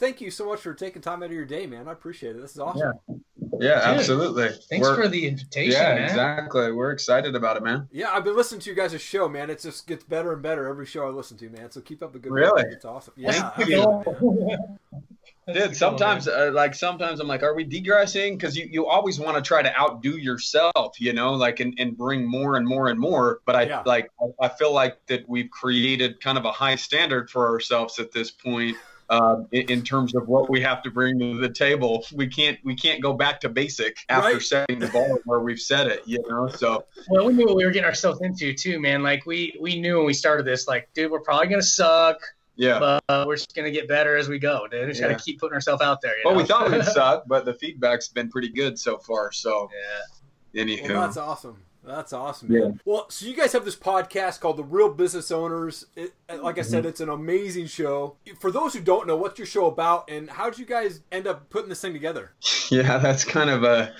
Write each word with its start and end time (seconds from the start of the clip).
thank 0.00 0.20
you 0.20 0.30
so 0.30 0.46
much 0.46 0.60
for 0.60 0.74
taking 0.74 1.02
time 1.02 1.22
out 1.22 1.26
of 1.26 1.32
your 1.32 1.44
day, 1.44 1.66
man. 1.66 1.86
I 1.86 1.92
appreciate 1.92 2.34
it. 2.34 2.40
This 2.40 2.52
is 2.52 2.58
awesome. 2.58 2.92
Yeah. 3.08 3.14
Yeah, 3.60 3.90
Dude, 3.90 3.98
absolutely. 3.98 4.48
Thanks 4.70 4.88
We're, 4.88 4.96
for 4.96 5.06
the 5.06 5.28
invitation. 5.28 5.72
Yeah, 5.72 5.94
man. 5.94 6.04
exactly. 6.04 6.72
We're 6.72 6.92
excited 6.92 7.34
about 7.36 7.58
it, 7.58 7.62
man. 7.62 7.86
Yeah, 7.92 8.10
I've 8.10 8.24
been 8.24 8.34
listening 8.34 8.62
to 8.62 8.70
you 8.70 8.76
guys' 8.76 8.98
show, 9.02 9.28
man. 9.28 9.50
It 9.50 9.60
just 9.60 9.86
gets 9.86 10.02
better 10.02 10.32
and 10.32 10.42
better 10.42 10.66
every 10.66 10.86
show 10.86 11.06
I 11.06 11.10
listen 11.10 11.36
to, 11.36 11.50
man. 11.50 11.70
So 11.70 11.82
keep 11.82 12.02
up 12.02 12.14
the 12.14 12.18
good 12.18 12.32
really? 12.32 12.62
work. 12.62 12.72
It's 12.72 12.86
awesome. 12.86 13.12
Yeah, 13.18 13.52
absolutely, 13.54 14.56
Dude, 15.52 15.76
sometimes, 15.76 16.26
uh, 16.26 16.52
like, 16.54 16.74
sometimes 16.74 17.20
I'm 17.20 17.26
like, 17.26 17.42
are 17.42 17.54
we 17.54 17.64
digressing? 17.64 18.38
Because 18.38 18.56
you, 18.56 18.66
you 18.70 18.86
always 18.86 19.18
want 19.20 19.36
to 19.36 19.42
try 19.42 19.62
to 19.62 19.78
outdo 19.78 20.16
yourself, 20.16 20.98
you 20.98 21.12
know, 21.12 21.34
like, 21.34 21.60
and, 21.60 21.74
and 21.78 21.98
bring 21.98 22.24
more 22.24 22.56
and 22.56 22.66
more 22.66 22.88
and 22.88 22.98
more. 22.98 23.40
But 23.44 23.56
I 23.56 23.62
yeah. 23.64 23.82
like, 23.84 24.10
I 24.40 24.48
feel 24.48 24.72
like 24.72 25.04
that 25.06 25.28
we've 25.28 25.50
created 25.50 26.20
kind 26.20 26.38
of 26.38 26.46
a 26.46 26.52
high 26.52 26.76
standard 26.76 27.28
for 27.28 27.48
ourselves 27.48 27.98
at 27.98 28.12
this 28.12 28.30
point 28.30 28.76
uh, 29.10 29.42
in, 29.50 29.70
in, 29.70 29.82
terms 29.82 30.14
of 30.14 30.28
what 30.28 30.48
we 30.48 30.60
have 30.60 30.82
to 30.84 30.90
bring 30.90 31.18
to 31.18 31.38
the 31.38 31.48
table. 31.48 32.06
We 32.14 32.28
can't 32.28 32.58
we 32.64 32.76
can't 32.76 33.02
go 33.02 33.12
back 33.12 33.40
to 33.40 33.48
basic 33.48 33.98
after 34.08 34.34
right. 34.34 34.42
setting 34.42 34.78
the 34.78 34.86
ball 34.86 35.18
where 35.24 35.40
we've 35.40 35.60
set 35.60 35.88
it. 35.88 36.02
You 36.06 36.22
know, 36.28 36.48
so 36.48 36.84
well, 37.08 37.26
we 37.26 37.32
knew 37.32 37.46
what 37.46 37.56
we 37.56 37.64
were 37.64 37.72
getting 37.72 37.86
ourselves 37.86 38.20
into 38.22 38.54
too, 38.54 38.78
man. 38.80 39.02
Like 39.02 39.26
we 39.26 39.58
we 39.60 39.80
knew 39.80 39.96
when 39.96 40.06
we 40.06 40.14
started 40.14 40.46
this, 40.46 40.68
like, 40.68 40.88
dude, 40.94 41.10
we're 41.10 41.20
probably 41.20 41.48
gonna 41.48 41.62
suck. 41.62 42.18
Yeah. 42.54 42.78
But 42.78 43.26
we're 43.26 43.36
just 43.36 43.54
gonna 43.54 43.70
get 43.70 43.88
better 43.88 44.16
as 44.16 44.28
we 44.28 44.38
go, 44.38 44.68
dude. 44.70 44.82
We 44.82 44.86
just 44.88 45.00
yeah. 45.00 45.08
gotta 45.08 45.22
keep 45.22 45.40
putting 45.40 45.54
ourselves 45.54 45.82
out 45.82 46.00
there. 46.00 46.14
well, 46.24 46.34
know? 46.34 46.40
we 46.40 46.46
thought 46.46 46.70
we'd 46.70 46.84
suck, 46.84 47.24
but 47.26 47.44
the 47.44 47.54
feedback's 47.54 48.08
been 48.08 48.30
pretty 48.30 48.50
good 48.50 48.78
so 48.78 48.98
far. 48.98 49.32
So 49.32 49.68
yeah. 49.74 50.60
Anyhow. 50.60 50.88
Well, 50.88 51.00
that's 51.02 51.16
awesome. 51.16 51.56
That's 51.84 52.12
awesome. 52.12 52.52
Man. 52.52 52.62
Yeah. 52.62 52.70
Well, 52.84 53.06
so 53.08 53.26
you 53.26 53.34
guys 53.34 53.52
have 53.52 53.64
this 53.64 53.76
podcast 53.76 54.40
called 54.40 54.58
The 54.58 54.64
Real 54.64 54.90
Business 54.90 55.30
Owners. 55.30 55.86
It, 55.96 56.12
like 56.42 56.58
I 56.58 56.62
said, 56.62 56.80
mm-hmm. 56.80 56.88
it's 56.88 57.00
an 57.00 57.08
amazing 57.08 57.66
show. 57.66 58.16
For 58.38 58.50
those 58.50 58.74
who 58.74 58.80
don't 58.80 59.06
know, 59.06 59.16
what's 59.16 59.38
your 59.38 59.46
show 59.46 59.66
about, 59.66 60.10
and 60.10 60.28
how 60.28 60.50
did 60.50 60.58
you 60.58 60.66
guys 60.66 61.00
end 61.10 61.26
up 61.26 61.48
putting 61.50 61.68
this 61.68 61.80
thing 61.80 61.92
together? 61.92 62.32
Yeah, 62.70 62.98
that's 62.98 63.24
kind 63.24 63.50
of 63.50 63.64
a. 63.64 63.92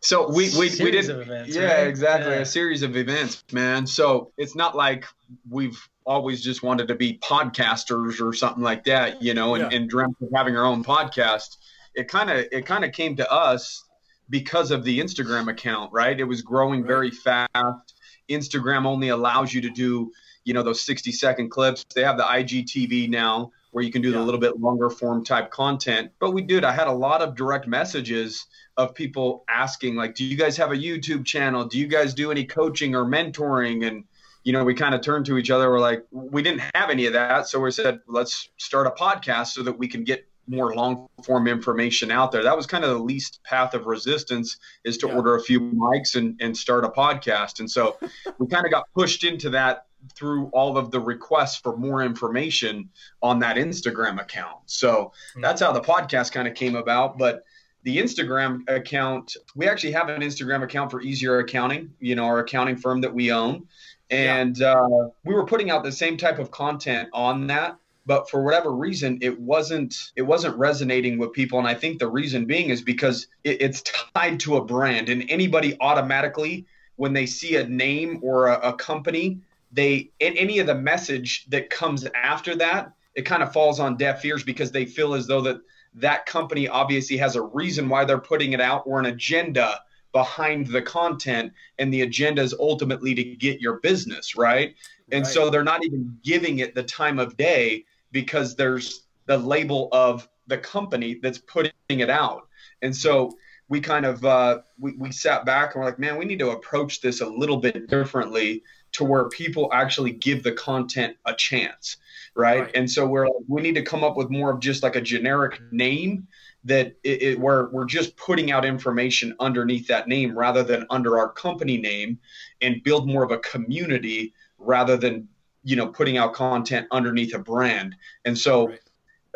So 0.00 0.30
we 0.30 0.48
we, 0.58 0.70
we 0.80 0.90
did 0.90 1.10
events, 1.10 1.54
yeah 1.54 1.74
right? 1.74 1.86
exactly 1.86 2.32
yeah. 2.32 2.38
a 2.38 2.46
series 2.46 2.82
of 2.82 2.96
events, 2.96 3.44
man. 3.52 3.86
So 3.86 4.32
it's 4.38 4.56
not 4.56 4.74
like 4.74 5.04
we've 5.50 5.78
always 6.06 6.42
just 6.42 6.62
wanted 6.62 6.88
to 6.88 6.94
be 6.94 7.18
podcasters 7.18 8.26
or 8.26 8.32
something 8.32 8.62
like 8.62 8.84
that, 8.84 9.22
you 9.22 9.34
know, 9.34 9.56
and, 9.56 9.70
yeah. 9.70 9.76
and 9.76 9.90
dreamt 9.90 10.16
of 10.22 10.28
having 10.34 10.56
our 10.56 10.64
own 10.64 10.82
podcast. 10.82 11.58
It 11.94 12.08
kind 12.08 12.30
of 12.30 12.46
it 12.50 12.64
kind 12.64 12.82
of 12.82 12.92
came 12.92 13.14
to 13.16 13.30
us 13.30 13.84
because 14.30 14.70
of 14.70 14.84
the 14.84 15.00
Instagram 15.00 15.50
account, 15.50 15.92
right? 15.92 16.18
It 16.18 16.24
was 16.24 16.42
growing 16.42 16.80
right. 16.80 16.88
very 16.88 17.10
fast. 17.10 17.94
Instagram 18.30 18.86
only 18.86 19.08
allows 19.08 19.52
you 19.52 19.60
to 19.60 19.70
do, 19.70 20.10
you 20.44 20.54
know, 20.54 20.62
those 20.62 20.82
60 20.82 21.12
second 21.12 21.50
clips. 21.50 21.84
They 21.94 22.02
have 22.02 22.16
the 22.16 22.24
IGTV 22.24 23.08
now 23.10 23.50
where 23.74 23.82
you 23.82 23.90
can 23.90 24.02
do 24.02 24.10
yeah. 24.10 24.18
the 24.18 24.24
little 24.24 24.40
bit 24.40 24.60
longer 24.60 24.88
form 24.88 25.24
type 25.24 25.50
content. 25.50 26.12
But 26.20 26.30
we 26.30 26.42
did. 26.42 26.64
I 26.64 26.72
had 26.72 26.86
a 26.86 26.92
lot 26.92 27.22
of 27.22 27.34
direct 27.34 27.66
messages 27.66 28.46
of 28.76 28.94
people 28.94 29.44
asking, 29.48 29.96
like, 29.96 30.14
do 30.14 30.24
you 30.24 30.36
guys 30.36 30.56
have 30.56 30.70
a 30.70 30.76
YouTube 30.76 31.24
channel? 31.26 31.64
Do 31.64 31.78
you 31.78 31.88
guys 31.88 32.14
do 32.14 32.30
any 32.30 32.44
coaching 32.44 32.94
or 32.94 33.04
mentoring? 33.04 33.86
And, 33.86 34.04
you 34.44 34.52
know, 34.52 34.64
we 34.64 34.74
kind 34.74 34.94
of 34.94 35.00
turned 35.00 35.26
to 35.26 35.38
each 35.38 35.50
other. 35.50 35.70
We're 35.70 35.80
like, 35.80 36.06
we 36.12 36.40
didn't 36.40 36.62
have 36.74 36.88
any 36.88 37.06
of 37.06 37.14
that. 37.14 37.48
So 37.48 37.58
we 37.60 37.72
said, 37.72 38.00
let's 38.06 38.48
start 38.58 38.86
a 38.86 38.90
podcast 38.90 39.48
so 39.48 39.64
that 39.64 39.76
we 39.76 39.88
can 39.88 40.04
get 40.04 40.24
more 40.46 40.74
long 40.74 41.08
form 41.24 41.46
information 41.46 42.10
out 42.10 42.32
there. 42.32 42.42
That 42.42 42.56
was 42.56 42.66
kind 42.66 42.84
of 42.84 42.90
the 42.90 43.02
least 43.02 43.40
path 43.44 43.74
of 43.74 43.86
resistance 43.86 44.58
is 44.84 44.98
to 44.98 45.08
yeah. 45.08 45.14
order 45.14 45.36
a 45.36 45.40
few 45.40 45.60
mics 45.60 46.16
and, 46.16 46.38
and 46.40 46.56
start 46.56 46.84
a 46.84 46.88
podcast. 46.88 47.60
And 47.60 47.70
so 47.70 47.96
we 48.38 48.46
kind 48.46 48.64
of 48.64 48.72
got 48.72 48.84
pushed 48.94 49.24
into 49.24 49.50
that 49.50 49.86
through 50.14 50.48
all 50.52 50.76
of 50.76 50.90
the 50.90 51.00
requests 51.00 51.56
for 51.56 51.76
more 51.76 52.02
information 52.02 52.90
on 53.22 53.38
that 53.38 53.56
Instagram 53.56 54.20
account. 54.20 54.58
So 54.66 55.12
hmm. 55.34 55.40
that's 55.40 55.60
how 55.60 55.72
the 55.72 55.80
podcast 55.80 56.32
kind 56.32 56.46
of 56.46 56.54
came 56.54 56.76
about. 56.76 57.18
But 57.18 57.44
the 57.84 57.98
Instagram 57.98 58.68
account, 58.68 59.36
we 59.54 59.68
actually 59.68 59.92
have 59.92 60.08
an 60.08 60.22
Instagram 60.22 60.62
account 60.62 60.90
for 60.90 61.02
Easier 61.02 61.38
Accounting, 61.38 61.92
you 62.00 62.14
know, 62.14 62.24
our 62.24 62.40
accounting 62.40 62.76
firm 62.76 63.00
that 63.02 63.14
we 63.14 63.30
own. 63.30 63.66
And 64.10 64.58
yeah. 64.58 64.74
uh, 64.74 65.08
we 65.24 65.34
were 65.34 65.44
putting 65.44 65.70
out 65.70 65.82
the 65.82 65.92
same 65.92 66.16
type 66.16 66.38
of 66.38 66.50
content 66.50 67.08
on 67.12 67.46
that 67.48 67.76
but 68.06 68.28
for 68.28 68.42
whatever 68.42 68.72
reason 68.72 69.18
it 69.20 69.38
wasn't 69.38 70.12
it 70.16 70.22
wasn't 70.22 70.56
resonating 70.56 71.18
with 71.18 71.32
people. 71.32 71.58
And 71.58 71.68
i 71.68 71.74
think 71.74 71.98
the 71.98 72.08
reason 72.08 72.44
being 72.44 72.70
is 72.70 72.82
because 72.82 73.28
it, 73.44 73.60
it's 73.60 73.82
tied 74.14 74.40
to 74.40 74.56
a 74.56 74.64
brand 74.64 75.08
and 75.08 75.24
anybody 75.28 75.76
automatically 75.80 76.66
when 76.96 77.12
they 77.12 77.26
see 77.26 77.56
a 77.56 77.66
name 77.66 78.20
or 78.22 78.48
a, 78.48 78.70
a 78.70 78.72
company 78.74 79.38
they 79.72 80.10
any 80.20 80.58
of 80.58 80.66
the 80.66 80.74
message 80.74 81.46
that 81.46 81.70
comes 81.70 82.06
after 82.14 82.54
that 82.54 82.92
it 83.14 83.22
kind 83.22 83.42
of 83.42 83.52
falls 83.52 83.80
on 83.80 83.96
deaf 83.96 84.24
ears 84.24 84.42
because 84.42 84.70
they 84.70 84.84
feel 84.84 85.14
as 85.14 85.26
though 85.26 85.40
that 85.40 85.60
that 85.94 86.26
company 86.26 86.68
obviously 86.68 87.16
has 87.16 87.36
a 87.36 87.42
reason 87.42 87.88
why 87.88 88.04
they're 88.04 88.18
putting 88.18 88.52
it 88.52 88.60
out 88.60 88.82
or 88.86 88.98
an 88.98 89.06
agenda 89.06 89.80
behind 90.12 90.66
the 90.68 90.82
content. 90.82 91.52
And 91.78 91.92
the 91.92 92.02
agenda 92.02 92.42
is 92.42 92.54
ultimately 92.58 93.14
to 93.14 93.22
get 93.22 93.60
your 93.60 93.74
business 93.80 94.36
right? 94.36 94.74
And 95.12 95.24
right. 95.24 95.32
so 95.32 95.50
they're 95.50 95.64
not 95.64 95.84
even 95.84 96.18
giving 96.22 96.58
it 96.58 96.74
the 96.74 96.82
time 96.82 97.18
of 97.18 97.36
day 97.36 97.84
because 98.14 98.54
there's 98.54 99.02
the 99.26 99.36
label 99.36 99.88
of 99.92 100.26
the 100.46 100.56
company 100.56 101.18
that's 101.20 101.38
putting 101.38 101.72
it 101.88 102.08
out. 102.08 102.48
And 102.80 102.96
so 102.96 103.32
we 103.68 103.80
kind 103.80 104.06
of 104.06 104.24
uh, 104.24 104.60
we, 104.78 104.92
we 104.96 105.12
sat 105.12 105.44
back 105.44 105.74
and 105.74 105.82
we're 105.82 105.90
like, 105.90 105.98
man, 105.98 106.16
we 106.16 106.24
need 106.24 106.38
to 106.38 106.50
approach 106.50 107.00
this 107.00 107.20
a 107.20 107.26
little 107.26 107.58
bit 107.58 107.88
differently 107.88 108.62
to 108.92 109.04
where 109.04 109.28
people 109.28 109.68
actually 109.72 110.12
give 110.12 110.44
the 110.44 110.52
content 110.52 111.16
a 111.26 111.34
chance, 111.34 111.96
right? 112.36 112.60
right. 112.60 112.70
And 112.74 112.88
so 112.88 113.04
we're 113.06 113.26
we 113.48 113.60
need 113.60 113.74
to 113.74 113.82
come 113.82 114.04
up 114.04 114.16
with 114.16 114.30
more 114.30 114.52
of 114.52 114.60
just 114.60 114.82
like 114.82 114.96
a 114.96 115.00
generic 115.00 115.60
name 115.72 116.28
that 116.64 116.96
it, 117.02 117.22
it, 117.22 117.40
where 117.40 117.68
we're 117.72 117.84
just 117.84 118.16
putting 118.16 118.52
out 118.52 118.64
information 118.64 119.34
underneath 119.40 119.88
that 119.88 120.08
name 120.08 120.38
rather 120.38 120.62
than 120.62 120.86
under 120.88 121.18
our 121.18 121.30
company 121.30 121.78
name 121.78 122.18
and 122.62 122.82
build 122.84 123.08
more 123.08 123.24
of 123.24 123.32
a 123.32 123.38
community 123.38 124.32
rather 124.58 124.96
than 124.96 125.28
you 125.64 125.76
know 125.76 125.88
putting 125.88 126.16
out 126.16 126.34
content 126.34 126.86
underneath 126.90 127.34
a 127.34 127.38
brand. 127.38 127.96
And 128.24 128.36
so 128.38 128.68
right. 128.68 128.78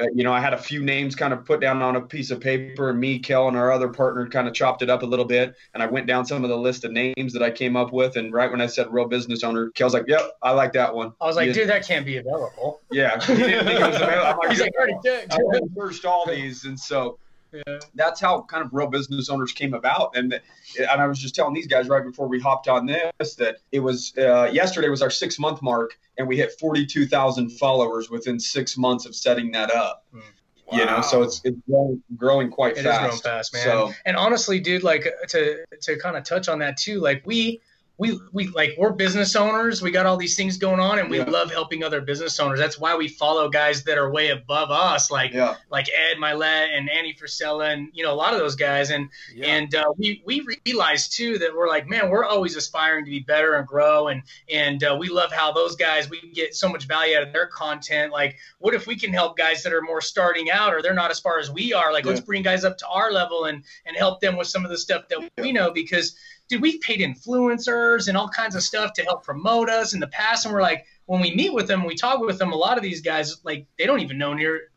uh, 0.01 0.07
you 0.15 0.23
know 0.23 0.33
i 0.33 0.41
had 0.41 0.55
a 0.55 0.59
few 0.59 0.83
names 0.83 1.17
kind 1.17 1.33
of 1.33 1.45
put 1.45 1.61
down 1.61 1.83
on 1.83 1.97
a 1.97 2.01
piece 2.01 2.31
of 2.31 2.41
paper 2.41 2.91
and 2.91 3.01
me 3.01 3.19
kel 3.19 3.49
and 3.49 3.57
our 3.57 3.73
other 3.73 3.89
partner 3.89 4.29
kind 4.29 4.47
of 4.47 4.55
chopped 4.55 4.83
it 4.83 4.91
up 4.91 5.03
a 5.03 5.07
little 5.07 5.25
bit 5.25 5.57
and 5.75 5.83
i 5.83 5.87
went 5.87 6.07
down 6.07 6.25
some 6.25 6.45
of 6.45 6.51
the 6.51 6.57
list 6.57 6.85
of 6.85 6.93
names 6.93 7.33
that 7.33 7.43
i 7.43 7.51
came 7.51 7.77
up 7.77 7.93
with 7.93 8.17
and 8.17 8.33
right 8.33 8.51
when 8.51 8.61
i 8.61 8.67
said 8.67 8.87
real 8.93 9.09
business 9.09 9.43
owner 9.43 9.71
kel's 9.71 9.95
like 9.95 10.05
yep 10.07 10.21
i 10.43 10.53
like 10.53 10.73
that 10.73 10.95
one. 10.95 11.13
I 11.21 11.27
was 11.27 11.37
like 11.37 11.53
dude 11.53 11.69
that 11.69 11.85
can't 11.89 12.07
be 12.07 12.19
available. 12.19 12.81
Yeah 12.93 13.21
he 13.21 13.35
didn't 13.35 13.67
think 13.67 13.81
it 13.81 13.87
was 13.87 13.97
available 13.97 14.27
I'm 14.27 14.39
like, 14.43 14.51
he's 14.51 14.61
like 14.61 14.75
already 14.77 14.99
did 15.03 15.33
i 15.33 15.39
searched 15.77 16.05
all 16.05 16.27
these 16.27 16.65
and 16.65 16.79
so 16.79 17.19
yeah. 17.53 17.79
That's 17.95 18.21
how 18.21 18.43
kind 18.43 18.65
of 18.65 18.73
real 18.73 18.89
business 18.89 19.29
owners 19.29 19.53
came 19.53 19.75
about, 19.75 20.17
and 20.17 20.41
and 20.79 21.01
I 21.01 21.07
was 21.07 21.19
just 21.19 21.35
telling 21.35 21.55
these 21.55 21.67
guys 21.67 21.89
right 21.89 22.05
before 22.05 22.29
we 22.29 22.41
hopped 22.41 22.69
on 22.69 22.87
this 22.87 23.35
that 23.37 23.59
it 23.73 23.81
was 23.81 24.13
uh, 24.19 24.51
yesterday 24.53 24.89
was 24.89 25.03
our 25.03 25.11
six 25.11 25.39
month 25.39 25.63
mark, 25.63 25.99
and 26.19 26.29
we 26.29 26.37
hit 26.37 26.53
forty 26.59 26.85
two 26.87 27.07
thousand 27.07 27.51
followers 27.51 28.11
within 28.11 28.39
six 28.39 28.77
months 28.77 29.07
of 29.07 29.15
setting 29.15 29.53
that 29.53 29.71
up. 29.71 30.05
Wow. 30.13 30.21
Hmm. 30.21 30.79
You 30.79 30.85
know, 30.85 31.01
so 31.01 31.23
it's 31.23 31.41
it's 31.45 31.57
growing, 31.67 32.03
growing 32.17 32.51
quite 32.51 32.77
it 32.77 32.83
fast. 32.83 32.87
It 32.87 33.15
is 33.15 33.21
growing 33.23 33.37
fast, 33.37 33.55
man. 33.55 33.63
So, 33.63 33.93
and 34.05 34.17
honestly, 34.17 34.61
dude, 34.61 34.83
like 34.83 35.07
to 35.29 35.65
to 35.83 35.99
kind 35.99 36.17
of 36.17 36.25
touch 36.25 36.49
on 36.49 36.59
that 36.59 36.77
too, 36.77 37.01
like 37.01 37.23
we 37.25 37.63
we 37.99 38.19
we 38.33 38.47
like 38.49 38.75
we're 38.79 38.93
business 38.93 39.35
owners. 39.35 39.83
We 39.83 39.91
got 39.91 40.07
all 40.07 40.17
these 40.17 40.37
things 40.37 40.57
going 40.57 40.79
on, 40.79 41.01
and 41.01 41.11
we 41.11 41.19
yeah. 41.19 41.25
love 41.25 41.51
helping 41.51 41.83
other 41.83 42.01
business 42.01 42.39
owners. 42.39 42.61
That's 42.61 42.79
why 42.79 42.95
we 42.97 43.09
follow 43.09 43.49
guys 43.49 43.83
that 43.85 43.99
are 43.99 44.09
way 44.11 44.31
above 44.31 44.71
us, 44.71 45.11
like 45.11 45.33
yeah. 45.33 45.57
like 45.69 45.89
Ed 45.89 46.19
Mylett 46.19 46.69
and 46.73 46.89
Andy 46.89 47.13
Frisella, 47.13 47.73
and 47.73 47.89
you 47.93 48.05
know 48.05 48.13
a 48.13 48.15
lot 48.15 48.35
of 48.35 48.39
those 48.39 48.55
guys. 48.55 48.91
And 48.91 49.09
yeah. 49.35 49.47
and 49.47 49.75
uh, 49.75 49.93
we 49.97 50.23
we 50.25 50.47
realize 50.65 51.09
too 51.09 51.39
that 51.39 51.55
we're 51.57 51.67
like, 51.67 51.89
man, 51.89 52.09
we're 52.09 52.25
always 52.25 52.55
aspiring 52.55 53.05
to 53.05 53.11
be 53.11 53.19
better 53.19 53.55
and 53.55 53.67
grow, 53.67 54.07
and 54.07 54.23
and 54.49 54.85
uh, 54.85 54.97
we 54.99 55.09
love 55.09 55.33
how 55.33 55.51
those 55.51 55.75
guys 55.75 56.09
we 56.09 56.21
get 56.33 56.55
so 56.55 56.69
much 56.69 56.87
value 56.87 57.17
out 57.17 57.25
of 57.25 57.33
their 57.33 57.49
content. 57.49 58.13
Like, 58.13 58.37
what 58.61 58.75
if 58.75 58.87
we 58.87 58.95
can 58.95 59.13
help 59.13 59.37
guys 59.37 59.65
that 59.65 59.73
are 59.73 59.83
more 59.83 60.01
starting 60.01 60.53
out 60.53 60.73
or 60.73 60.83
they're 60.83 60.95
not 60.95 61.11
as 61.11 61.19
far 61.19 61.41
as 61.41 61.51
we 61.51 61.73
are? 61.73 61.93
Like, 61.93 62.05
let's 62.05 62.21
bring 62.21 62.45
guys 62.45 62.65
up 62.65 62.79
to 62.79 62.87
our 62.87 63.11
level 63.11 63.47
and 63.47 63.65
and 63.87 63.97
help 63.97 64.21
them 64.21 64.37
with 64.37 64.47
some 64.47 64.65
of 64.65 64.71
the 64.71 64.79
stuff 64.79 65.09
that 65.09 65.31
we 65.37 65.51
know 65.51 65.73
because 65.73 66.17
dude, 66.49 66.63
we've 66.63 66.81
paid 66.81 67.01
influencers 67.01 68.09
and 68.09 68.17
all 68.17 68.29
kinds 68.29 68.55
of 68.55 68.63
stuff 68.63 68.93
to 68.95 69.03
help 69.03 69.25
promote 69.25 69.69
us 69.69 69.95
in 69.95 70.01
the 70.01 70.09
past. 70.09 70.45
And 70.45 70.55
we're 70.55 70.63
like, 70.63 70.87
when 71.07 71.21
we 71.21 71.35
meet 71.35 71.53
with 71.53 71.67
them, 71.67 71.85
we 71.85 71.95
talk 71.95 72.21
with 72.21 72.39
them, 72.39 72.53
a 72.53 72.57
lot 72.57 72.77
of 72.77 72.83
these 72.83 73.01
guys, 73.01 73.39
like, 73.45 73.67
they 73.79 73.87
don't 73.87 74.01
even 74.01 74.19
know 74.19 74.35
near 74.35 74.71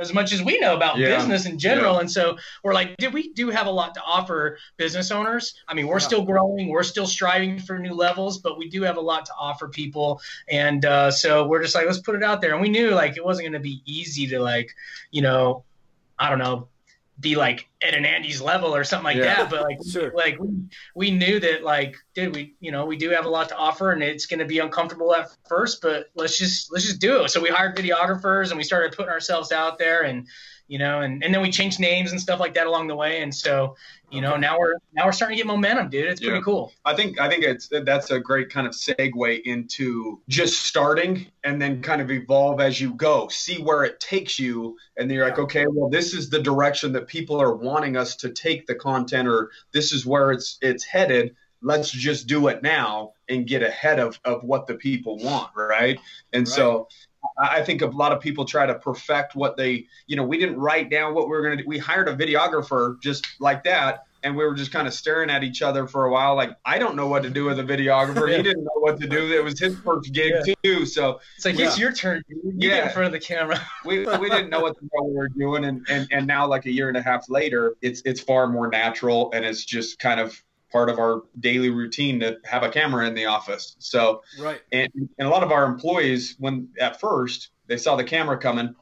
as 0.00 0.12
much 0.12 0.32
as 0.32 0.42
we 0.42 0.58
know 0.58 0.74
about 0.74 0.98
yeah. 0.98 1.16
business 1.16 1.46
in 1.46 1.56
general. 1.56 1.94
Yeah. 1.94 2.00
And 2.00 2.10
so 2.10 2.36
we're 2.64 2.74
like, 2.74 2.96
did 2.96 3.14
we 3.14 3.32
do 3.32 3.50
have 3.50 3.68
a 3.68 3.70
lot 3.70 3.94
to 3.94 4.02
offer 4.02 4.58
business 4.76 5.12
owners? 5.12 5.54
I 5.68 5.74
mean, 5.74 5.86
we're 5.86 6.00
yeah. 6.00 6.06
still 6.06 6.24
growing, 6.24 6.68
we're 6.68 6.82
still 6.82 7.06
striving 7.06 7.60
for 7.60 7.78
new 7.78 7.94
levels, 7.94 8.38
but 8.38 8.58
we 8.58 8.68
do 8.68 8.82
have 8.82 8.96
a 8.96 9.00
lot 9.00 9.24
to 9.26 9.32
offer 9.38 9.68
people. 9.68 10.20
And 10.48 10.84
uh, 10.84 11.12
so 11.12 11.46
we're 11.46 11.62
just 11.62 11.76
like, 11.76 11.86
let's 11.86 12.00
put 12.00 12.16
it 12.16 12.24
out 12.24 12.40
there. 12.40 12.52
And 12.52 12.60
we 12.60 12.68
knew 12.68 12.90
like 12.90 13.16
it 13.16 13.24
wasn't 13.24 13.44
going 13.44 13.52
to 13.52 13.60
be 13.60 13.82
easy 13.86 14.26
to 14.28 14.40
like, 14.40 14.74
you 15.12 15.22
know, 15.22 15.62
I 16.18 16.28
don't 16.28 16.40
know, 16.40 16.68
be 17.20 17.36
like 17.36 17.68
at 17.80 17.94
an 17.94 18.04
Andy's 18.04 18.40
level 18.40 18.74
or 18.74 18.84
something 18.84 19.04
like 19.04 19.16
yeah. 19.16 19.36
that. 19.36 19.50
But 19.50 19.62
like, 19.62 19.78
sure. 19.88 20.12
like 20.14 20.38
we, 20.38 20.48
we 20.94 21.10
knew 21.10 21.38
that 21.40 21.62
like, 21.62 21.96
did 22.14 22.34
we, 22.34 22.54
you 22.60 22.72
know, 22.72 22.86
we 22.86 22.96
do 22.96 23.10
have 23.10 23.24
a 23.24 23.30
lot 23.30 23.48
to 23.50 23.56
offer 23.56 23.92
and 23.92 24.02
it's 24.02 24.26
going 24.26 24.40
to 24.40 24.44
be 24.44 24.58
uncomfortable 24.58 25.14
at 25.14 25.28
first, 25.48 25.80
but 25.80 26.06
let's 26.14 26.38
just, 26.38 26.72
let's 26.72 26.84
just 26.84 27.00
do 27.00 27.22
it. 27.22 27.30
So 27.30 27.40
we 27.40 27.50
hired 27.50 27.76
videographers 27.76 28.48
and 28.48 28.58
we 28.58 28.64
started 28.64 28.96
putting 28.96 29.12
ourselves 29.12 29.52
out 29.52 29.78
there 29.78 30.02
and, 30.02 30.26
you 30.66 30.78
know, 30.78 31.02
and, 31.02 31.22
and 31.22 31.34
then 31.34 31.42
we 31.42 31.50
changed 31.50 31.78
names 31.78 32.10
and 32.12 32.20
stuff 32.20 32.40
like 32.40 32.54
that 32.54 32.66
along 32.66 32.86
the 32.86 32.96
way. 32.96 33.22
And 33.22 33.34
so, 33.34 33.76
you 34.10 34.20
know, 34.20 34.36
now 34.36 34.58
we're 34.58 34.74
now 34.94 35.04
we're 35.04 35.12
starting 35.12 35.36
to 35.36 35.42
get 35.42 35.46
momentum, 35.46 35.90
dude. 35.90 36.06
It's 36.06 36.20
pretty 36.20 36.42
cool. 36.42 36.72
I 36.84 36.94
think 36.94 37.20
I 37.20 37.28
think 37.28 37.44
it's 37.44 37.68
that's 37.84 38.10
a 38.10 38.18
great 38.18 38.48
kind 38.48 38.66
of 38.66 38.72
segue 38.72 39.42
into 39.42 40.20
just 40.28 40.64
starting 40.64 41.26
and 41.42 41.60
then 41.60 41.82
kind 41.82 42.00
of 42.00 42.10
evolve 42.10 42.60
as 42.60 42.80
you 42.80 42.94
go. 42.94 43.28
See 43.28 43.60
where 43.60 43.84
it 43.84 44.00
takes 44.00 44.38
you, 44.38 44.76
and 44.96 45.10
then 45.10 45.16
you're 45.16 45.26
yeah. 45.26 45.32
like, 45.32 45.40
okay, 45.40 45.66
well, 45.68 45.90
this 45.90 46.14
is 46.14 46.30
the 46.30 46.40
direction 46.40 46.92
that 46.92 47.08
people 47.08 47.40
are 47.40 47.54
wanting 47.54 47.96
us 47.96 48.16
to 48.16 48.30
take 48.30 48.66
the 48.66 48.74
content, 48.74 49.28
or 49.28 49.50
this 49.72 49.92
is 49.92 50.06
where 50.06 50.32
it's 50.32 50.58
it's 50.62 50.84
headed. 50.84 51.34
Let's 51.60 51.90
just 51.90 52.26
do 52.26 52.48
it 52.48 52.62
now 52.62 53.14
and 53.30 53.46
get 53.46 53.62
ahead 53.62 53.98
of, 53.98 54.20
of 54.26 54.44
what 54.44 54.66
the 54.66 54.74
people 54.74 55.16
want, 55.16 55.50
right? 55.56 55.98
And 56.34 56.46
right. 56.46 56.54
so 56.54 56.88
I 57.36 57.62
think 57.62 57.82
a 57.82 57.86
lot 57.86 58.12
of 58.12 58.20
people 58.20 58.44
try 58.44 58.66
to 58.66 58.74
perfect 58.74 59.34
what 59.34 59.56
they, 59.56 59.86
you 60.06 60.16
know, 60.16 60.22
we 60.22 60.38
didn't 60.38 60.58
write 60.58 60.90
down 60.90 61.14
what 61.14 61.24
we 61.24 61.30
were 61.30 61.42
going 61.42 61.58
to 61.58 61.62
do. 61.62 61.68
We 61.68 61.78
hired 61.78 62.08
a 62.08 62.16
videographer 62.16 63.00
just 63.00 63.26
like 63.40 63.64
that. 63.64 64.04
And 64.22 64.34
we 64.34 64.44
were 64.46 64.54
just 64.54 64.72
kind 64.72 64.88
of 64.88 64.94
staring 64.94 65.28
at 65.28 65.44
each 65.44 65.60
other 65.60 65.86
for 65.86 66.06
a 66.06 66.10
while. 66.10 66.34
Like, 66.34 66.56
I 66.64 66.78
don't 66.78 66.96
know 66.96 67.08
what 67.08 67.24
to 67.24 67.30
do 67.30 67.44
with 67.44 67.58
a 67.58 67.62
videographer. 67.62 68.30
yeah. 68.30 68.38
He 68.38 68.42
didn't 68.42 68.64
know 68.64 68.70
what 68.76 68.98
to 69.00 69.06
do. 69.06 69.34
It 69.34 69.44
was 69.44 69.60
his 69.60 69.78
first 69.80 70.10
gig 70.14 70.32
yeah. 70.46 70.54
too. 70.64 70.86
So 70.86 71.20
it's 71.36 71.44
like, 71.44 71.58
yeah. 71.58 71.66
it's 71.66 71.78
your 71.78 71.92
turn. 71.92 72.22
You 72.28 72.54
yeah. 72.56 72.68
get 72.70 72.84
in 72.86 72.90
front 72.92 73.06
of 73.06 73.12
the 73.12 73.20
camera. 73.20 73.60
we, 73.84 73.98
we 73.98 74.30
didn't 74.30 74.48
know 74.48 74.60
what 74.60 74.76
the 74.80 74.88
hell 74.94 75.08
we 75.08 75.14
were 75.14 75.28
doing. 75.28 75.66
And, 75.66 75.84
and, 75.90 76.08
and 76.10 76.26
now 76.26 76.46
like 76.46 76.64
a 76.64 76.70
year 76.70 76.88
and 76.88 76.96
a 76.96 77.02
half 77.02 77.28
later, 77.28 77.74
it's, 77.82 78.00
it's 78.06 78.20
far 78.20 78.46
more 78.46 78.68
natural 78.68 79.30
and 79.34 79.44
it's 79.44 79.62
just 79.62 79.98
kind 79.98 80.20
of 80.20 80.42
part 80.74 80.90
of 80.90 80.98
our 80.98 81.22
daily 81.38 81.70
routine 81.70 82.18
to 82.18 82.36
have 82.44 82.64
a 82.64 82.68
camera 82.68 83.06
in 83.06 83.14
the 83.14 83.26
office. 83.26 83.76
So, 83.78 84.22
right. 84.40 84.60
And, 84.72 84.90
and 85.20 85.28
a 85.28 85.30
lot 85.30 85.44
of 85.44 85.52
our 85.52 85.64
employees, 85.66 86.34
when 86.40 86.68
at 86.80 86.98
first 86.98 87.50
they 87.68 87.76
saw 87.76 87.94
the 87.94 88.02
camera 88.02 88.36
coming, 88.36 88.74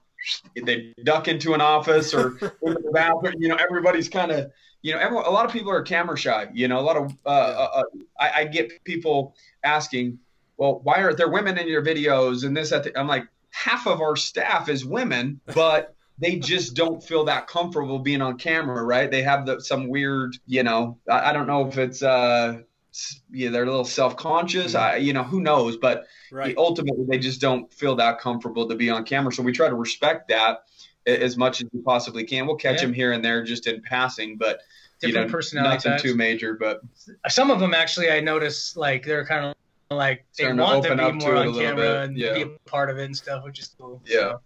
they 0.56 0.94
duck 1.05 1.29
into 1.29 1.53
an 1.53 1.61
office 1.61 2.15
or 2.15 2.31
the 2.62 2.91
bathroom. 2.94 3.35
You 3.39 3.49
know, 3.49 3.56
everybody's 3.56 4.09
kind 4.09 4.33
of, 4.33 4.50
you 4.81 4.93
know, 4.93 4.99
everyone, 5.00 5.27
a 5.27 5.31
lot 5.31 5.44
of 5.44 5.53
people 5.53 5.71
are 5.71 5.83
camera 5.83 6.17
shy. 6.17 6.49
You 6.55 6.67
know, 6.67 6.79
a 6.79 6.81
lot 6.81 6.97
of, 6.97 7.15
uh, 7.27 7.29
uh, 7.29 7.71
uh, 7.75 7.83
I, 8.19 8.31
I, 8.37 8.44
get 8.47 8.83
people 8.85 9.37
asking, 9.62 10.19
well, 10.56 10.81
why 10.83 11.03
aren't 11.03 11.19
there 11.19 11.29
women 11.29 11.59
in 11.59 11.69
your 11.69 11.85
videos 11.85 12.44
and 12.47 12.56
this, 12.56 12.71
that, 12.71 12.89
I'm 12.97 13.06
like, 13.06 13.29
half 13.50 13.87
of 13.87 14.00
our 14.00 14.17
staff 14.17 14.71
is 14.71 14.83
women, 14.83 15.43
but 15.55 15.94
they 16.19 16.37
just 16.37 16.75
don't 16.75 17.03
feel 17.03 17.25
that 17.25 17.47
comfortable 17.47 17.99
being 17.99 18.23
on 18.23 18.38
camera, 18.38 18.82
right? 18.85 19.11
They 19.11 19.23
have 19.23 19.47
the, 19.47 19.61
some 19.61 19.88
weird, 19.88 20.37
you 20.47 20.62
know, 20.62 20.99
I, 21.11 21.31
I 21.31 21.32
don't 21.32 21.47
know 21.47 21.67
if 21.67 21.79
it's, 21.79 22.03
uh, 22.03 22.61
yeah, 23.32 23.49
they're 23.49 23.62
a 23.62 23.67
little 23.67 23.85
self-conscious. 23.85 24.75
I, 24.75 24.97
you 24.97 25.14
know, 25.14 25.23
who 25.23 25.41
knows? 25.41 25.79
But 25.79 26.05
right. 26.31 26.55
ultimately, 26.59 27.06
they 27.09 27.19
just 27.19 27.41
don't 27.41 27.73
feel 27.73 27.97
that 27.97 28.20
comfortable 28.20 28.69
to 28.69 28.75
be 28.75 28.91
on 28.91 29.05
camera. 29.05 29.32
So 29.32 29.43
we 29.43 29.53
try 29.53 29.69
to 29.69 29.75
respect 29.75 30.29
that 30.29 30.64
as 31.06 31.37
much 31.37 31.62
as 31.62 31.69
we 31.73 31.81
possibly 31.81 32.25
can. 32.25 32.47
We'll 32.47 32.56
catch 32.56 32.81
yeah. 32.81 32.87
them 32.87 32.93
here 32.93 33.12
and 33.12 33.25
there 33.25 33.43
just 33.43 33.67
in 33.67 33.81
passing, 33.82 34.37
but 34.37 34.61
different 35.00 35.25
you 35.25 35.26
know, 35.26 35.32
personality 35.32 35.75
nothing 35.75 35.93
types. 35.93 36.03
too 36.03 36.15
major. 36.15 36.55
But 36.55 36.82
some 37.29 37.50
of 37.50 37.58
them 37.58 37.75
actually, 37.75 38.11
I 38.11 38.20
notice 38.20 38.76
like 38.76 39.05
they're 39.05 39.26
kind 39.26 39.47
of 39.47 39.55
like 39.97 40.25
they 40.37 40.44
Starting 40.44 40.61
want 40.61 40.82
to, 40.85 40.91
to 40.91 40.97
be 40.97 41.12
more 41.12 41.37
on 41.37 41.55
camera 41.55 42.03
and 42.03 42.17
yeah. 42.17 42.35
be 42.35 42.43
a 42.43 42.49
part 42.67 42.91
of 42.91 42.99
it 42.99 43.05
and 43.05 43.17
stuff, 43.17 43.43
which 43.43 43.58
is 43.58 43.75
cool. 43.79 44.00
Yeah. 44.05 44.17
So. 44.19 44.41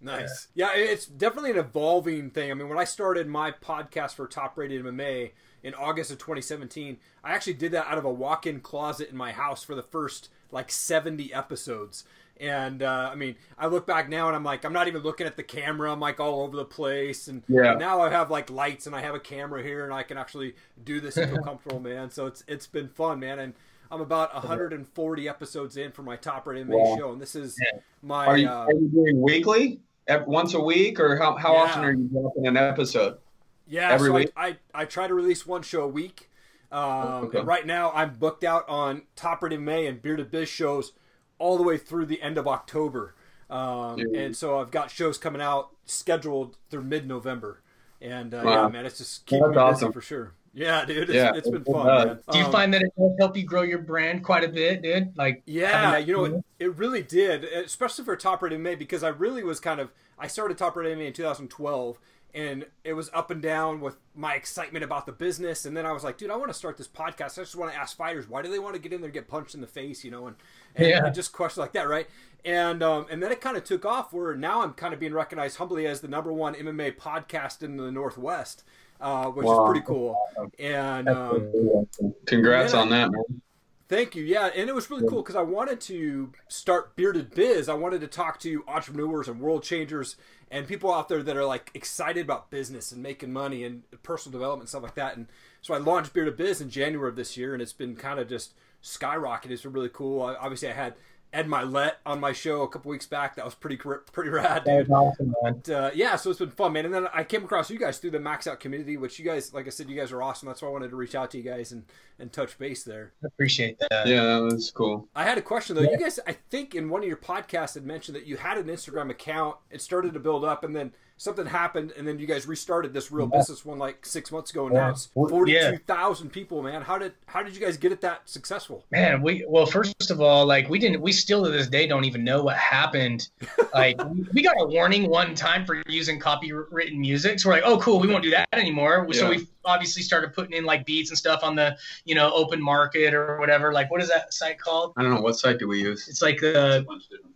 Nice. 0.00 0.48
Yeah. 0.54 0.70
yeah, 0.74 0.80
it's 0.80 1.06
definitely 1.06 1.50
an 1.50 1.58
evolving 1.58 2.30
thing. 2.30 2.50
I 2.50 2.54
mean, 2.54 2.68
when 2.68 2.78
I 2.78 2.84
started 2.84 3.26
my 3.26 3.50
podcast 3.50 4.14
for 4.14 4.26
Top 4.26 4.56
Rated 4.56 4.84
MMA 4.84 5.32
in 5.62 5.74
August 5.74 6.10
of 6.10 6.18
2017, 6.18 6.98
I 7.24 7.32
actually 7.32 7.54
did 7.54 7.72
that 7.72 7.86
out 7.86 7.98
of 7.98 8.04
a 8.04 8.12
walk-in 8.12 8.60
closet 8.60 9.10
in 9.10 9.16
my 9.16 9.32
house 9.32 9.64
for 9.64 9.74
the 9.74 9.82
first 9.82 10.28
like 10.52 10.70
70 10.70 11.34
episodes. 11.34 12.04
And 12.40 12.84
uh, 12.84 13.10
I 13.12 13.16
mean, 13.16 13.34
I 13.58 13.66
look 13.66 13.84
back 13.86 14.08
now 14.08 14.28
and 14.28 14.36
I'm 14.36 14.44
like, 14.44 14.64
I'm 14.64 14.72
not 14.72 14.86
even 14.86 15.02
looking 15.02 15.26
at 15.26 15.36
the 15.36 15.42
camera. 15.42 15.92
I'm 15.92 15.98
like 15.98 16.20
all 16.20 16.42
over 16.42 16.56
the 16.56 16.64
place. 16.64 17.26
And, 17.26 17.42
yeah. 17.48 17.72
and 17.72 17.80
now 17.80 18.00
I 18.00 18.10
have 18.10 18.30
like 18.30 18.48
lights 18.48 18.86
and 18.86 18.94
I 18.94 19.00
have 19.00 19.16
a 19.16 19.20
camera 19.20 19.60
here 19.62 19.84
and 19.84 19.92
I 19.92 20.04
can 20.04 20.16
actually 20.16 20.54
do 20.84 21.00
this 21.00 21.16
and 21.16 21.32
feel 21.32 21.42
comfortable, 21.42 21.80
man. 21.80 22.10
So 22.10 22.26
it's 22.26 22.44
it's 22.46 22.68
been 22.68 22.88
fun, 22.88 23.18
man. 23.18 23.40
And 23.40 23.54
I'm 23.90 24.00
about 24.00 24.34
140 24.34 25.28
episodes 25.28 25.76
in 25.76 25.92
for 25.92 26.02
my 26.02 26.16
top 26.16 26.46
rated 26.46 26.68
MMA 26.68 26.98
show, 26.98 27.12
and 27.12 27.20
this 27.20 27.34
is 27.34 27.58
yeah. 27.60 27.80
my. 28.02 28.26
Are 28.26 28.36
you, 28.36 28.48
uh, 28.48 28.66
are 28.66 28.72
you 28.72 28.88
doing 28.88 29.20
weekly? 29.20 29.80
Once 30.26 30.54
a 30.54 30.60
week, 30.60 30.98
or 31.00 31.16
how, 31.16 31.36
how 31.36 31.54
yeah. 31.54 31.60
often 31.60 31.84
are 31.84 31.92
you 31.92 32.08
dropping 32.10 32.46
an 32.46 32.56
episode? 32.56 33.18
Yeah, 33.66 33.90
every 33.90 34.08
so 34.08 34.14
week. 34.14 34.32
I, 34.36 34.48
I, 34.48 34.56
I 34.74 34.84
try 34.84 35.06
to 35.06 35.14
release 35.14 35.46
one 35.46 35.62
show 35.62 35.82
a 35.82 35.88
week. 35.88 36.30
Um, 36.70 37.24
okay. 37.24 37.40
Right 37.40 37.66
now, 37.66 37.92
I'm 37.92 38.14
booked 38.14 38.44
out 38.44 38.68
on 38.68 39.02
Top 39.16 39.42
Rated 39.42 39.60
MMA 39.60 39.88
and 39.88 40.02
Bearded 40.02 40.30
Biz 40.30 40.48
shows 40.48 40.92
all 41.38 41.56
the 41.56 41.62
way 41.62 41.78
through 41.78 42.06
the 42.06 42.20
end 42.20 42.38
of 42.38 42.48
October, 42.48 43.14
um, 43.48 44.00
and 44.14 44.36
so 44.36 44.58
I've 44.58 44.70
got 44.70 44.90
shows 44.90 45.18
coming 45.18 45.40
out 45.40 45.70
scheduled 45.84 46.56
through 46.70 46.82
mid 46.82 47.06
November. 47.06 47.62
And 48.00 48.32
uh, 48.32 48.42
wow. 48.44 48.62
yeah, 48.64 48.68
man, 48.68 48.86
it's 48.86 48.98
just 48.98 49.26
keeping 49.26 49.50
me 49.50 49.56
awesome. 49.56 49.88
busy 49.88 49.92
for 49.92 50.00
sure. 50.00 50.32
Yeah, 50.58 50.84
dude, 50.84 51.04
it's, 51.04 51.12
yeah, 51.12 51.32
it's 51.36 51.48
been 51.48 51.64
fun. 51.64 51.86
Man. 51.86 52.18
Do 52.32 52.38
you 52.38 52.44
um, 52.44 52.52
find 52.52 52.74
that 52.74 52.82
it 52.82 52.92
does 52.98 53.12
help 53.20 53.36
you 53.36 53.44
grow 53.44 53.62
your 53.62 53.78
brand 53.78 54.24
quite 54.24 54.42
a 54.42 54.48
bit, 54.48 54.82
dude? 54.82 55.16
Like, 55.16 55.42
yeah, 55.46 55.98
you 55.98 56.12
know, 56.12 56.24
it, 56.24 56.44
it, 56.58 56.76
really 56.76 57.02
did, 57.02 57.44
especially 57.44 58.04
for 58.04 58.16
Top 58.16 58.42
Rated 58.42 58.60
MMA 58.60 58.76
because 58.76 59.04
I 59.04 59.08
really 59.08 59.44
was 59.44 59.60
kind 59.60 59.78
of 59.78 59.92
I 60.18 60.26
started 60.26 60.58
Top 60.58 60.74
Rated 60.74 60.98
MMA 60.98 61.06
in 61.06 61.12
2012, 61.12 61.98
and 62.34 62.66
it 62.82 62.94
was 62.94 63.08
up 63.14 63.30
and 63.30 63.40
down 63.40 63.80
with 63.80 63.98
my 64.16 64.34
excitement 64.34 64.84
about 64.84 65.06
the 65.06 65.12
business. 65.12 65.64
And 65.64 65.76
then 65.76 65.86
I 65.86 65.92
was 65.92 66.02
like, 66.02 66.18
dude, 66.18 66.30
I 66.30 66.36
want 66.36 66.50
to 66.50 66.54
start 66.54 66.76
this 66.76 66.88
podcast. 66.88 67.38
I 67.38 67.42
just 67.42 67.54
want 67.54 67.72
to 67.72 67.78
ask 67.78 67.96
fighters 67.96 68.28
why 68.28 68.42
do 68.42 68.50
they 68.50 68.58
want 68.58 68.74
to 68.74 68.80
get 68.80 68.92
in 68.92 69.00
there, 69.00 69.06
and 69.06 69.14
get 69.14 69.28
punched 69.28 69.54
in 69.54 69.60
the 69.60 69.68
face, 69.68 70.02
you 70.02 70.10
know, 70.10 70.26
and, 70.26 70.36
and, 70.74 70.88
yeah. 70.88 71.06
and 71.06 71.14
just 71.14 71.32
questions 71.32 71.58
like 71.58 71.72
that, 71.74 71.88
right? 71.88 72.08
And 72.44 72.82
um, 72.82 73.06
and 73.10 73.22
then 73.22 73.32
it 73.32 73.40
kind 73.40 73.56
of 73.56 73.64
took 73.64 73.84
off 73.84 74.12
where 74.12 74.34
now 74.34 74.62
I'm 74.62 74.72
kind 74.72 74.94
of 74.94 75.00
being 75.00 75.12
recognized 75.12 75.56
humbly 75.58 75.86
as 75.86 76.00
the 76.00 76.08
number 76.08 76.32
one 76.32 76.54
MMA 76.54 76.96
podcast 76.96 77.62
in 77.62 77.76
the 77.76 77.90
Northwest 77.90 78.62
uh, 79.00 79.26
which 79.26 79.46
wow. 79.46 79.64
is 79.64 79.70
pretty 79.70 79.86
cool. 79.86 80.18
And 80.58 81.08
um, 81.08 81.86
congrats 82.26 82.74
on 82.74 82.90
that, 82.90 83.10
man. 83.10 83.42
Thank 83.88 84.14
you. 84.14 84.22
Yeah, 84.22 84.50
and 84.54 84.68
it 84.68 84.74
was 84.74 84.90
really 84.90 85.08
cool 85.08 85.22
because 85.22 85.36
I 85.36 85.42
wanted 85.42 85.80
to 85.82 86.32
start 86.48 86.94
Bearded 86.94 87.34
Biz. 87.34 87.70
I 87.70 87.74
wanted 87.74 88.02
to 88.02 88.06
talk 88.06 88.38
to 88.40 88.62
entrepreneurs 88.68 89.28
and 89.28 89.40
world 89.40 89.62
changers 89.62 90.16
and 90.50 90.66
people 90.66 90.92
out 90.92 91.08
there 91.08 91.22
that 91.22 91.36
are 91.38 91.44
like 91.44 91.70
excited 91.72 92.22
about 92.22 92.50
business 92.50 92.92
and 92.92 93.02
making 93.02 93.32
money 93.32 93.64
and 93.64 93.84
personal 94.02 94.38
development 94.38 94.68
stuff 94.68 94.82
like 94.82 94.94
that. 94.96 95.16
And 95.16 95.26
so 95.62 95.72
I 95.72 95.78
launched 95.78 96.12
Bearded 96.12 96.36
Biz 96.36 96.60
in 96.60 96.68
January 96.68 97.08
of 97.08 97.16
this 97.16 97.38
year, 97.38 97.54
and 97.54 97.62
it's 97.62 97.72
been 97.72 97.96
kind 97.96 98.18
of 98.20 98.28
just 98.28 98.52
skyrocketed. 98.82 99.52
It's 99.52 99.62
been 99.62 99.72
really 99.72 99.90
cool. 99.90 100.22
I, 100.22 100.34
obviously, 100.34 100.68
I 100.68 100.74
had 100.74 100.94
Ed 101.32 101.46
Mylett 101.46 101.92
on 102.06 102.20
my 102.20 102.32
show 102.32 102.62
a 102.62 102.68
couple 102.68 102.90
weeks 102.90 103.06
back. 103.06 103.36
That 103.36 103.44
was 103.44 103.54
pretty 103.54 103.76
pretty 103.76 104.30
rad, 104.30 104.64
dude. 104.64 104.90
Awesome, 104.90 105.34
but, 105.42 105.68
uh, 105.68 105.90
yeah, 105.94 106.16
so 106.16 106.30
it's 106.30 106.38
been 106.38 106.50
fun, 106.50 106.72
man. 106.72 106.86
And 106.86 106.94
then 106.94 107.06
I 107.12 107.24
came 107.24 107.44
across 107.44 107.70
you 107.70 107.78
guys 107.78 107.98
through 107.98 108.12
the 108.12 108.20
Max 108.20 108.46
Out 108.46 108.60
community, 108.60 108.96
which 108.96 109.18
you 109.18 109.24
guys, 109.24 109.52
like 109.52 109.66
I 109.66 109.70
said, 109.70 109.90
you 109.90 109.96
guys 109.96 110.10
are 110.12 110.22
awesome. 110.22 110.48
That's 110.48 110.62
why 110.62 110.68
I 110.68 110.70
wanted 110.70 110.90
to 110.90 110.96
reach 110.96 111.14
out 111.14 111.30
to 111.32 111.38
you 111.38 111.44
guys 111.44 111.72
and, 111.72 111.84
and 112.18 112.32
touch 112.32 112.58
base 112.58 112.82
there. 112.82 113.12
I 113.22 113.26
appreciate 113.26 113.78
that. 113.78 114.06
Yeah, 114.06 114.24
that 114.24 114.42
was 114.42 114.70
cool. 114.70 115.08
I 115.14 115.24
had 115.24 115.36
a 115.38 115.42
question 115.42 115.76
though. 115.76 115.82
Yeah. 115.82 115.92
You 115.92 115.98
guys, 115.98 116.18
I 116.26 116.32
think 116.32 116.74
in 116.74 116.88
one 116.88 117.02
of 117.02 117.08
your 117.08 117.18
podcasts 117.18 117.74
had 117.74 117.84
mentioned 117.84 118.16
that 118.16 118.26
you 118.26 118.36
had 118.36 118.56
an 118.56 118.66
Instagram 118.66 119.10
account. 119.10 119.56
It 119.70 119.82
started 119.82 120.14
to 120.14 120.20
build 120.20 120.44
up, 120.44 120.64
and 120.64 120.74
then 120.74 120.92
something 121.18 121.44
happened, 121.44 121.92
and 121.96 122.08
then 122.08 122.18
you 122.18 122.26
guys 122.26 122.46
restarted 122.46 122.94
this 122.94 123.12
real 123.12 123.28
yeah. 123.30 123.38
business 123.38 123.64
one 123.64 123.78
like 123.78 124.06
six 124.06 124.32
months 124.32 124.50
ago, 124.50 124.66
and 124.66 124.74
yeah. 124.74 124.80
now 124.80 124.90
it's 124.90 125.06
forty-two 125.06 125.78
thousand 125.86 126.28
yeah. 126.28 126.32
people. 126.32 126.62
Man, 126.62 126.80
how 126.80 126.96
did 126.96 127.12
how 127.26 127.42
did 127.42 127.54
you 127.54 127.60
guys 127.60 127.76
get 127.76 127.92
it 127.92 128.00
that 128.00 128.22
successful? 128.24 128.84
Man, 128.90 129.20
we 129.20 129.44
well, 129.46 129.66
first 129.66 130.10
of 130.10 130.20
all, 130.20 130.46
like 130.46 130.70
we 130.70 130.78
didn't, 130.78 131.02
we 131.02 131.12
still 131.12 131.44
to 131.44 131.50
this 131.50 131.68
day 131.68 131.86
don't 131.86 132.04
even 132.04 132.24
know 132.24 132.42
what 132.42 132.56
happened. 132.56 133.28
like 133.74 134.00
we 134.32 134.42
got 134.42 134.56
a 134.58 134.66
warning 134.66 135.10
one 135.10 135.34
time 135.34 135.66
for 135.66 135.82
using 135.86 136.18
copywritten 136.18 136.96
music, 136.96 137.40
so 137.40 137.48
we're 137.50 137.56
like, 137.56 137.64
oh, 137.66 137.78
cool, 137.78 138.00
we 138.00 138.08
won't 138.08 138.22
do 138.22 138.30
that 138.30 138.48
anymore. 138.52 139.06
So 139.12 139.28
we 139.28 139.46
obviously 139.64 140.02
started 140.02 140.32
putting 140.32 140.56
in 140.56 140.64
like 140.64 140.86
beats 140.86 141.10
and 141.10 141.18
stuff 141.18 141.40
on 141.42 141.54
the 141.54 141.76
you 142.04 142.14
know 142.14 142.32
open 142.32 142.62
market 142.62 143.14
or 143.14 143.38
whatever. 143.38 143.72
Like 143.72 143.90
what 143.90 144.02
is 144.02 144.08
that 144.08 144.32
site 144.32 144.58
called? 144.58 144.94
I 144.96 145.02
don't 145.02 145.14
know 145.14 145.20
what 145.20 145.38
site 145.38 145.58
do 145.58 145.68
we 145.68 145.80
use. 145.80 146.08
It's 146.08 146.22
like 146.22 146.42
uh, 146.42 146.82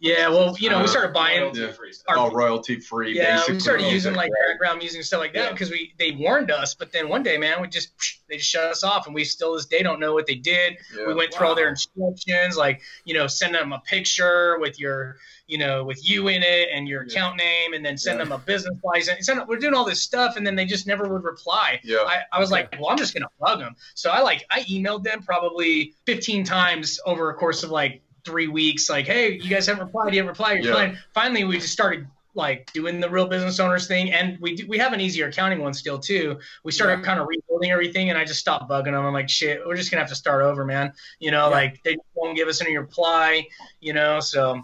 yeah, 0.01 0.29
well 0.29 0.57
you 0.59 0.71
know 0.71 0.79
we 0.79 0.85
uh, 0.85 0.89
started 0.89 1.13
buying 1.13 1.41
royalty 1.41 1.73
free. 1.73 1.93
Our, 2.09 2.19
oh, 2.19 2.31
royalty 2.31 2.81
free. 2.81 3.17
Yeah, 3.17 3.37
basically. 3.37 3.55
we 3.55 3.61
started 3.61 3.91
using 3.91 4.15
like 4.15 4.31
background 4.49 4.79
music 4.79 4.99
and 4.99 5.07
stuff 5.07 5.21
like 5.21 5.35
that 5.35 5.53
because 5.53 5.71
yeah. 5.71 5.77
we 5.77 5.95
they 5.99 6.13
warned 6.13 6.51
us, 6.51 6.75
but 6.75 6.93
then 6.93 7.09
one 7.09 7.23
day, 7.23 7.39
man, 7.39 7.61
we 7.61 7.69
just 7.69 7.91
they 8.29 8.37
just 8.37 8.49
shut 8.49 8.65
us 8.65 8.85
off, 8.85 9.07
and 9.07 9.15
we 9.15 9.25
still 9.25 9.55
this 9.55 9.67
day 9.67 9.83
don't 9.83 10.01
know 10.01 10.15
what 10.15 10.27
they 10.27 10.35
did. 10.35 10.77
Yeah. 10.97 11.07
We 11.07 11.15
went 11.15 11.35
through 11.35 11.47
all 11.47 11.55
their 11.55 11.69
instructions, 11.69 12.57
like 12.57 12.83
you 13.05 13.15
know, 13.15 13.27
send 13.27 13.55
them 13.55 13.73
a 13.73 13.81
picture 13.81 14.59
with 14.59 14.79
your 14.79 15.17
you 15.47 15.59
know, 15.59 15.85
with 15.85 16.09
you 16.09 16.29
in 16.29 16.43
it 16.43 16.69
and 16.73 16.89
your 16.89 17.03
yeah. 17.03 17.13
account 17.13 17.37
name, 17.37 17.73
and 17.75 17.85
then 17.85 17.97
send 17.97 18.19
yeah. 18.19 18.25
them 18.25 18.33
a 18.33 18.39
business 18.39 18.79
license. 18.85 19.27
Send, 19.27 19.47
we're 19.47 19.59
doing 19.59 19.75
all 19.75 19.85
this 19.85 20.03
stuff, 20.03 20.37
and 20.37 20.47
then 20.47 20.57
they 20.57 20.65
just 20.65 20.87
never 20.87 21.09
would 21.09 21.25
reply. 21.25 21.81
Yeah. 21.85 21.99
I, 21.99 22.23
I 22.33 22.41
was 22.41 22.51
like, 22.51 22.75
well, 22.79 22.91
I'm 22.91 22.97
just 22.97 23.15
gonna 23.15 23.29
bug 23.41 23.59
them. 23.59 23.77
So 23.95 24.11
I 24.11 24.21
like 24.21 24.45
I 24.51 24.61
emailed 24.63 25.05
them 25.05 25.23
probably 25.23 25.95
15 26.07 26.45
times 26.45 27.01
over 27.07 27.31
a 27.31 27.35
course 27.35 27.63
of 27.63 27.71
like 27.71 28.03
three 28.25 28.49
weeks. 28.49 28.89
Like, 28.89 29.07
hey, 29.07 29.33
you 29.33 29.49
guys 29.49 29.67
haven't 29.67 29.85
replied. 29.85 30.15
You 30.15 30.21
haven't 30.21 30.31
replied. 30.31 30.65
You're 30.65 30.75
yeah. 30.75 30.95
Finally, 31.13 31.45
we 31.45 31.59
just 31.59 31.73
started 31.73 32.07
like 32.35 32.73
doing 32.73 32.99
the 32.99 33.11
real 33.11 33.27
business 33.27 33.61
owners 33.61 33.87
thing, 33.87 34.13
and 34.13 34.39
we 34.41 34.55
do, 34.55 34.67
we 34.67 34.79
have 34.79 34.93
an 34.93 35.01
easier 35.01 35.27
accounting 35.27 35.61
one 35.61 35.75
still 35.75 35.99
too. 35.99 36.39
We 36.65 36.73
started 36.73 37.01
yeah. 37.01 37.05
kind 37.05 37.21
of 37.21 37.27
rebuilding 37.29 37.71
everything, 37.71 38.11
and 38.11 38.19
I 38.19 38.25
just 38.25 38.41
stopped 38.41 38.71
bugging 38.71 38.93
them. 38.93 39.05
I'm 39.05 39.13
like, 39.13 39.29
shit, 39.29 39.61
we're 39.67 39.77
just 39.77 39.91
gonna 39.91 40.01
have 40.01 40.09
to 40.09 40.17
start 40.17 40.43
over, 40.43 40.65
man. 40.65 40.93
You 41.19 41.31
know, 41.31 41.49
yeah. 41.49 41.55
like 41.55 41.83
they 41.83 41.97
won't 42.15 42.37
give 42.37 42.49
us 42.49 42.61
any 42.63 42.77
reply. 42.77 43.49
You 43.81 43.93
know, 43.93 44.21
so 44.21 44.63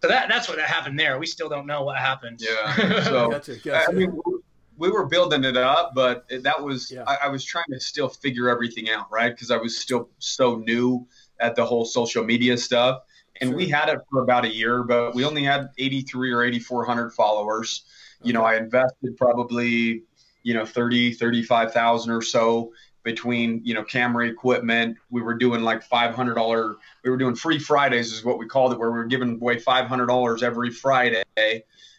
so 0.00 0.08
that 0.08 0.28
that's 0.28 0.48
what 0.48 0.58
happened 0.58 0.98
there. 0.98 1.18
We 1.18 1.26
still 1.26 1.48
don't 1.48 1.66
know 1.66 1.82
what 1.82 1.96
happened. 1.98 2.40
Yeah. 2.40 3.02
So 3.04 3.30
gotcha, 3.30 3.56
gotcha. 3.56 3.90
I 3.90 3.92
mean, 3.92 4.18
we 4.76 4.90
were 4.90 5.06
building 5.06 5.44
it 5.44 5.56
up, 5.56 5.92
but 5.94 6.28
that 6.28 6.62
was 6.62 6.90
yeah. 6.90 7.04
I, 7.06 7.16
I, 7.24 7.28
was 7.28 7.44
trying 7.44 7.66
to 7.70 7.80
still 7.80 8.08
figure 8.08 8.48
everything 8.48 8.90
out, 8.90 9.10
right? 9.10 9.32
Because 9.32 9.50
I 9.50 9.56
was 9.56 9.78
still 9.78 10.10
so 10.18 10.56
new 10.56 11.06
at 11.40 11.56
the 11.56 11.64
whole 11.64 11.84
social 11.84 12.24
media 12.24 12.58
stuff, 12.58 13.02
and 13.40 13.50
sure. 13.50 13.56
we 13.56 13.68
had 13.68 13.88
it 13.88 13.98
for 14.10 14.22
about 14.22 14.44
a 14.44 14.54
year, 14.54 14.82
but 14.82 15.14
we 15.14 15.24
only 15.24 15.44
had 15.44 15.70
83 15.78 16.32
or 16.32 16.42
8400 16.42 17.12
followers. 17.12 17.84
Okay. 18.20 18.28
You 18.28 18.32
know, 18.34 18.44
I 18.44 18.56
invested 18.56 19.16
probably 19.16 20.02
you 20.42 20.54
know 20.54 20.64
30 20.64 21.14
35,000 21.14 22.10
or 22.10 22.22
so 22.22 22.72
between 23.06 23.62
you 23.64 23.72
know 23.72 23.82
camera 23.82 24.26
equipment. 24.26 24.98
We 25.08 25.22
were 25.22 25.34
doing 25.34 25.62
like 25.62 25.82
five 25.82 26.14
hundred 26.14 26.34
dollar. 26.34 26.76
We 27.02 27.10
were 27.10 27.16
doing 27.16 27.36
free 27.36 27.58
Fridays 27.58 28.12
is 28.12 28.22
what 28.22 28.38
we 28.38 28.46
called 28.46 28.74
it, 28.74 28.78
where 28.78 28.90
we 28.90 28.98
were 28.98 29.06
giving 29.06 29.36
away 29.40 29.58
five 29.58 29.86
hundred 29.86 30.06
dollars 30.06 30.42
every 30.42 30.70
Friday 30.70 31.22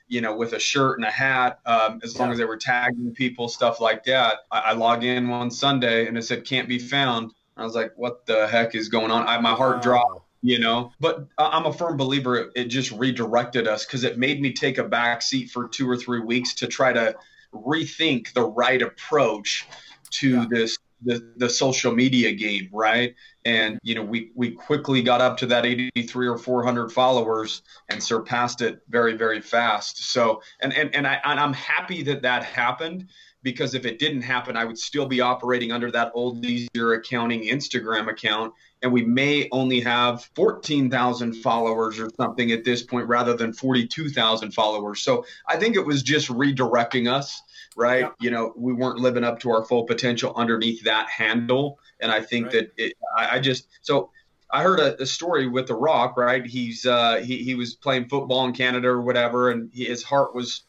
you 0.09 0.21
know, 0.21 0.33
with 0.33 0.53
a 0.53 0.59
shirt 0.59 0.97
and 0.97 1.05
a 1.05 1.11
hat, 1.11 1.59
um, 1.65 1.99
as 2.01 2.17
long 2.17 2.31
as 2.31 2.37
they 2.37 2.45
were 2.45 2.55
tagging 2.55 3.13
people, 3.13 3.49
stuff 3.49 3.81
like 3.81 4.05
that. 4.05 4.37
I, 4.49 4.59
I 4.59 4.71
log 4.71 5.03
in 5.03 5.27
one 5.27 5.51
Sunday 5.51 6.07
and 6.07 6.17
it 6.17 6.21
said 6.21 6.45
can't 6.45 6.69
be 6.69 6.79
found. 6.79 7.33
I 7.57 7.65
was 7.65 7.75
like, 7.75 7.91
what 7.97 8.25
the 8.25 8.47
heck 8.47 8.73
is 8.73 8.87
going 8.87 9.11
on? 9.11 9.27
I, 9.27 9.37
my 9.39 9.53
heart 9.53 9.81
dropped 9.81 10.21
you 10.43 10.59
know 10.59 10.91
but 10.99 11.25
i'm 11.39 11.65
a 11.65 11.73
firm 11.73 11.97
believer 11.97 12.35
it, 12.37 12.51
it 12.55 12.65
just 12.65 12.91
redirected 12.91 13.67
us 13.67 13.85
because 13.85 14.03
it 14.03 14.19
made 14.19 14.39
me 14.39 14.53
take 14.53 14.77
a 14.77 14.83
back 14.83 15.23
seat 15.23 15.49
for 15.49 15.67
two 15.67 15.89
or 15.89 15.97
three 15.97 16.19
weeks 16.19 16.53
to 16.53 16.67
try 16.67 16.93
to 16.93 17.15
rethink 17.51 18.31
the 18.33 18.43
right 18.43 18.83
approach 18.83 19.65
to 20.11 20.29
yeah. 20.29 20.45
this 20.47 20.77
the, 21.03 21.33
the 21.37 21.49
social 21.49 21.93
media 21.93 22.31
game 22.31 22.69
right? 22.71 23.15
And 23.45 23.75
mm-hmm. 23.75 23.87
you 23.87 23.95
know 23.95 24.03
we 24.03 24.31
we 24.35 24.51
quickly 24.51 25.01
got 25.01 25.21
up 25.21 25.37
to 25.37 25.45
that 25.47 25.65
83 25.65 26.27
or 26.27 26.37
400 26.37 26.91
followers 26.91 27.61
and 27.89 28.01
surpassed 28.01 28.61
it 28.61 28.81
very 28.89 29.15
very 29.15 29.41
fast. 29.41 30.11
So 30.11 30.41
and 30.61 30.73
and, 30.73 30.93
and 30.95 31.07
i 31.07 31.19
and 31.23 31.39
i'm 31.39 31.53
happy 31.53 32.03
that 32.03 32.21
that 32.21 32.43
happened 32.43 33.07
because 33.43 33.73
if 33.75 33.85
it 33.85 33.99
didn't 33.99 34.21
happen 34.21 34.57
i 34.57 34.65
would 34.65 34.77
still 34.77 35.05
be 35.05 35.21
operating 35.21 35.71
under 35.71 35.91
that 35.91 36.11
old 36.13 36.45
easier 36.45 36.93
accounting 36.93 37.43
instagram 37.43 38.09
account 38.09 38.53
and 38.81 38.91
we 38.91 39.03
may 39.03 39.47
only 39.51 39.79
have 39.79 40.29
14,000 40.35 41.33
followers 41.33 41.99
or 41.99 42.09
something 42.15 42.51
at 42.51 42.63
this 42.63 42.83
point 42.83 43.07
rather 43.07 43.35
than 43.35 43.51
42,000 43.51 44.51
followers. 44.51 45.01
So 45.01 45.25
i 45.47 45.57
think 45.57 45.75
it 45.75 45.85
was 45.85 46.03
just 46.03 46.29
redirecting 46.29 47.11
us 47.11 47.41
right 47.77 48.01
yeah. 48.01 48.09
you 48.19 48.31
know 48.31 48.51
we 48.57 48.73
weren't 48.73 48.99
living 48.99 49.23
up 49.23 49.39
to 49.39 49.51
our 49.51 49.63
full 49.63 49.83
potential 49.83 50.33
underneath 50.35 50.83
that 50.83 51.07
handle 51.09 51.79
and 51.99 52.11
I 52.11 52.21
think 52.21 52.45
right. 52.45 52.53
that 52.53 52.71
it, 52.77 52.93
I, 53.15 53.37
I, 53.37 53.39
just 53.39 53.67
so 53.81 54.11
I 54.51 54.63
heard 54.63 54.79
a, 54.79 55.01
a, 55.01 55.05
story 55.05 55.47
with 55.47 55.67
The 55.67 55.75
Rock, 55.75 56.17
right? 56.17 56.45
He's 56.45 56.85
uh, 56.85 57.17
he 57.17 57.43
he 57.43 57.55
was 57.55 57.75
playing 57.75 58.07
football 58.07 58.45
in 58.45 58.53
Canada 58.53 58.87
or 58.87 59.01
whatever, 59.01 59.51
and 59.51 59.69
he, 59.73 59.85
his 59.85 60.03
heart 60.03 60.35
was 60.35 60.63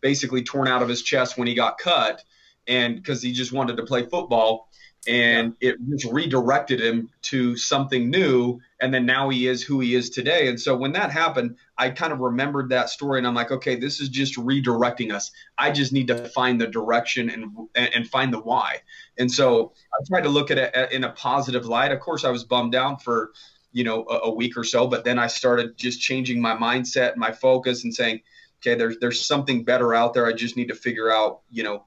basically 0.00 0.42
torn 0.42 0.68
out 0.68 0.82
of 0.82 0.88
his 0.88 1.02
chest 1.02 1.38
when 1.38 1.48
he 1.48 1.54
got 1.54 1.78
cut, 1.78 2.22
and 2.66 2.96
because 2.96 3.22
he 3.22 3.32
just 3.32 3.52
wanted 3.52 3.76
to 3.76 3.84
play 3.84 4.02
football, 4.02 4.68
and 5.06 5.54
yeah. 5.60 5.70
it 5.70 5.76
just 5.90 6.12
redirected 6.12 6.80
him 6.80 7.10
to 7.22 7.56
something 7.56 8.08
new 8.08 8.60
and 8.80 8.94
then 8.94 9.04
now 9.04 9.28
he 9.28 9.48
is 9.48 9.62
who 9.62 9.80
he 9.80 9.94
is 9.94 10.10
today. 10.10 10.48
And 10.48 10.60
so 10.60 10.76
when 10.76 10.92
that 10.92 11.10
happened 11.10 11.56
i 11.78 11.90
kind 11.90 12.12
of 12.12 12.20
remembered 12.20 12.68
that 12.68 12.88
story 12.88 13.18
and 13.18 13.26
i'm 13.26 13.34
like 13.34 13.50
okay 13.50 13.74
this 13.74 14.00
is 14.00 14.08
just 14.08 14.36
redirecting 14.36 15.12
us. 15.12 15.30
I 15.58 15.72
just 15.72 15.92
need 15.92 16.08
to 16.08 16.28
find 16.28 16.60
the 16.60 16.66
direction 16.66 17.30
and 17.30 17.68
and 17.74 18.08
find 18.08 18.32
the 18.32 18.40
why. 18.40 18.80
And 19.18 19.30
so 19.30 19.72
i 19.92 20.04
tried 20.06 20.22
to 20.22 20.28
look 20.28 20.50
at 20.50 20.58
it 20.58 20.92
in 20.92 21.04
a 21.04 21.10
positive 21.10 21.66
light. 21.66 21.92
Of 21.92 22.00
course 22.00 22.24
i 22.24 22.30
was 22.30 22.44
bummed 22.44 22.74
out 22.74 23.02
for 23.02 23.32
you 23.72 23.84
know 23.84 24.04
a, 24.08 24.28
a 24.28 24.30
week 24.30 24.56
or 24.56 24.64
so 24.64 24.86
but 24.86 25.02
then 25.02 25.18
i 25.18 25.26
started 25.26 25.78
just 25.78 25.98
changing 25.98 26.42
my 26.42 26.54
mindset 26.54 27.16
my 27.16 27.32
focus 27.32 27.84
and 27.84 27.94
saying 27.94 28.20
okay 28.62 28.76
there's 28.76 28.98
there's 28.98 29.20
something 29.26 29.64
better 29.64 29.94
out 29.94 30.14
there. 30.14 30.26
I 30.26 30.32
just 30.32 30.56
need 30.56 30.68
to 30.68 30.74
figure 30.74 31.10
out 31.10 31.40
you 31.50 31.62
know 31.62 31.84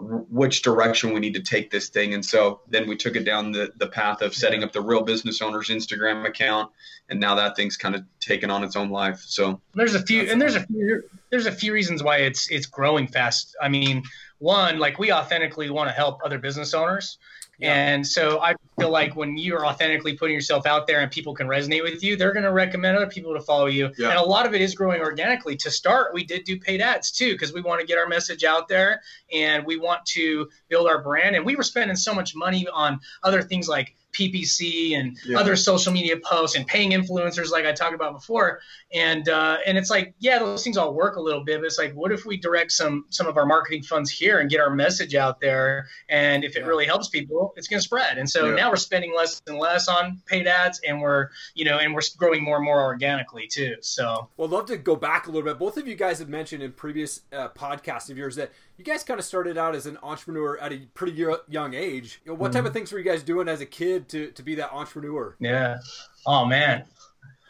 which 0.00 0.62
direction 0.62 1.12
we 1.12 1.18
need 1.18 1.34
to 1.34 1.42
take 1.42 1.70
this 1.70 1.88
thing. 1.88 2.14
And 2.14 2.24
so 2.24 2.60
then 2.68 2.88
we 2.88 2.96
took 2.96 3.16
it 3.16 3.24
down 3.24 3.50
the, 3.50 3.72
the 3.78 3.88
path 3.88 4.22
of 4.22 4.32
setting 4.32 4.62
up 4.62 4.72
the 4.72 4.80
real 4.80 5.02
business 5.02 5.42
owner's 5.42 5.68
Instagram 5.68 6.26
account. 6.26 6.70
And 7.08 7.18
now 7.18 7.34
that 7.34 7.56
thing's 7.56 7.76
kind 7.76 7.96
of 7.96 8.04
taken 8.20 8.50
on 8.50 8.62
its 8.62 8.76
own 8.76 8.90
life. 8.90 9.20
So 9.26 9.60
there's 9.74 9.94
a 9.94 10.02
few, 10.02 10.30
and 10.30 10.40
there's 10.40 10.54
a 10.54 10.64
few, 10.66 11.02
there's 11.30 11.46
a 11.46 11.52
few 11.52 11.72
reasons 11.72 12.02
why 12.02 12.18
it's, 12.18 12.48
it's 12.50 12.66
growing 12.66 13.08
fast. 13.08 13.56
I 13.60 13.68
mean, 13.68 14.04
one, 14.38 14.78
like 14.78 15.00
we 15.00 15.12
authentically 15.12 15.68
want 15.70 15.88
to 15.88 15.94
help 15.94 16.20
other 16.24 16.38
business 16.38 16.74
owners. 16.74 17.18
Yeah. 17.58 17.74
And 17.74 18.06
so 18.06 18.40
I 18.40 18.54
feel 18.78 18.90
like 18.90 19.16
when 19.16 19.36
you're 19.36 19.66
authentically 19.66 20.16
putting 20.16 20.34
yourself 20.34 20.64
out 20.64 20.86
there 20.86 21.00
and 21.00 21.10
people 21.10 21.34
can 21.34 21.48
resonate 21.48 21.82
with 21.82 22.02
you, 22.04 22.16
they're 22.16 22.32
going 22.32 22.44
to 22.44 22.52
recommend 22.52 22.96
other 22.96 23.08
people 23.08 23.34
to 23.34 23.40
follow 23.40 23.66
you. 23.66 23.90
Yeah. 23.98 24.10
And 24.10 24.18
a 24.18 24.22
lot 24.22 24.46
of 24.46 24.54
it 24.54 24.60
is 24.60 24.74
growing 24.74 25.00
organically. 25.00 25.56
To 25.56 25.70
start, 25.70 26.14
we 26.14 26.24
did 26.24 26.44
do 26.44 26.58
paid 26.58 26.80
ads 26.80 27.10
too 27.10 27.32
because 27.32 27.52
we 27.52 27.60
want 27.60 27.80
to 27.80 27.86
get 27.86 27.98
our 27.98 28.06
message 28.06 28.44
out 28.44 28.68
there 28.68 29.02
and 29.32 29.66
we 29.66 29.76
want 29.76 30.06
to 30.06 30.48
build 30.68 30.86
our 30.86 31.02
brand. 31.02 31.34
And 31.34 31.44
we 31.44 31.56
were 31.56 31.64
spending 31.64 31.96
so 31.96 32.14
much 32.14 32.36
money 32.36 32.66
on 32.72 33.00
other 33.24 33.42
things 33.42 33.68
like 33.68 33.96
PPC 34.18 34.98
and 34.98 35.16
yeah. 35.24 35.38
other 35.38 35.54
social 35.56 35.92
media 35.92 36.16
posts 36.16 36.56
and 36.56 36.66
paying 36.66 36.90
influencers 36.90 37.50
like 37.50 37.64
I 37.64 37.72
talked 37.72 37.94
about 37.94 38.12
before. 38.12 38.60
And 38.92 39.28
uh, 39.28 39.58
and 39.66 39.78
it's 39.78 39.90
like, 39.90 40.14
yeah, 40.18 40.38
those 40.38 40.64
things 40.64 40.76
all 40.76 40.94
work 40.94 41.16
a 41.16 41.20
little 41.20 41.44
bit, 41.44 41.60
but 41.60 41.66
it's 41.66 41.78
like, 41.78 41.92
what 41.92 42.10
if 42.10 42.24
we 42.24 42.36
direct 42.36 42.72
some 42.72 43.04
some 43.10 43.26
of 43.26 43.36
our 43.36 43.46
marketing 43.46 43.82
funds 43.82 44.10
here 44.10 44.40
and 44.40 44.50
get 44.50 44.60
our 44.60 44.70
message 44.70 45.14
out 45.14 45.40
there? 45.40 45.88
And 46.08 46.44
if 46.44 46.56
it 46.56 46.60
yeah. 46.60 46.66
really 46.66 46.86
helps 46.86 47.08
people, 47.08 47.52
it's 47.56 47.68
going 47.68 47.78
to 47.78 47.84
spread. 47.84 48.18
And 48.18 48.28
so 48.28 48.48
yeah. 48.48 48.56
now 48.56 48.70
we're 48.70 48.76
spending 48.76 49.14
less 49.14 49.40
and 49.46 49.58
less 49.58 49.88
on 49.88 50.20
paid 50.26 50.46
ads, 50.46 50.80
and 50.86 51.00
we're 51.00 51.28
you 51.54 51.64
know, 51.64 51.78
and 51.78 51.94
we're 51.94 52.00
growing 52.16 52.42
more 52.42 52.56
and 52.56 52.64
more 52.64 52.82
organically 52.82 53.46
too. 53.46 53.76
So, 53.80 54.28
well, 54.36 54.48
I'd 54.48 54.52
love 54.52 54.66
to 54.66 54.76
go 54.76 54.96
back 54.96 55.26
a 55.26 55.30
little 55.30 55.48
bit. 55.48 55.58
Both 55.58 55.76
of 55.76 55.86
you 55.86 55.94
guys 55.94 56.18
have 56.18 56.28
mentioned 56.28 56.62
in 56.62 56.72
previous 56.72 57.22
uh, 57.32 57.48
podcasts 57.48 58.10
of 58.10 58.18
yours 58.18 58.36
that 58.36 58.52
you 58.78 58.84
guys 58.84 59.02
kind 59.02 59.18
of 59.18 59.26
started 59.26 59.58
out 59.58 59.74
as 59.74 59.86
an 59.86 59.98
entrepreneur 60.02 60.56
at 60.58 60.72
a 60.72 60.78
pretty 60.94 61.24
young 61.48 61.74
age. 61.74 62.20
You 62.24 62.30
know, 62.30 62.36
what 62.36 62.52
mm-hmm. 62.52 62.58
type 62.58 62.66
of 62.66 62.72
things 62.72 62.92
were 62.92 62.98
you 62.98 63.04
guys 63.04 63.22
doing 63.24 63.48
as 63.48 63.60
a 63.60 63.66
kid 63.66 64.08
to, 64.10 64.30
to 64.30 64.42
be 64.42 64.54
that 64.54 64.72
entrepreneur? 64.72 65.36
Yeah. 65.40 65.78
Oh 66.26 66.46
man. 66.46 66.84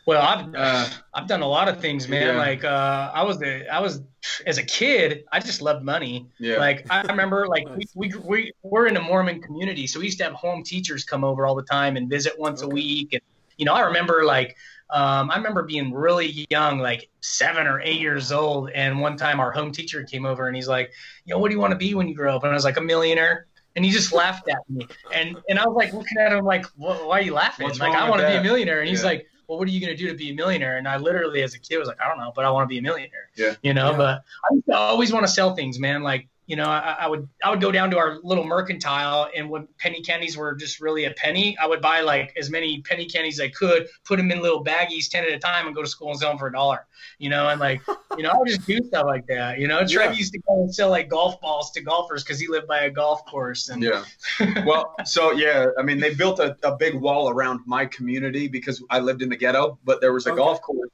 Well, 0.06 0.23
I've 0.23 0.54
uh, 0.54 0.88
I've 1.12 1.28
done 1.28 1.42
a 1.42 1.47
lot 1.47 1.68
of 1.68 1.82
things, 1.82 2.08
man. 2.08 2.35
Yeah. 2.35 2.38
Like 2.38 2.64
uh, 2.64 3.11
I 3.14 3.23
was 3.25 3.38
the 3.38 3.70
I 3.70 3.78
was 3.78 4.00
as 4.47 4.56
a 4.56 4.62
kid, 4.62 5.25
I 5.30 5.38
just 5.38 5.61
loved 5.61 5.85
money. 5.85 6.26
Yeah. 6.38 6.56
Like 6.56 6.87
I 6.88 7.02
remember, 7.02 7.47
like 7.47 7.68
we, 7.76 7.85
we 7.94 8.14
we 8.25 8.52
we're 8.62 8.87
in 8.87 8.97
a 8.97 9.02
Mormon 9.02 9.42
community, 9.42 9.87
so 9.87 9.99
we 9.99 10.06
used 10.06 10.16
to 10.18 10.25
have 10.25 10.32
home 10.32 10.62
teachers 10.62 11.04
come 11.04 11.25
over 11.25 11.47
all 11.47 11.54
the 11.54 11.62
time 11.62 11.99
and 11.99 12.08
visit 12.08 12.38
once 12.38 12.62
okay. 12.62 12.70
a 12.70 12.75
week. 12.75 13.12
And 13.12 13.23
you 13.58 13.66
know, 13.66 13.75
I 13.75 13.80
remember 13.80 14.25
like 14.25 14.56
um, 14.90 15.30
I 15.30 15.37
remember 15.37 15.62
being 15.62 15.92
really 15.92 16.47
young, 16.49 16.78
like 16.78 17.11
seven 17.21 17.66
or 17.66 17.80
eight 17.80 18.00
years 18.00 18.33
old, 18.33 18.71
and 18.71 19.00
one 19.00 19.16
time 19.16 19.38
our 19.38 19.50
home 19.50 19.71
teacher 19.71 20.02
came 20.04 20.25
over 20.25 20.47
and 20.47 20.57
he's 20.57 20.68
like, 20.68 20.92
"Yo, 21.26 21.38
what 21.38 21.49
do 21.49 21.54
you 21.54 21.61
want 21.61 21.73
to 21.73 21.76
be 21.76 21.95
when 21.95 22.09
you 22.09 22.14
grow 22.14 22.37
up?" 22.37 22.42
And 22.42 22.52
I 22.52 22.54
was 22.54 22.64
like, 22.64 22.78
"A 22.78 22.83
millionaire." 22.83 23.47
And 23.76 23.85
he 23.85 23.90
just 23.90 24.12
laughed 24.12 24.49
at 24.49 24.59
me, 24.68 24.88
and 25.14 25.37
and 25.49 25.59
I 25.59 25.66
was 25.66 25.76
like 25.76 25.92
looking 25.92 26.18
at 26.18 26.33
him 26.33 26.45
like, 26.45 26.64
"Why 26.76 27.18
are 27.18 27.21
you 27.21 27.35
laughing?" 27.35 27.66
What's 27.66 27.78
like, 27.78 27.95
I 27.95 28.09
want 28.09 28.23
to 28.23 28.28
be 28.28 28.35
a 28.35 28.42
millionaire, 28.42 28.80
and 28.80 28.88
he's 28.88 29.04
like, 29.04 29.26
"Well, 29.47 29.59
what 29.59 29.68
are 29.68 29.71
you 29.71 29.80
gonna 29.80 29.97
do 29.97 30.09
to 30.09 30.14
be 30.14 30.30
a 30.30 30.35
millionaire?" 30.35 30.78
And 30.78 30.88
I 30.88 30.97
literally, 30.97 31.42
as 31.42 31.54
a 31.54 31.59
kid, 31.59 31.78
was 31.78 31.87
like, 31.87 32.00
"I 32.00 32.09
don't 32.09 32.18
know, 32.18 32.33
but 32.35 32.45
I 32.45 32.50
want 32.50 32.64
to 32.64 32.68
be 32.68 32.78
a 32.78 32.83
millionaire." 32.83 33.28
Yeah. 33.37 33.54
You 33.62 33.75
know, 33.75 33.90
yeah. 33.90 33.97
but 33.97 34.75
I 34.75 34.78
always 34.78 35.12
want 35.12 35.26
to 35.26 35.33
sell 35.33 35.54
things, 35.54 35.78
man. 35.78 36.02
Like 36.02 36.28
you 36.48 36.56
know, 36.56 36.64
I, 36.64 36.96
I, 37.00 37.06
would 37.06 37.28
I 37.44 37.50
would 37.50 37.60
go 37.60 37.70
down 37.70 37.90
to 37.90 37.98
our 37.98 38.20
little 38.22 38.42
mercantile, 38.42 39.28
and 39.36 39.50
when 39.50 39.68
penny 39.76 40.00
candies 40.00 40.34
were 40.34 40.54
just 40.54 40.80
really 40.80 41.04
a 41.04 41.10
penny, 41.10 41.54
I 41.58 41.66
would 41.66 41.82
buy 41.82 42.00
like 42.00 42.34
as 42.38 42.48
many 42.48 42.80
penny 42.80 43.04
candies 43.04 43.38
as 43.38 43.44
I 43.44 43.48
could, 43.50 43.86
put 44.06 44.16
them 44.16 44.30
in 44.30 44.40
little 44.40 44.64
baggies, 44.64 45.10
ten 45.10 45.24
at 45.24 45.30
a 45.30 45.38
time, 45.38 45.66
and 45.66 45.76
go 45.76 45.82
to 45.82 45.88
school 45.88 46.08
and 46.08 46.18
sell 46.18 46.30
them 46.30 46.38
for 46.38 46.46
a 46.46 46.52
dollar. 46.52 46.86
You 47.18 47.28
know, 47.28 47.50
and 47.50 47.60
like 47.60 47.82
you 48.16 48.22
know, 48.22 48.30
I 48.30 48.38
would 48.38 48.48
just 48.48 48.66
do 48.66 48.78
stuff 48.82 49.04
like 49.04 49.26
that. 49.26 49.58
You 49.58 49.68
know, 49.68 49.86
Trev 49.86 50.12
yeah. 50.12 50.18
used 50.18 50.32
to 50.32 50.38
go 50.38 50.62
and 50.62 50.74
sell 50.74 50.88
like 50.88 51.10
golf 51.10 51.38
balls 51.42 51.70
to 51.72 51.82
golfers 51.82 52.24
because 52.24 52.40
he 52.40 52.48
lived 52.48 52.66
by 52.66 52.84
a 52.84 52.90
golf 52.90 53.26
course. 53.26 53.68
And 53.68 53.82
yeah, 53.82 54.04
well, 54.64 54.94
so 55.04 55.32
yeah, 55.32 55.66
I 55.78 55.82
mean, 55.82 56.00
they 56.00 56.14
built 56.14 56.38
a, 56.38 56.56
a 56.62 56.74
big 56.76 56.94
wall 56.94 57.28
around 57.28 57.60
my 57.66 57.84
community 57.84 58.48
because 58.48 58.82
I 58.88 59.00
lived 59.00 59.20
in 59.20 59.28
the 59.28 59.36
ghetto, 59.36 59.78
but 59.84 60.00
there 60.00 60.14
was 60.14 60.26
a 60.26 60.30
okay. 60.30 60.38
golf 60.38 60.62
course 60.62 60.88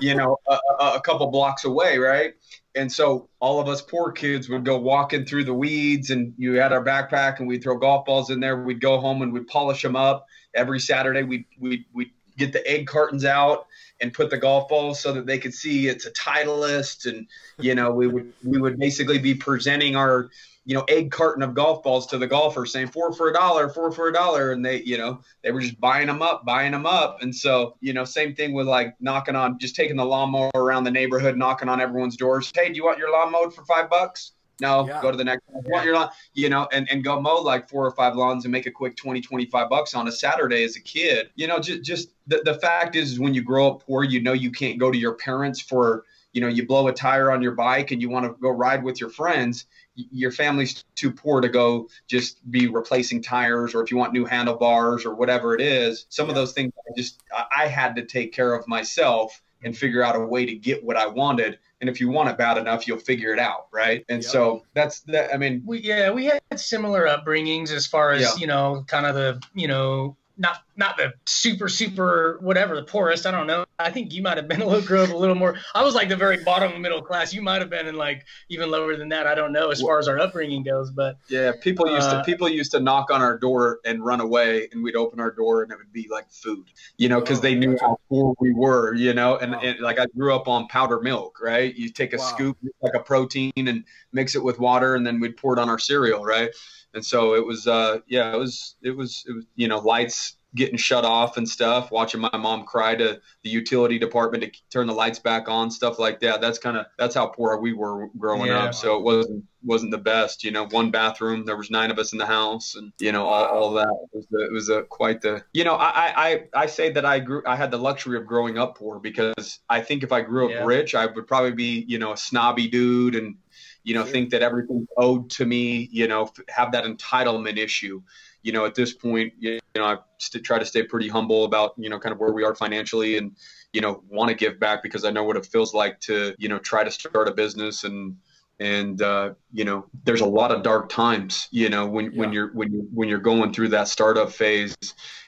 you 0.00 0.14
know, 0.14 0.38
a, 0.48 0.58
a, 0.80 1.00
couple 1.02 1.26
blocks 1.26 1.64
away, 1.64 1.98
right? 1.98 2.32
And 2.74 2.90
so 2.90 3.28
all 3.38 3.60
of 3.60 3.68
us 3.68 3.82
poor 3.82 4.12
kids 4.12 4.48
would 4.48 4.64
go 4.64 4.78
walking 4.78 5.26
through 5.26 5.44
the 5.44 5.54
weeds, 5.54 6.10
and 6.10 6.32
you 6.38 6.54
had 6.54 6.72
our 6.72 6.84
backpack, 6.84 7.38
and 7.38 7.46
we'd 7.46 7.62
throw 7.62 7.76
golf 7.76 8.06
balls 8.06 8.30
in 8.30 8.40
there. 8.40 8.62
We'd 8.62 8.80
go 8.80 8.98
home 8.98 9.22
and 9.22 9.32
we'd 9.32 9.46
polish 9.46 9.82
them 9.82 9.96
up. 9.96 10.26
Every 10.54 10.80
Saturday, 10.80 11.22
we'd 11.22 11.44
we'd, 11.58 11.84
we'd 11.92 12.10
get 12.38 12.52
the 12.52 12.66
egg 12.66 12.86
cartons 12.86 13.24
out 13.24 13.66
and 14.00 14.12
put 14.12 14.30
the 14.30 14.38
golf 14.38 14.68
balls 14.68 15.00
so 15.00 15.12
that 15.12 15.26
they 15.26 15.38
could 15.38 15.54
see 15.54 15.88
it's 15.88 16.06
a 16.06 16.10
Titleist, 16.12 17.06
and 17.06 17.26
you 17.58 17.74
know 17.74 17.90
we 17.90 18.06
would 18.06 18.32
we 18.42 18.58
would 18.58 18.78
basically 18.78 19.18
be 19.18 19.34
presenting 19.34 19.96
our 19.96 20.30
you 20.64 20.74
know 20.74 20.84
egg 20.88 21.10
carton 21.10 21.42
of 21.42 21.54
golf 21.54 21.82
balls 21.82 22.06
to 22.06 22.18
the 22.18 22.26
golfer 22.26 22.64
saying 22.64 22.86
four 22.86 23.12
for 23.12 23.30
a 23.30 23.32
dollar 23.32 23.68
four 23.68 23.90
for 23.90 24.08
a 24.08 24.12
dollar 24.12 24.52
and 24.52 24.64
they 24.64 24.82
you 24.82 24.96
know 24.96 25.20
they 25.42 25.50
were 25.50 25.60
just 25.60 25.80
buying 25.80 26.06
them 26.06 26.22
up 26.22 26.44
buying 26.44 26.72
them 26.72 26.86
up 26.86 27.20
and 27.22 27.34
so 27.34 27.76
you 27.80 27.92
know 27.92 28.04
same 28.04 28.34
thing 28.34 28.52
with 28.52 28.66
like 28.66 28.94
knocking 29.00 29.34
on 29.34 29.58
just 29.58 29.74
taking 29.74 29.96
the 29.96 30.04
lawnmower 30.04 30.50
around 30.54 30.84
the 30.84 30.90
neighborhood 30.90 31.36
knocking 31.36 31.68
on 31.68 31.80
everyone's 31.80 32.16
doors 32.16 32.50
hey 32.54 32.68
do 32.68 32.76
you 32.76 32.84
want 32.84 32.98
your 32.98 33.10
lawn 33.10 33.32
mowed 33.32 33.54
for 33.54 33.64
five 33.64 33.90
bucks 33.90 34.32
no, 34.60 34.86
yeah. 34.86 35.02
go 35.02 35.10
to 35.10 35.16
the 35.16 35.24
next 35.24 35.42
one. 35.48 35.64
Want 35.66 35.84
your 35.84 35.94
lawn, 35.94 36.10
you 36.34 36.48
know, 36.48 36.68
and, 36.72 36.88
and 36.88 37.02
go 37.02 37.20
mow 37.20 37.40
like 37.40 37.68
four 37.68 37.84
or 37.84 37.90
five 37.90 38.14
lawns 38.14 38.44
and 38.44 38.52
make 38.52 38.66
a 38.66 38.70
quick 38.70 38.96
20, 38.96 39.20
25 39.20 39.68
bucks 39.68 39.92
on 39.92 40.06
a 40.06 40.12
Saturday 40.12 40.62
as 40.62 40.76
a 40.76 40.80
kid. 40.80 41.30
You 41.34 41.48
know, 41.48 41.58
just, 41.58 41.82
just 41.82 42.10
the, 42.28 42.42
the 42.44 42.54
fact 42.54 42.94
is, 42.94 43.18
when 43.18 43.34
you 43.34 43.42
grow 43.42 43.72
up 43.72 43.82
poor, 43.84 44.04
you 44.04 44.22
know, 44.22 44.32
you 44.32 44.52
can't 44.52 44.78
go 44.78 44.92
to 44.92 44.96
your 44.96 45.14
parents 45.14 45.60
for, 45.60 46.04
you 46.32 46.40
know, 46.40 46.48
you 46.48 46.66
blow 46.66 46.88
a 46.88 46.92
tire 46.92 47.30
on 47.30 47.42
your 47.42 47.52
bike 47.52 47.90
and 47.90 48.00
you 48.00 48.08
want 48.08 48.26
to 48.26 48.32
go 48.40 48.48
ride 48.48 48.82
with 48.82 49.00
your 49.00 49.10
friends. 49.10 49.66
Your 49.94 50.30
family's 50.30 50.84
too 50.94 51.10
poor 51.10 51.40
to 51.40 51.48
go 51.48 51.88
just 52.08 52.50
be 52.50 52.66
replacing 52.68 53.22
tires, 53.22 53.74
or 53.74 53.82
if 53.82 53.90
you 53.90 53.96
want 53.96 54.12
new 54.12 54.24
handlebars 54.24 55.04
or 55.04 55.14
whatever 55.14 55.54
it 55.54 55.60
is. 55.60 56.06
Some 56.08 56.26
yeah. 56.26 56.30
of 56.30 56.34
those 56.36 56.52
things, 56.52 56.72
I 56.88 56.92
just 56.96 57.22
I 57.34 57.66
had 57.66 57.96
to 57.96 58.04
take 58.04 58.32
care 58.32 58.54
of 58.54 58.66
myself 58.66 59.42
and 59.62 59.76
figure 59.76 60.02
out 60.02 60.16
a 60.16 60.20
way 60.20 60.46
to 60.46 60.54
get 60.54 60.82
what 60.82 60.96
I 60.96 61.06
wanted 61.06 61.58
and 61.80 61.90
if 61.90 62.00
you 62.00 62.08
want 62.08 62.28
it 62.28 62.38
bad 62.38 62.58
enough 62.58 62.86
you'll 62.86 62.98
figure 62.98 63.32
it 63.32 63.40
out 63.40 63.66
right 63.72 64.04
and 64.08 64.22
yep. 64.22 64.30
so 64.30 64.62
that's 64.72 65.00
that 65.00 65.34
i 65.34 65.36
mean 65.36 65.62
we 65.66 65.80
yeah 65.80 66.10
we 66.10 66.26
had 66.26 66.40
similar 66.56 67.06
upbringings 67.06 67.72
as 67.72 67.86
far 67.86 68.12
as 68.12 68.22
yeah. 68.22 68.28
you 68.38 68.46
know 68.46 68.84
kind 68.86 69.04
of 69.04 69.16
the 69.16 69.42
you 69.52 69.66
know 69.66 70.16
not 70.38 70.58
not 70.76 70.96
the 70.96 71.12
super 71.26 71.68
super 71.68 72.38
whatever 72.40 72.74
the 72.74 72.82
poorest. 72.82 73.26
I 73.26 73.30
don't 73.30 73.46
know. 73.46 73.64
I 73.82 73.90
think 73.90 74.12
you 74.12 74.22
might 74.22 74.36
have 74.36 74.48
been 74.48 74.62
a 74.62 74.66
little 74.66 74.82
grew 74.82 75.02
up 75.02 75.10
a 75.10 75.16
little 75.16 75.34
more. 75.34 75.56
I 75.74 75.82
was 75.82 75.94
like 75.94 76.08
the 76.08 76.16
very 76.16 76.42
bottom 76.42 76.80
middle 76.80 77.02
class. 77.02 77.32
You 77.32 77.42
might 77.42 77.60
have 77.60 77.70
been 77.70 77.86
in 77.86 77.96
like 77.96 78.24
even 78.48 78.70
lower 78.70 78.96
than 78.96 79.08
that. 79.10 79.26
I 79.26 79.34
don't 79.34 79.52
know 79.52 79.70
as 79.70 79.80
far 79.80 79.98
as 79.98 80.08
our 80.08 80.18
upbringing 80.18 80.62
goes. 80.62 80.90
But 80.90 81.18
yeah, 81.28 81.52
people 81.60 81.88
used 81.88 82.08
uh, 82.08 82.18
to 82.18 82.24
people 82.24 82.48
used 82.48 82.72
to 82.72 82.80
knock 82.80 83.10
on 83.10 83.20
our 83.20 83.38
door 83.38 83.80
and 83.84 84.04
run 84.04 84.20
away, 84.20 84.68
and 84.72 84.82
we'd 84.82 84.96
open 84.96 85.20
our 85.20 85.30
door 85.30 85.62
and 85.62 85.72
it 85.72 85.78
would 85.78 85.92
be 85.92 86.08
like 86.10 86.30
food, 86.30 86.66
you 86.96 87.08
know, 87.08 87.20
because 87.20 87.38
oh, 87.38 87.42
they 87.42 87.54
knew 87.54 87.76
how 87.80 87.98
poor 88.08 88.34
we 88.40 88.52
were, 88.52 88.94
you 88.94 89.12
know. 89.14 89.36
And, 89.36 89.52
wow. 89.52 89.60
and 89.60 89.80
like 89.80 89.98
I 89.98 90.06
grew 90.16 90.34
up 90.34 90.48
on 90.48 90.68
powder 90.68 91.00
milk, 91.00 91.38
right? 91.42 91.74
You 91.74 91.88
take 91.88 92.12
a 92.12 92.18
wow. 92.18 92.24
scoop 92.24 92.58
like 92.80 92.94
a 92.94 93.00
protein 93.00 93.52
and 93.56 93.84
mix 94.12 94.34
it 94.34 94.42
with 94.42 94.58
water, 94.58 94.94
and 94.94 95.06
then 95.06 95.20
we'd 95.20 95.36
pour 95.36 95.54
it 95.54 95.58
on 95.58 95.68
our 95.68 95.78
cereal, 95.78 96.24
right? 96.24 96.50
and 96.94 97.04
so 97.04 97.34
it 97.34 97.44
was 97.44 97.66
uh 97.66 97.98
yeah 98.06 98.34
it 98.34 98.38
was 98.38 98.76
it 98.82 98.90
was 98.90 99.24
it 99.28 99.32
was 99.32 99.44
you 99.56 99.68
know 99.68 99.78
lights 99.78 100.36
getting 100.54 100.76
shut 100.76 101.04
off 101.04 101.36
and 101.36 101.48
stuff 101.48 101.90
watching 101.90 102.20
my 102.20 102.36
mom 102.36 102.64
cry 102.64 102.94
to 102.94 103.20
the 103.42 103.50
utility 103.50 103.98
department 103.98 104.42
to 104.42 104.50
turn 104.70 104.86
the 104.86 104.92
lights 104.92 105.18
back 105.18 105.48
on 105.48 105.70
stuff 105.70 105.98
like 105.98 106.20
that 106.20 106.40
that's 106.40 106.58
kind 106.58 106.76
of 106.76 106.86
that's 106.98 107.14
how 107.14 107.26
poor 107.26 107.58
we 107.58 107.72
were 107.72 108.08
growing 108.18 108.46
yeah. 108.48 108.64
up 108.64 108.74
so 108.74 108.96
it 108.96 109.02
wasn't 109.02 109.44
wasn't 109.64 109.90
the 109.90 109.98
best 109.98 110.44
you 110.44 110.50
know 110.50 110.66
one 110.66 110.90
bathroom 110.90 111.44
there 111.44 111.56
was 111.56 111.70
nine 111.70 111.90
of 111.90 111.98
us 111.98 112.12
in 112.12 112.18
the 112.18 112.26
house 112.26 112.74
and 112.74 112.92
you 112.98 113.12
know 113.12 113.24
all, 113.24 113.44
all 113.44 113.72
that 113.72 113.88
it 114.12 114.16
was, 114.16 114.26
a, 114.34 114.44
it 114.44 114.52
was 114.52 114.68
a 114.68 114.82
quite 114.82 115.20
the 115.20 115.42
you 115.52 115.64
know 115.64 115.74
I, 115.74 116.12
I 116.16 116.44
i 116.54 116.66
say 116.66 116.90
that 116.90 117.04
i 117.04 117.18
grew 117.18 117.42
i 117.46 117.56
had 117.56 117.70
the 117.70 117.78
luxury 117.78 118.18
of 118.18 118.26
growing 118.26 118.58
up 118.58 118.76
poor 118.76 118.98
because 118.98 119.60
i 119.70 119.80
think 119.80 120.02
if 120.02 120.12
i 120.12 120.20
grew 120.20 120.46
up 120.46 120.50
yeah. 120.50 120.64
rich 120.64 120.94
i 120.94 121.06
would 121.06 121.26
probably 121.26 121.52
be 121.52 121.84
you 121.88 121.98
know 121.98 122.12
a 122.12 122.16
snobby 122.16 122.68
dude 122.68 123.14
and 123.14 123.36
you 123.84 123.94
know, 123.94 124.04
think 124.04 124.30
that 124.30 124.42
everything's 124.42 124.88
owed 124.96 125.30
to 125.30 125.44
me, 125.44 125.88
you 125.90 126.06
know, 126.06 126.30
have 126.48 126.72
that 126.72 126.84
entitlement 126.84 127.58
issue. 127.58 128.02
You 128.42 128.52
know, 128.52 128.64
at 128.64 128.74
this 128.74 128.92
point, 128.92 129.32
you 129.38 129.60
know, 129.74 129.84
I 129.84 129.98
st- 130.18 130.44
try 130.44 130.58
to 130.58 130.64
stay 130.64 130.82
pretty 130.82 131.08
humble 131.08 131.44
about, 131.44 131.74
you 131.76 131.88
know, 131.88 131.98
kind 131.98 132.12
of 132.12 132.18
where 132.18 132.32
we 132.32 132.44
are 132.44 132.54
financially 132.54 133.16
and, 133.16 133.36
you 133.72 133.80
know, 133.80 134.02
want 134.08 134.28
to 134.28 134.34
give 134.34 134.58
back 134.58 134.82
because 134.82 135.04
I 135.04 135.10
know 135.10 135.24
what 135.24 135.36
it 135.36 135.46
feels 135.46 135.74
like 135.74 136.00
to, 136.00 136.34
you 136.38 136.48
know, 136.48 136.58
try 136.58 136.84
to 136.84 136.90
start 136.90 137.28
a 137.28 137.32
business 137.32 137.84
and, 137.84 138.16
and 138.60 139.00
uh, 139.02 139.32
you 139.52 139.64
know 139.64 139.86
there's 140.04 140.20
a 140.20 140.26
lot 140.26 140.52
of 140.52 140.62
dark 140.62 140.88
times 140.88 141.48
you 141.50 141.70
know 141.70 141.86
when, 141.86 142.12
yeah. 142.12 142.20
when 142.20 142.32
you're 142.32 142.52
when 142.52 142.70
you 142.70 142.88
when 142.92 143.08
you're 143.08 143.18
going 143.18 143.52
through 143.52 143.68
that 143.68 143.88
startup 143.88 144.30
phase 144.30 144.76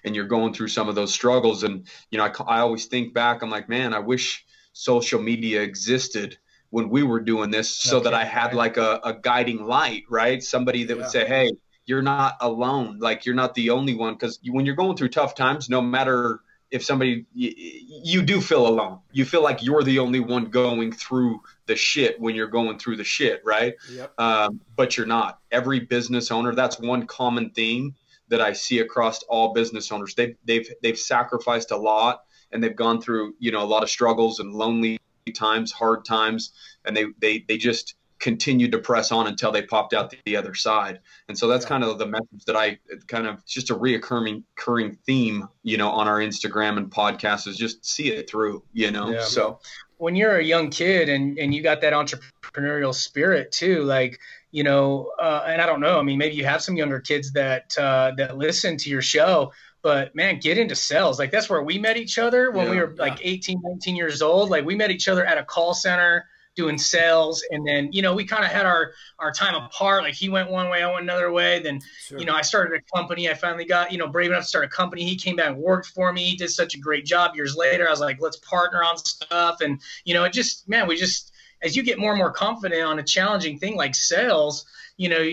and 0.05 0.15
you're 0.15 0.27
going 0.27 0.53
through 0.53 0.69
some 0.69 0.89
of 0.89 0.95
those 0.95 1.13
struggles 1.13 1.65
and 1.65 1.89
you 2.11 2.19
know 2.19 2.25
I, 2.25 2.59
I 2.59 2.61
always 2.61 2.85
think 2.85 3.15
back 3.15 3.43
i'm 3.43 3.51
like 3.51 3.69
man 3.69 3.95
i 3.95 3.99
wish 3.99 4.45
social 4.75 5.21
media 5.21 5.63
existed 5.63 6.37
when 6.75 6.89
we 6.91 7.05
were 7.05 7.21
doing 7.21 7.53
this 7.53 7.71
so 7.71 7.99
okay, 7.99 8.05
that 8.05 8.15
I 8.15 8.25
had 8.25 8.53
like 8.53 8.79
a, 8.79 8.99
a 9.05 9.15
guiding 9.15 9.65
light, 9.65 10.03
right? 10.11 10.43
Somebody 10.43 10.83
that 10.83 10.97
yeah. 10.97 11.03
would 11.03 11.11
say, 11.11 11.25
hey, 11.25 11.53
you're 11.87 12.03
not 12.03 12.37
alone. 12.41 12.99
Like 12.99 13.27
you're 13.27 13.35
not 13.35 13.55
the 13.55 13.71
only 13.71 13.95
one. 13.95 14.15
Because 14.15 14.39
when 14.47 14.67
you're 14.67 14.75
going 14.75 14.97
through 14.97 15.09
tough 15.11 15.35
times, 15.35 15.69
no 15.69 15.81
matter 15.81 16.41
if 16.71 16.85
somebody, 16.85 17.27
you, 17.35 17.53
you 17.57 18.23
do 18.23 18.41
feel 18.41 18.67
alone. 18.67 18.99
You 19.13 19.25
feel 19.25 19.43
like 19.43 19.63
you're 19.63 19.83
the 19.83 20.01
only 20.01 20.21
one 20.21 20.47
going 20.47 20.93
through 20.93 21.41
the 21.67 21.77
shit 21.77 22.21
when 22.21 22.35
you're 22.35 22.49
going 22.49 22.79
through 22.79 22.97
the 22.97 23.05
shit, 23.05 23.43
right? 23.45 23.75
Yep. 23.93 24.19
Um, 24.19 24.61
but 24.77 24.97
you're 24.97 25.07
not. 25.07 25.39
Every 25.53 25.81
business 25.81 26.31
owner, 26.31 26.55
that's 26.55 26.79
one 26.79 27.07
common 27.07 27.51
theme 27.51 27.95
that 28.29 28.41
I 28.41 28.55
see 28.55 28.81
across 28.81 29.23
all 29.25 29.53
business 29.53 29.93
owners. 29.93 30.15
They've, 30.15 30.37
they've, 30.45 30.69
they've 30.83 30.99
sacrificed 30.99 31.71
a 31.71 31.77
lot 31.77 32.25
and 32.51 32.63
they've 32.63 32.75
gone 32.75 33.01
through, 33.01 33.35
you 33.39 33.53
know, 33.53 33.63
a 33.63 33.67
lot 33.67 33.83
of 33.83 33.91
struggles 33.91 34.41
and 34.41 34.53
lonely 34.53 34.99
times, 35.33 35.73
hard 35.73 36.05
times, 36.05 36.53
and 36.85 36.97
they 36.97 37.07
they 37.19 37.45
they 37.49 37.57
just 37.57 37.95
continued 38.25 38.73
to 38.73 38.79
press 38.79 39.13
on 39.13 39.27
until 39.27 39.53
they 39.53 39.61
popped 39.61 39.93
out 39.93 40.09
the, 40.09 40.17
the 40.25 40.35
other 40.35 40.55
side. 40.55 40.99
And 41.29 41.39
so 41.39 41.47
that's 41.47 41.67
yeah. 41.67 41.69
kind 41.69 41.85
of 41.85 41.99
the 41.99 42.07
message 42.07 42.47
that 42.47 42.57
I 42.57 42.79
kind 43.07 43.27
of 43.27 43.45
just 43.45 43.69
a 43.69 43.75
reoccurring 43.75 44.43
recurring 44.57 44.97
theme, 45.05 45.47
you 45.63 45.77
know, 45.77 45.91
on 45.91 46.09
our 46.09 46.21
Instagram 46.21 46.79
and 46.79 46.91
podcast 46.91 47.47
is 47.47 47.59
just 47.59 47.85
see 47.85 48.09
it 48.11 48.29
through, 48.29 48.63
you 48.73 48.91
know. 48.91 49.11
Yeah. 49.11 49.25
So 49.25 49.61
when 49.99 50.17
you're 50.17 50.39
a 50.39 50.43
young 50.43 50.71
kid 50.71 51.11
and 51.11 51.39
and 51.39 51.55
you 51.55 51.63
got 51.63 51.83
that 51.83 51.93
entrepreneurial 51.93 52.95
spirit 52.95 53.53
too, 53.53 53.83
like 53.83 54.19
you 54.51 54.65
know, 54.65 55.11
uh, 55.21 55.45
and 55.47 55.61
I 55.61 55.67
don't 55.67 55.81
know. 55.81 55.99
I 55.99 56.03
mean, 56.03 56.17
maybe 56.17 56.35
you 56.35 56.47
have 56.47 56.63
some 56.63 56.77
younger 56.77 57.01
kids 57.01 57.33
that 57.33 57.77
uh, 57.77 58.13
that 58.17 58.39
listen 58.39 58.79
to 58.79 58.89
your 58.89 59.03
show, 59.03 59.53
but 59.83 60.15
man 60.15 60.39
get 60.39 60.57
into 60.57 60.75
sales 60.75 61.19
like 61.19 61.31
that's 61.31 61.51
where 61.51 61.63
we 61.63 61.79
met 61.79 61.99
each 61.99 62.19
other 62.19 62.51
when 62.51 62.69
yeah, 62.69 62.73
we 62.73 62.79
were 62.79 62.95
like 62.97 63.21
yeah. 63.21 63.33
18 63.33 63.61
19 63.63 63.97
years 63.97 64.23
old 64.23 64.49
like 64.49 64.65
we 64.65 64.75
met 64.75 64.91
each 64.91 65.09
other 65.09 65.27
at 65.27 65.37
a 65.37 65.45
call 65.45 65.75
center 65.75 66.25
doing 66.55 66.79
sales. 66.79 67.45
And 67.51 67.67
then 67.67 67.93
you 67.93 68.03
know 68.03 68.15
we 68.15 68.25
kind 68.25 68.45
of 68.45 68.51
had 68.51 68.67
our 68.67 68.93
our 69.19 69.33
time 69.33 69.55
apart. 69.55 70.03
Like 70.03 70.15
he 70.15 70.29
went 70.29 70.51
one 70.51 70.69
way 70.71 70.83
i 70.83 70.91
went 70.91 71.03
another 71.03 71.33
way. 71.33 71.61
Then 71.61 71.81
sure. 71.99 72.19
you 72.19 72.25
know 72.25 72.35
i 72.35 72.43
started 72.43 72.79
a 72.79 72.97
company. 72.97 73.29
I 73.29 73.35
finally 73.35 73.65
got 73.65 73.93
you 73.93 73.99
know 73.99 74.09
brave 74.09 74.31
enough 74.31 74.43
to 74.43 74.49
start 74.49 74.65
a 74.65 74.69
company. 74.69 75.05
He 75.05 75.17
came 75.17 75.37
back 75.37 75.49
and 75.49 75.57
worked 75.57 75.89
for 75.89 76.13
me. 76.13 76.25
He 76.25 76.37
did 76.37 76.51
such 76.51 76.75
a 76.75 76.79
great 76.79 77.05
job 77.05 77.35
years 77.35 77.57
later. 77.57 77.87
I 77.87 77.91
was 77.91 78.01
like 78.01 78.21
let's 78.21 78.37
partner 78.39 78.83
on 78.83 78.97
stuff. 78.99 79.61
And 79.61 79.81
you 80.05 80.15
know 80.15 80.25
it 80.25 80.33
just 80.33 80.69
man 80.69 80.87
we 80.87 80.97
just 80.97 81.33
as 81.63 81.77
you 81.77 81.83
get 81.83 81.99
more 81.99 82.11
and 82.11 82.19
more 82.19 82.33
confident 82.33 82.83
on 82.83 82.99
a 82.99 83.03
challenging 83.03 83.59
thing 83.59 83.77
like 83.77 83.95
sales 83.95 84.67
you 84.97 85.09
know 85.09 85.25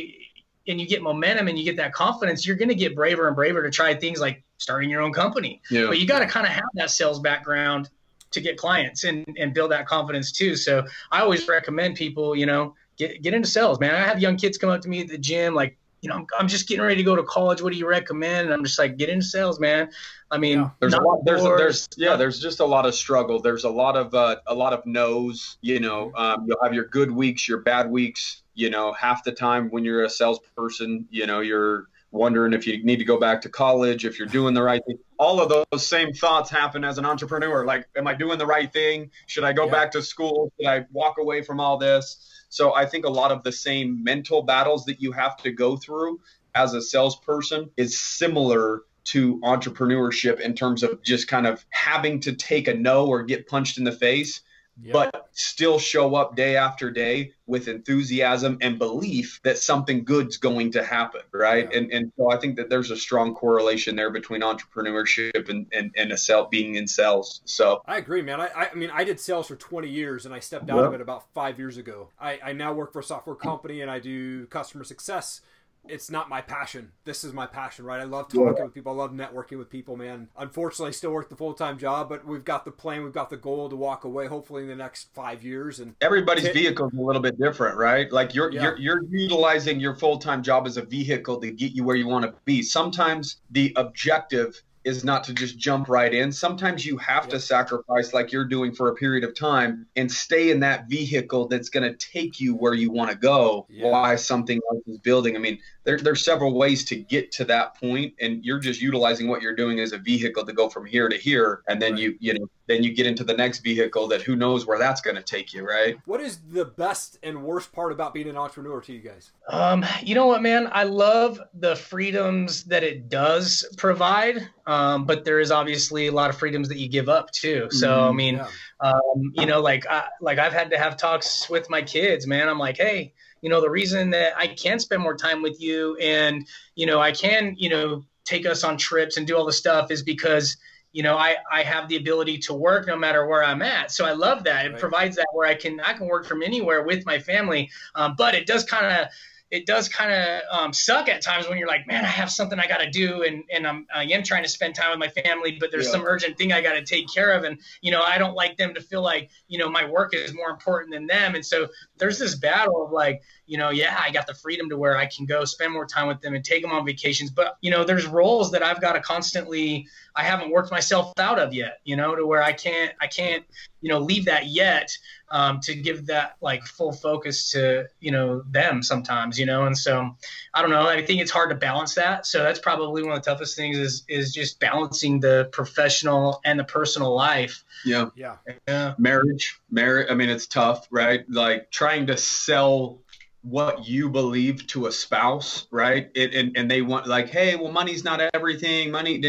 and 0.67 0.79
you 0.79 0.88
get 0.88 1.01
momentum 1.01 1.47
and 1.47 1.57
you 1.57 1.65
get 1.65 1.77
that 1.77 1.93
confidence, 1.93 2.45
you're 2.45 2.55
going 2.55 2.69
to 2.69 2.75
get 2.75 2.95
braver 2.95 3.27
and 3.27 3.36
braver 3.36 3.63
to 3.63 3.71
try 3.71 3.93
things 3.95 4.19
like 4.19 4.43
starting 4.57 4.89
your 4.89 5.01
own 5.01 5.12
company. 5.12 5.62
Yeah. 5.71 5.88
But 5.88 5.99
you 5.99 6.05
got 6.05 6.19
to 6.19 6.27
kind 6.27 6.45
of 6.45 6.51
have 6.51 6.63
that 6.75 6.91
sales 6.91 7.19
background 7.19 7.89
to 8.32 8.41
get 8.41 8.58
clients 8.58 9.04
and, 9.04 9.26
and 9.38 9.54
build 9.54 9.72
that 9.72 9.86
confidence 9.86 10.32
too. 10.32 10.56
So 10.56 10.84
I 11.12 11.22
always 11.22 11.48
recommend 11.48 11.96
people, 11.96 12.36
you 12.36 12.46
know, 12.46 12.76
get, 12.98 13.22
get 13.22 13.34
into 13.34 13.48
sales, 13.48 13.80
man. 13.80 13.94
I 13.94 14.00
have 14.00 14.20
young 14.20 14.38
kids 14.38 14.58
come 14.58 14.70
up 14.70 14.82
to 14.82 14.89
me 14.89 15.02
at 15.02 15.08
the 15.08 15.17
gym, 15.17 15.54
like, 15.54 15.78
you 16.02 16.10
know, 16.10 16.15
I'm, 16.15 16.26
I'm 16.39 16.48
just 16.48 16.67
getting 16.67 16.84
ready 16.84 16.96
to 16.96 17.04
go 17.04 17.15
to 17.15 17.22
college. 17.22 17.62
What 17.62 17.72
do 17.72 17.78
you 17.78 17.88
recommend? 17.88 18.46
And 18.46 18.54
I'm 18.54 18.63
just 18.63 18.80
like, 18.80 18.98
get 18.98 19.10
into 19.10 19.26
sales, 19.26 19.60
man. 19.60 19.91
I 20.32 20.39
mean, 20.39 20.60
yeah. 20.60 20.70
there's 20.80 20.96
a 20.96 21.00
lot, 21.00 21.24
there's, 21.26 21.44
there's, 21.44 21.89
yeah, 21.96 22.15
there's 22.15 22.39
just 22.39 22.60
a 22.60 22.65
lot 22.65 22.88
of 22.88 22.96
struggle. 22.96 23.39
There's 23.39 23.65
a 23.65 23.70
lot 23.70 23.96
of, 23.96 24.13
uh, 24.15 24.38
a 24.48 24.56
lot 24.56 24.74
of 24.74 24.84
no's, 24.88 25.58
you 25.62 25.80
know, 25.80 26.12
um, 26.15 26.46
you'll 26.48 26.58
have 26.63 26.74
your 26.74 26.86
good 26.86 27.12
weeks, 27.12 27.48
your 27.48 27.60
bad 27.60 27.91
weeks, 27.91 28.41
you 28.56 28.72
know, 28.72 28.94
half 28.94 29.24
the 29.24 29.32
time 29.32 29.70
when 29.70 29.86
you're 29.86 30.04
a 30.04 30.10
salesperson, 30.10 31.06
you 31.12 31.28
know, 31.28 31.41
you're 31.41 31.88
wondering 32.12 32.54
if 32.54 32.67
you 32.67 32.84
need 32.84 32.97
to 32.97 33.06
go 33.06 33.19
back 33.19 33.41
to 33.41 33.50
college, 33.50 34.06
if 34.06 34.19
you're 34.19 34.28
doing 34.28 34.54
the 34.54 34.62
right 34.62 34.82
thing. 34.86 34.97
All 35.17 35.41
of 35.41 35.65
those 35.71 35.88
same 35.88 36.13
thoughts 36.13 36.50
happen 36.50 36.84
as 36.84 36.97
an 36.97 37.06
entrepreneur. 37.06 37.65
Like, 37.65 37.88
am 37.95 38.08
I 38.08 38.13
doing 38.13 38.38
the 38.38 38.45
right 38.45 38.71
thing? 38.71 39.12
Should 39.28 39.43
I 39.43 39.54
go 39.54 39.65
yeah. 39.65 39.71
back 39.71 39.91
to 39.91 40.02
school? 40.02 40.52
Should 40.60 40.69
I 40.69 40.86
walk 40.91 41.17
away 41.19 41.41
from 41.41 41.60
all 41.60 41.78
this? 41.78 42.28
So 42.50 42.76
I 42.76 42.86
think 42.86 43.06
a 43.06 43.10
lot 43.10 43.32
of 43.32 43.43
the 43.43 43.52
same 43.52 44.04
mental 44.04 44.41
battles 44.43 44.86
that 44.86 45.02
you 45.02 45.13
have 45.13 45.38
to 45.38 45.52
go 45.52 45.78
through 45.78 46.19
as 46.54 46.74
a 46.74 46.82
salesperson 46.82 47.69
is 47.78 48.00
similar 48.00 48.82
to 49.04 49.39
entrepreneurship 49.39 50.39
in 50.39 50.54
terms 50.54 50.84
of 50.84 51.02
just 51.04 51.28
kind 51.28 51.47
of 51.47 51.65
having 51.69 52.19
to 52.21 52.34
take 52.34 52.67
a 52.67 52.74
no 52.74 53.08
or 53.08 53.24
get 53.24 53.47
punched 53.47 53.78
in 53.78 53.84
the 53.84 53.91
face 53.91 54.41
Yep. 54.84 54.93
but 54.93 55.27
still 55.34 55.77
show 55.77 56.15
up 56.15 56.36
day 56.36 56.55
after 56.55 56.89
day 56.89 57.34
with 57.45 57.67
enthusiasm 57.67 58.57
and 58.62 58.79
belief 58.79 59.39
that 59.43 59.57
something 59.57 60.03
good's 60.03 60.38
going 60.38 60.71
to 60.71 60.84
happen 60.84 61.21
right 61.34 61.67
yeah. 61.71 61.77
and 61.77 61.91
and 61.91 62.12
so 62.17 62.31
i 62.31 62.38
think 62.38 62.55
that 62.55 62.69
there's 62.69 62.89
a 62.89 62.95
strong 62.95 63.36
correlation 63.36 63.95
there 63.95 64.10
between 64.10 64.41
entrepreneurship 64.41 65.49
and 65.49 65.67
and, 65.73 65.93
and 65.97 66.12
a 66.12 66.17
sell 66.17 66.45
being 66.45 66.75
in 66.75 66.88
sales 66.88 67.41
so 67.45 67.81
i 67.86 67.97
agree 67.97 68.21
man 68.21 68.39
i 68.39 68.49
i 68.55 68.73
mean 68.73 68.89
i 68.93 69.03
did 69.03 69.19
sales 69.19 69.47
for 69.47 69.55
20 69.55 69.89
years 69.89 70.25
and 70.25 70.34
i 70.34 70.39
stepped 70.39 70.69
out 70.69 70.77
yep. 70.77 70.88
of 70.88 70.93
it 70.93 71.01
about 71.01 71.31
five 71.34 71.60
years 71.60 71.77
ago 71.77 72.10
i 72.19 72.39
i 72.43 72.53
now 72.53 72.73
work 72.73 72.93
for 72.93 72.99
a 72.99 73.03
software 73.03 73.36
company 73.36 73.81
and 73.81 73.91
i 73.91 73.99
do 73.99 74.47
customer 74.47 74.84
success 74.84 75.41
it's 75.88 76.12
not 76.12 76.30
my 76.30 76.41
passion. 76.41 76.91
This 77.06 77.24
is 77.24 77.34
my 77.34 77.46
passion, 77.46 77.86
right? 77.86 78.00
I 78.00 78.04
love 78.04 78.28
talking 78.28 78.56
yeah. 78.56 78.63
with 78.63 78.74
people. 78.74 78.94
I 78.94 78.96
love 78.96 79.12
networking 79.12 79.58
with 79.58 79.70
people, 79.70 79.98
man. 79.98 80.30
Unfortunately, 80.38 80.89
I 80.89 80.91
still 80.91 81.12
work 81.12 81.30
the 81.30 81.36
full 81.36 81.54
time 81.54 81.78
job, 81.78 82.10
but 82.10 82.26
we've 82.26 82.44
got 82.44 82.65
the 82.65 82.72
plan, 82.72 83.04
we've 83.04 83.13
got 83.13 83.30
the 83.30 83.38
goal 83.38 83.70
to 83.70 83.76
walk 83.76 84.04
away, 84.04 84.28
hopefully 84.28 84.63
in 84.63 84.70
the 84.70 84.76
next 84.76 85.13
five 85.13 85.44
years. 85.44 85.80
And 85.80 85.96
everybody's 86.02 86.48
vehicle 86.50 86.88
is 86.88 86.98
a 86.98 87.02
little 87.02 87.22
bit 87.22 87.39
different, 87.39 87.78
right? 87.78 88.12
Like 88.12 88.36
you're 88.36 88.52
yeah. 88.52 88.63
you're 88.63 88.78
you're 88.78 89.04
utilizing 89.10 89.80
your 89.80 89.96
full 89.96 90.17
time 90.17 90.44
job 90.44 90.67
as 90.67 90.78
a 90.78 90.84
vehicle 90.84 91.39
to 91.41 91.52
get 91.52 91.74
you 91.74 91.84
where 91.84 91.96
you 91.96 92.08
want 92.08 92.26
to 92.26 92.34
be. 92.46 92.62
Sometimes 92.62 93.38
the 93.50 93.74
objective 93.76 94.62
is 94.84 95.04
not 95.04 95.24
to 95.26 95.34
just 95.34 95.58
jump 95.58 95.88
right 95.88 96.13
in. 96.13 96.32
Sometimes 96.32 96.86
you 96.86 96.98
have 96.98 97.28
to 97.30 97.39
sacrifice, 97.39 98.13
like 98.13 98.32
you're 98.32 98.46
doing 98.46 98.74
for 98.74 98.89
a 98.89 98.96
period 98.96 99.24
of 99.24 99.36
time, 99.36 99.86
and 99.96 100.12
stay 100.12 100.50
in 100.50 100.60
that 100.62 100.88
vehicle 100.88 101.48
that's 101.48 101.70
going 101.70 101.89
to 101.89 101.96
take 101.98 102.39
you 102.39 102.56
where 102.56 102.74
you 102.74 102.91
want 102.91 103.12
to 103.12 103.17
go. 103.17 103.67
Yeah. 103.70 103.89
Why 103.89 104.15
something 104.15 104.60
else 104.72 104.84
is 104.88 104.98
building. 105.00 105.36
I 105.36 105.39
mean, 105.39 105.60
there, 105.84 105.98
there's 105.98 106.24
several 106.24 106.54
ways 106.54 106.86
to 106.86 106.96
get 106.96 107.32
to 107.34 107.46
that 107.46 107.76
point, 107.76 108.13
and 108.20 108.44
you're 108.44 108.60
just 108.60 108.82
utilizing 108.82 109.28
what 109.28 109.41
you're 109.41 109.56
doing 109.56 109.80
as 109.80 109.91
a 109.91 109.98
vehicle 109.98 110.46
to 110.46 110.54
go 110.54 110.70
from 110.70 110.86
here 110.86 111.10
to 111.10 111.17
here, 111.17 111.62
and 111.67 111.82
then 111.82 111.94
right. 111.94 112.02
you 112.02 112.17
you 112.20 112.34
know 112.34 112.48
then 112.71 112.84
you 112.84 112.93
get 112.93 113.05
into 113.05 113.23
the 113.23 113.34
next 113.34 113.60
vehicle 113.60 114.07
that 114.07 114.21
who 114.21 114.36
knows 114.36 114.65
where 114.65 114.79
that's 114.79 115.01
going 115.01 115.17
to 115.17 115.21
take 115.21 115.53
you, 115.53 115.67
right? 115.67 115.97
What 116.05 116.21
is 116.21 116.39
the 116.49 116.65
best 116.65 117.19
and 117.21 117.43
worst 117.43 117.71
part 117.73 117.91
about 117.91 118.13
being 118.13 118.29
an 118.29 118.38
entrepreneur 118.38 118.79
to 118.81 118.93
you 118.93 118.99
guys? 118.99 119.31
Um, 119.49 119.86
you 120.01 120.15
know 120.15 120.27
what, 120.27 120.41
man, 120.41 120.69
I 120.71 120.84
love 120.84 121.41
the 121.53 121.75
freedoms 121.75 122.63
that 122.65 122.84
it 122.84 123.10
does 123.10 123.67
provide, 123.77 124.47
um, 124.65 125.05
but 125.05 125.25
there 125.25 125.39
is 125.39 125.51
obviously 125.51 126.07
a 126.07 126.12
lot 126.12 126.29
of 126.29 126.38
freedoms 126.38 126.69
that 126.69 126.77
you 126.77 126.88
give 126.88 127.10
up 127.10 127.31
too. 127.31 127.67
So 127.71 127.89
mm-hmm, 127.89 128.10
I 128.10 128.12
mean, 128.13 128.36
yeah. 128.36 128.47
um, 128.79 129.31
you 129.34 129.45
know, 129.45 129.62
like 129.62 129.86
I, 129.89 130.05
like 130.21 130.39
I've 130.39 130.53
had 130.53 130.69
to 130.71 130.77
have 130.77 130.95
talks 130.95 131.49
with 131.49 131.69
my 131.69 131.81
kids, 131.81 132.25
man. 132.25 132.47
I'm 132.47 132.60
like, 132.60 132.77
hey 132.77 133.13
you 133.41 133.49
know 133.49 133.60
the 133.60 133.69
reason 133.71 134.12
that 134.12 134.34
i 134.38 134.45
can 134.45 134.77
spend 134.77 135.01
more 135.01 135.15
time 135.15 135.41
with 135.41 135.60
you 135.60 135.97
and 135.97 136.47
you 136.75 136.86
know 136.86 137.01
i 137.01 137.12
can 137.12 137.55
you 137.57 137.69
know 137.69 138.05
take 138.23 138.45
us 138.45 138.63
on 138.63 138.77
trips 138.77 139.17
and 139.17 139.25
do 139.25 139.36
all 139.36 139.45
the 139.45 139.51
stuff 139.51 139.89
is 139.89 140.03
because 140.03 140.57
you 140.91 141.04
know 141.04 141.17
I, 141.17 141.38
I 141.51 141.63
have 141.63 141.88
the 141.88 141.97
ability 141.97 142.38
to 142.39 142.54
work 142.54 142.88
no 142.88 142.97
matter 142.97 143.25
where 143.25 143.43
i'm 143.43 143.62
at. 143.62 143.91
So 143.91 144.06
i 144.06 144.12
love 144.12 144.43
that. 144.43 144.65
It 144.65 144.71
right. 144.71 144.80
provides 144.80 145.15
that 145.15 145.27
where 145.34 145.47
i 145.47 145.56
can 145.56 145.80
i 145.82 145.93
can 145.93 146.08
work 146.08 146.25
from 146.25 146.43
anywhere 146.43 146.84
with 146.84 147.06
my 147.06 147.19
family. 147.19 147.69
Um, 147.95 148.15
but 148.17 148.36
it 148.36 148.47
does 148.47 148.63
kind 148.63 148.86
of 148.86 149.08
it 149.52 149.66
does 149.66 149.90
kind 149.90 150.14
of 150.14 150.42
um, 150.50 150.72
suck 150.72 151.10
at 151.10 151.22
times 151.22 151.48
when 151.48 151.58
you're 151.58 151.68
like, 151.68 151.86
man, 151.86 152.06
I 152.06 152.08
have 152.08 152.32
something 152.32 152.58
I 152.58 152.68
got 152.68 152.78
to 152.78 152.90
do, 152.90 153.24
and 153.24 153.44
and 153.54 153.68
I'm 153.68 153.86
I 153.94 154.06
am 154.06 154.24
trying 154.24 154.44
to 154.44 154.50
spend 154.50 154.76
time 154.76 154.98
with 154.98 155.00
my 155.00 155.22
family, 155.22 155.58
but 155.60 155.72
there's 155.72 155.88
yeah. 155.88 155.92
some 155.92 156.06
urgent 156.06 156.38
thing 156.38 156.54
I 156.54 156.62
got 156.62 156.74
to 156.74 156.84
take 156.84 157.14
care 157.14 157.32
of, 157.32 157.44
and 157.44 157.60
you 157.82 157.92
know 157.92 158.02
I 158.02 158.18
don't 158.18 158.34
like 158.34 158.56
them 158.56 158.74
to 158.74 158.82
feel 158.82 159.02
like 159.02 159.30
you 159.50 159.60
know 159.60 159.70
my 159.70 159.86
work 159.86 160.16
is 160.16 160.34
more 160.34 160.50
important 160.50 160.94
than 160.94 161.06
them, 161.06 161.36
and 161.36 161.46
so 161.46 161.68
there's 161.98 162.18
this 162.18 162.36
battle 162.36 162.86
of 162.86 162.92
like, 162.92 163.22
you 163.46 163.58
know, 163.58 163.70
yeah, 163.70 164.02
I 164.02 164.10
got 164.12 164.26
the 164.26 164.34
freedom 164.34 164.70
to 164.70 164.78
where 164.78 164.98
I 164.98 165.06
can 165.06 165.26
go 165.26 165.44
spend 165.44 165.74
more 165.74 165.86
time 165.86 166.08
with 166.08 166.22
them 166.22 166.34
and 166.34 166.44
take 166.44 166.62
them 166.62 166.72
on 166.72 166.86
vacations, 166.86 167.30
but 167.30 167.58
you 167.62 167.72
know, 167.72 167.84
there's 167.84 168.08
roles 168.08 168.52
that 168.52 168.64
I've 168.64 168.80
got 168.80 168.94
to 168.94 169.02
constantly 169.02 169.86
I 170.16 170.24
haven't 170.24 170.52
worked 170.52 170.72
myself 170.72 171.12
out 171.20 171.40
of 171.40 171.54
yet, 171.54 171.80
you 171.84 171.98
know, 171.98 172.16
to 172.16 172.26
where 172.26 172.42
I 172.42 172.54
can't 172.54 172.94
I 173.02 173.08
can't 173.08 173.44
you 173.82 173.90
know 173.90 174.00
leave 174.00 174.26
that 174.26 174.48
yet 174.48 174.92
um, 175.32 175.60
to 175.62 175.74
give 175.74 176.08
that 176.08 176.36
like 176.41 176.63
full 176.65 176.91
focus 176.91 177.52
to 177.52 177.88
you 178.00 178.12
know 178.12 178.44
them 178.52 178.84
sometimes 178.84 179.39
you 179.39 179.46
know? 179.46 179.65
And 179.65 179.78
so 179.78 180.15
i 180.54 180.62
don't 180.62 180.70
know 180.70 180.88
i 180.88 181.04
think 181.04 181.22
it's 181.22 181.32
hard 181.32 181.50
to 181.50 181.56
balance 181.56 181.96
that. 181.96 182.26
So 182.26 182.44
that's 182.44 182.60
probably 182.60 183.02
one 183.02 183.13
of 183.13 183.24
the 183.24 183.32
toughest 183.32 183.56
things 183.56 183.78
is 183.78 184.04
is 184.08 184.34
just 184.34 184.60
balancing 184.60 185.20
the 185.20 185.50
professional 185.52 186.41
and 186.46 186.60
the 186.60 186.63
personal 186.63 187.15
life. 187.15 187.63
Yeah. 187.86 188.10
Yeah, 188.15 188.36
yeah. 188.67 188.94
marriage 188.98 189.60
marriage 189.72 190.08
i 190.12 190.13
mean 190.13 190.30
it's 190.30 190.48
tough 190.48 190.88
right? 190.91 191.24
Like 191.30 191.72
trying 191.72 192.08
to 192.08 192.17
sell 192.17 193.00
what 193.44 193.88
you 193.88 194.10
believe 194.10 194.67
to 194.67 194.86
a 194.86 194.91
spouse 194.91 195.67
right? 195.72 196.12
It, 196.13 196.36
and, 196.36 196.58
and 196.58 196.70
they 196.70 196.82
want 196.82 197.08
like 197.08 197.30
hey 197.30 197.56
well 197.56 197.72
money's 197.72 198.04
not 198.04 198.22
everything 198.34 198.91
money 198.91 199.22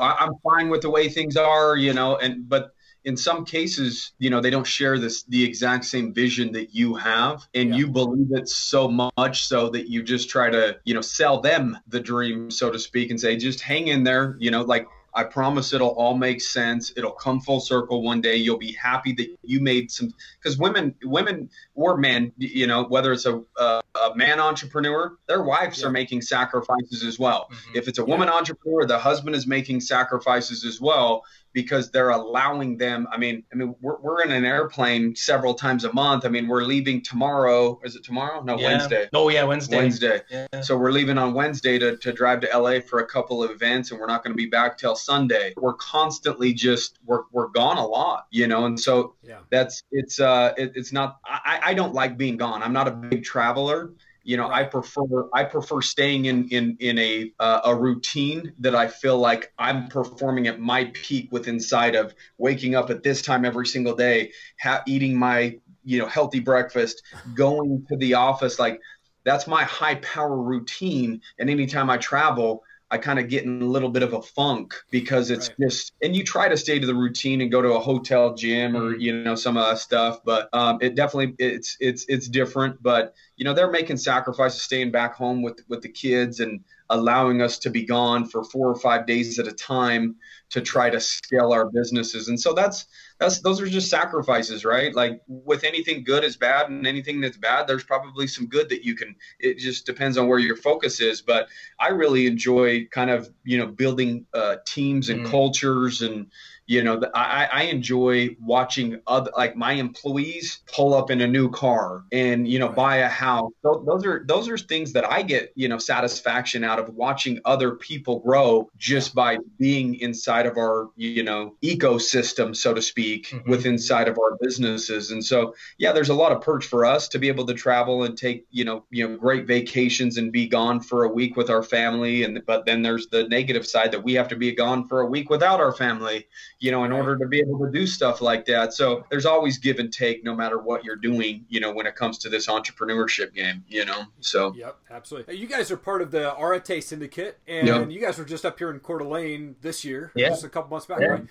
i'm 0.00 0.34
fine 0.44 0.68
with 0.68 0.82
the 0.82 0.90
way 0.90 1.08
things 1.08 1.36
are 1.36 1.76
you 1.76 1.92
know? 1.92 2.16
And 2.16 2.48
but 2.48 2.74
in 3.04 3.16
some 3.16 3.44
cases, 3.44 4.12
you 4.18 4.30
know, 4.30 4.40
they 4.40 4.50
don't 4.50 4.66
share 4.66 4.98
this 4.98 5.24
the 5.24 5.42
exact 5.42 5.84
same 5.84 6.12
vision 6.12 6.52
that 6.52 6.74
you 6.74 6.94
have, 6.94 7.46
and 7.54 7.70
yeah. 7.70 7.76
you 7.76 7.88
believe 7.88 8.28
it 8.32 8.48
so 8.48 8.88
much 8.88 9.46
so 9.46 9.68
that 9.70 9.88
you 9.88 10.02
just 10.02 10.28
try 10.28 10.50
to, 10.50 10.78
you 10.84 10.94
know, 10.94 11.00
sell 11.00 11.40
them 11.40 11.78
the 11.88 12.00
dream, 12.00 12.50
so 12.50 12.70
to 12.70 12.78
speak, 12.78 13.10
and 13.10 13.20
say, 13.20 13.36
just 13.36 13.60
hang 13.60 13.88
in 13.88 14.04
there, 14.04 14.36
you 14.38 14.50
know, 14.50 14.62
like 14.62 14.86
I 15.14 15.24
promise 15.24 15.72
it'll 15.72 15.88
all 15.88 16.16
make 16.16 16.40
sense. 16.40 16.92
It'll 16.96 17.12
come 17.12 17.40
full 17.40 17.60
circle 17.60 18.02
one 18.02 18.20
day. 18.20 18.36
You'll 18.36 18.58
be 18.58 18.72
happy 18.72 19.12
that 19.14 19.28
you 19.42 19.60
made 19.60 19.90
some 19.90 20.12
because 20.40 20.58
women, 20.58 20.94
women 21.04 21.50
or 21.74 21.96
men, 21.96 22.32
you 22.38 22.66
know, 22.66 22.84
whether 22.84 23.12
it's 23.12 23.26
a, 23.26 23.42
a, 23.58 23.82
a 23.94 24.16
man 24.16 24.40
entrepreneur, 24.40 25.16
their 25.28 25.42
wives 25.42 25.80
yeah. 25.80 25.88
are 25.88 25.90
making 25.90 26.22
sacrifices 26.22 27.04
as 27.04 27.18
well. 27.18 27.48
Mm-hmm. 27.52 27.76
If 27.76 27.88
it's 27.88 27.98
a 27.98 28.04
woman 28.04 28.28
yeah. 28.28 28.34
entrepreneur, 28.34 28.86
the 28.86 28.98
husband 28.98 29.36
is 29.36 29.46
making 29.46 29.80
sacrifices 29.80 30.64
as 30.64 30.80
well 30.80 31.24
because 31.52 31.90
they're 31.90 32.10
allowing 32.10 32.78
them. 32.78 33.06
I 33.10 33.18
mean, 33.18 33.44
I 33.52 33.56
mean, 33.56 33.74
we're, 33.80 33.98
we're 34.00 34.22
in 34.22 34.30
an 34.30 34.44
airplane 34.44 35.14
several 35.14 35.54
times 35.54 35.84
a 35.84 35.92
month. 35.92 36.24
I 36.24 36.28
mean, 36.28 36.48
we're 36.48 36.64
leaving 36.64 37.02
tomorrow. 37.02 37.80
Is 37.84 37.96
it 37.96 38.04
tomorrow? 38.04 38.42
No, 38.42 38.58
yeah. 38.58 38.68
Wednesday. 38.68 39.08
Oh 39.12 39.28
yeah, 39.28 39.44
Wednesday. 39.44 39.76
Wednesday. 39.76 40.22
So 40.62 40.76
we're 40.76 40.92
leaving 40.92 41.18
on 41.18 41.34
Wednesday 41.34 41.78
to, 41.78 41.96
to 41.98 42.12
drive 42.12 42.40
to 42.40 42.58
LA 42.58 42.80
for 42.80 43.00
a 43.00 43.06
couple 43.06 43.42
of 43.42 43.50
events, 43.50 43.90
and 43.90 44.00
we're 44.00 44.06
not 44.06 44.24
going 44.24 44.32
to 44.32 44.36
be 44.36 44.46
back 44.46 44.78
till 44.78 44.96
Sunday. 45.04 45.54
We're 45.56 45.74
constantly 45.74 46.52
just 46.52 46.98
we're 47.04 47.22
we're 47.32 47.48
gone 47.48 47.78
a 47.78 47.86
lot, 47.86 48.26
you 48.30 48.46
know, 48.46 48.66
and 48.66 48.78
so 48.78 49.14
yeah. 49.22 49.38
that's 49.50 49.82
it's 49.90 50.20
uh 50.20 50.52
it, 50.56 50.72
it's 50.74 50.92
not. 50.92 51.18
I 51.24 51.60
I 51.66 51.74
don't 51.74 51.94
like 51.94 52.16
being 52.16 52.36
gone. 52.36 52.62
I'm 52.62 52.72
not 52.72 52.88
a 52.88 52.92
big 52.92 53.24
traveler 53.24 53.92
you 54.24 54.36
know 54.36 54.48
i 54.50 54.62
prefer 54.62 55.28
i 55.32 55.42
prefer 55.42 55.80
staying 55.80 56.26
in 56.26 56.48
in 56.48 56.76
in 56.80 56.98
a 56.98 57.32
uh, 57.40 57.60
a 57.64 57.74
routine 57.74 58.52
that 58.58 58.74
i 58.74 58.86
feel 58.86 59.18
like 59.18 59.52
i'm 59.58 59.88
performing 59.88 60.46
at 60.46 60.60
my 60.60 60.90
peak 60.92 61.30
with 61.32 61.48
inside 61.48 61.94
of 61.94 62.14
waking 62.38 62.74
up 62.74 62.90
at 62.90 63.02
this 63.02 63.22
time 63.22 63.44
every 63.44 63.66
single 63.66 63.94
day 63.94 64.30
ha- 64.60 64.82
eating 64.86 65.16
my 65.16 65.56
you 65.84 65.98
know 65.98 66.06
healthy 66.06 66.40
breakfast 66.40 67.02
going 67.34 67.84
to 67.88 67.96
the 67.96 68.14
office 68.14 68.58
like 68.58 68.80
that's 69.24 69.46
my 69.46 69.64
high 69.64 69.96
power 69.96 70.36
routine 70.36 71.20
and 71.38 71.50
anytime 71.50 71.90
i 71.90 71.96
travel 71.96 72.62
I 72.92 72.98
kind 72.98 73.18
of 73.18 73.28
get 73.28 73.44
in 73.44 73.62
a 73.62 73.66
little 73.66 73.88
bit 73.88 74.02
of 74.02 74.12
a 74.12 74.20
funk 74.20 74.74
because 74.90 75.30
it's 75.30 75.48
right. 75.48 75.60
just, 75.62 75.94
and 76.02 76.14
you 76.14 76.22
try 76.22 76.48
to 76.48 76.56
stay 76.58 76.78
to 76.78 76.86
the 76.86 76.94
routine 76.94 77.40
and 77.40 77.50
go 77.50 77.62
to 77.62 77.72
a 77.72 77.80
hotel 77.80 78.34
gym 78.34 78.76
or, 78.76 78.92
mm-hmm. 78.92 79.00
you 79.00 79.24
know, 79.24 79.34
some 79.34 79.56
of 79.56 79.66
that 79.66 79.78
stuff, 79.78 80.20
but 80.24 80.50
um, 80.52 80.76
it 80.82 80.94
definitely, 80.94 81.34
it's, 81.38 81.78
it's, 81.80 82.04
it's 82.08 82.28
different, 82.28 82.82
but 82.82 83.14
you 83.36 83.46
know, 83.46 83.54
they're 83.54 83.70
making 83.70 83.96
sacrifices 83.96 84.60
staying 84.60 84.90
back 84.90 85.14
home 85.14 85.40
with, 85.40 85.64
with 85.68 85.80
the 85.80 85.88
kids 85.88 86.40
and 86.40 86.60
allowing 86.90 87.40
us 87.40 87.58
to 87.60 87.70
be 87.70 87.82
gone 87.82 88.26
for 88.26 88.44
four 88.44 88.68
or 88.68 88.78
five 88.78 89.06
days 89.06 89.38
at 89.38 89.48
a 89.48 89.52
time 89.52 90.14
to 90.50 90.60
try 90.60 90.90
to 90.90 91.00
scale 91.00 91.50
our 91.50 91.70
businesses. 91.70 92.28
And 92.28 92.38
so 92.38 92.52
that's, 92.52 92.86
that's 93.22 93.40
those 93.40 93.60
are 93.60 93.68
just 93.68 93.88
sacrifices, 93.88 94.64
right? 94.64 94.94
Like 94.94 95.22
with 95.28 95.64
anything 95.64 96.02
good 96.02 96.24
is 96.24 96.36
bad, 96.36 96.68
and 96.68 96.86
anything 96.86 97.20
that's 97.20 97.36
bad, 97.36 97.66
there's 97.66 97.84
probably 97.84 98.26
some 98.26 98.46
good 98.46 98.68
that 98.70 98.84
you 98.84 98.96
can. 98.96 99.14
It 99.38 99.58
just 99.58 99.86
depends 99.86 100.18
on 100.18 100.26
where 100.26 100.38
your 100.38 100.56
focus 100.56 101.00
is. 101.00 101.22
But 101.22 101.48
I 101.78 101.88
really 101.88 102.26
enjoy 102.26 102.86
kind 102.86 103.10
of 103.10 103.30
you 103.44 103.58
know 103.58 103.66
building 103.66 104.26
uh, 104.34 104.56
teams 104.66 105.08
and 105.08 105.24
mm. 105.24 105.30
cultures 105.30 106.02
and 106.02 106.26
you 106.66 106.82
know 106.82 107.00
I, 107.14 107.48
I 107.52 107.62
enjoy 107.64 108.36
watching 108.40 109.00
other 109.06 109.30
like 109.36 109.56
my 109.56 109.72
employees 109.72 110.60
pull 110.72 110.94
up 110.94 111.10
in 111.10 111.20
a 111.20 111.26
new 111.26 111.50
car 111.50 112.04
and 112.12 112.46
you 112.46 112.58
know 112.58 112.68
right. 112.68 112.76
buy 112.76 112.96
a 112.98 113.08
house 113.08 113.50
those 113.62 114.06
are 114.06 114.24
those 114.26 114.48
are 114.48 114.56
things 114.56 114.92
that 114.92 115.10
i 115.10 115.22
get 115.22 115.52
you 115.54 115.68
know 115.68 115.78
satisfaction 115.78 116.62
out 116.62 116.78
of 116.78 116.94
watching 116.94 117.40
other 117.44 117.72
people 117.72 118.20
grow 118.20 118.70
just 118.76 119.14
by 119.14 119.38
being 119.58 119.96
inside 120.00 120.46
of 120.46 120.56
our 120.56 120.90
you 120.96 121.22
know 121.22 121.54
ecosystem 121.62 122.54
so 122.54 122.72
to 122.72 122.80
speak 122.82 123.28
mm-hmm. 123.28 123.50
with 123.50 123.66
inside 123.66 124.08
of 124.08 124.18
our 124.18 124.36
businesses 124.40 125.10
and 125.10 125.24
so 125.24 125.54
yeah 125.78 125.92
there's 125.92 126.10
a 126.10 126.14
lot 126.14 126.32
of 126.32 126.40
perks 126.40 126.66
for 126.66 126.84
us 126.84 127.08
to 127.08 127.18
be 127.18 127.28
able 127.28 127.44
to 127.44 127.54
travel 127.54 128.04
and 128.04 128.16
take 128.16 128.46
you 128.50 128.64
know 128.64 128.84
you 128.90 129.08
know 129.08 129.16
great 129.16 129.46
vacations 129.46 130.16
and 130.16 130.30
be 130.30 130.46
gone 130.46 130.80
for 130.80 131.04
a 131.04 131.08
week 131.08 131.36
with 131.36 131.50
our 131.50 131.62
family 131.62 132.22
and 132.22 132.40
but 132.46 132.64
then 132.66 132.82
there's 132.82 133.08
the 133.08 133.26
negative 133.28 133.66
side 133.66 133.90
that 133.90 134.02
we 134.02 134.14
have 134.14 134.28
to 134.28 134.36
be 134.36 134.52
gone 134.52 134.86
for 134.86 135.00
a 135.00 135.06
week 135.06 135.28
without 135.28 135.60
our 135.60 135.72
family 135.72 136.26
you 136.62 136.70
know, 136.70 136.84
in 136.84 136.92
order 136.92 137.18
to 137.18 137.26
be 137.26 137.40
able 137.40 137.58
to 137.58 137.68
do 137.72 137.88
stuff 137.88 138.20
like 138.20 138.46
that. 138.46 138.72
So 138.72 139.04
there's 139.10 139.26
always 139.26 139.58
give 139.58 139.80
and 139.80 139.92
take 139.92 140.22
no 140.22 140.32
matter 140.32 140.58
what 140.58 140.84
you're 140.84 140.94
doing, 140.94 141.44
you 141.48 141.58
know, 141.58 141.72
when 141.72 141.86
it 141.86 141.96
comes 141.96 142.18
to 142.18 142.28
this 142.28 142.46
entrepreneurship 142.46 143.34
game, 143.34 143.64
you 143.66 143.84
know. 143.84 144.04
So 144.20 144.54
Yep, 144.54 144.76
absolutely. 144.88 145.38
You 145.38 145.48
guys 145.48 145.72
are 145.72 145.76
part 145.76 146.02
of 146.02 146.12
the 146.12 146.38
Arete 146.38 146.80
syndicate 146.80 147.40
and 147.48 147.66
yep. 147.66 147.90
you 147.90 148.00
guys 148.00 148.16
were 148.16 148.24
just 148.24 148.46
up 148.46 148.60
here 148.60 148.70
in 148.70 148.78
Coeur 148.78 148.98
d'Alene 148.98 149.56
this 149.60 149.84
year, 149.84 150.12
yeah. 150.14 150.28
just 150.28 150.44
a 150.44 150.48
couple 150.48 150.70
months 150.70 150.86
back, 150.86 151.00
yeah. 151.00 151.06
right? 151.08 151.24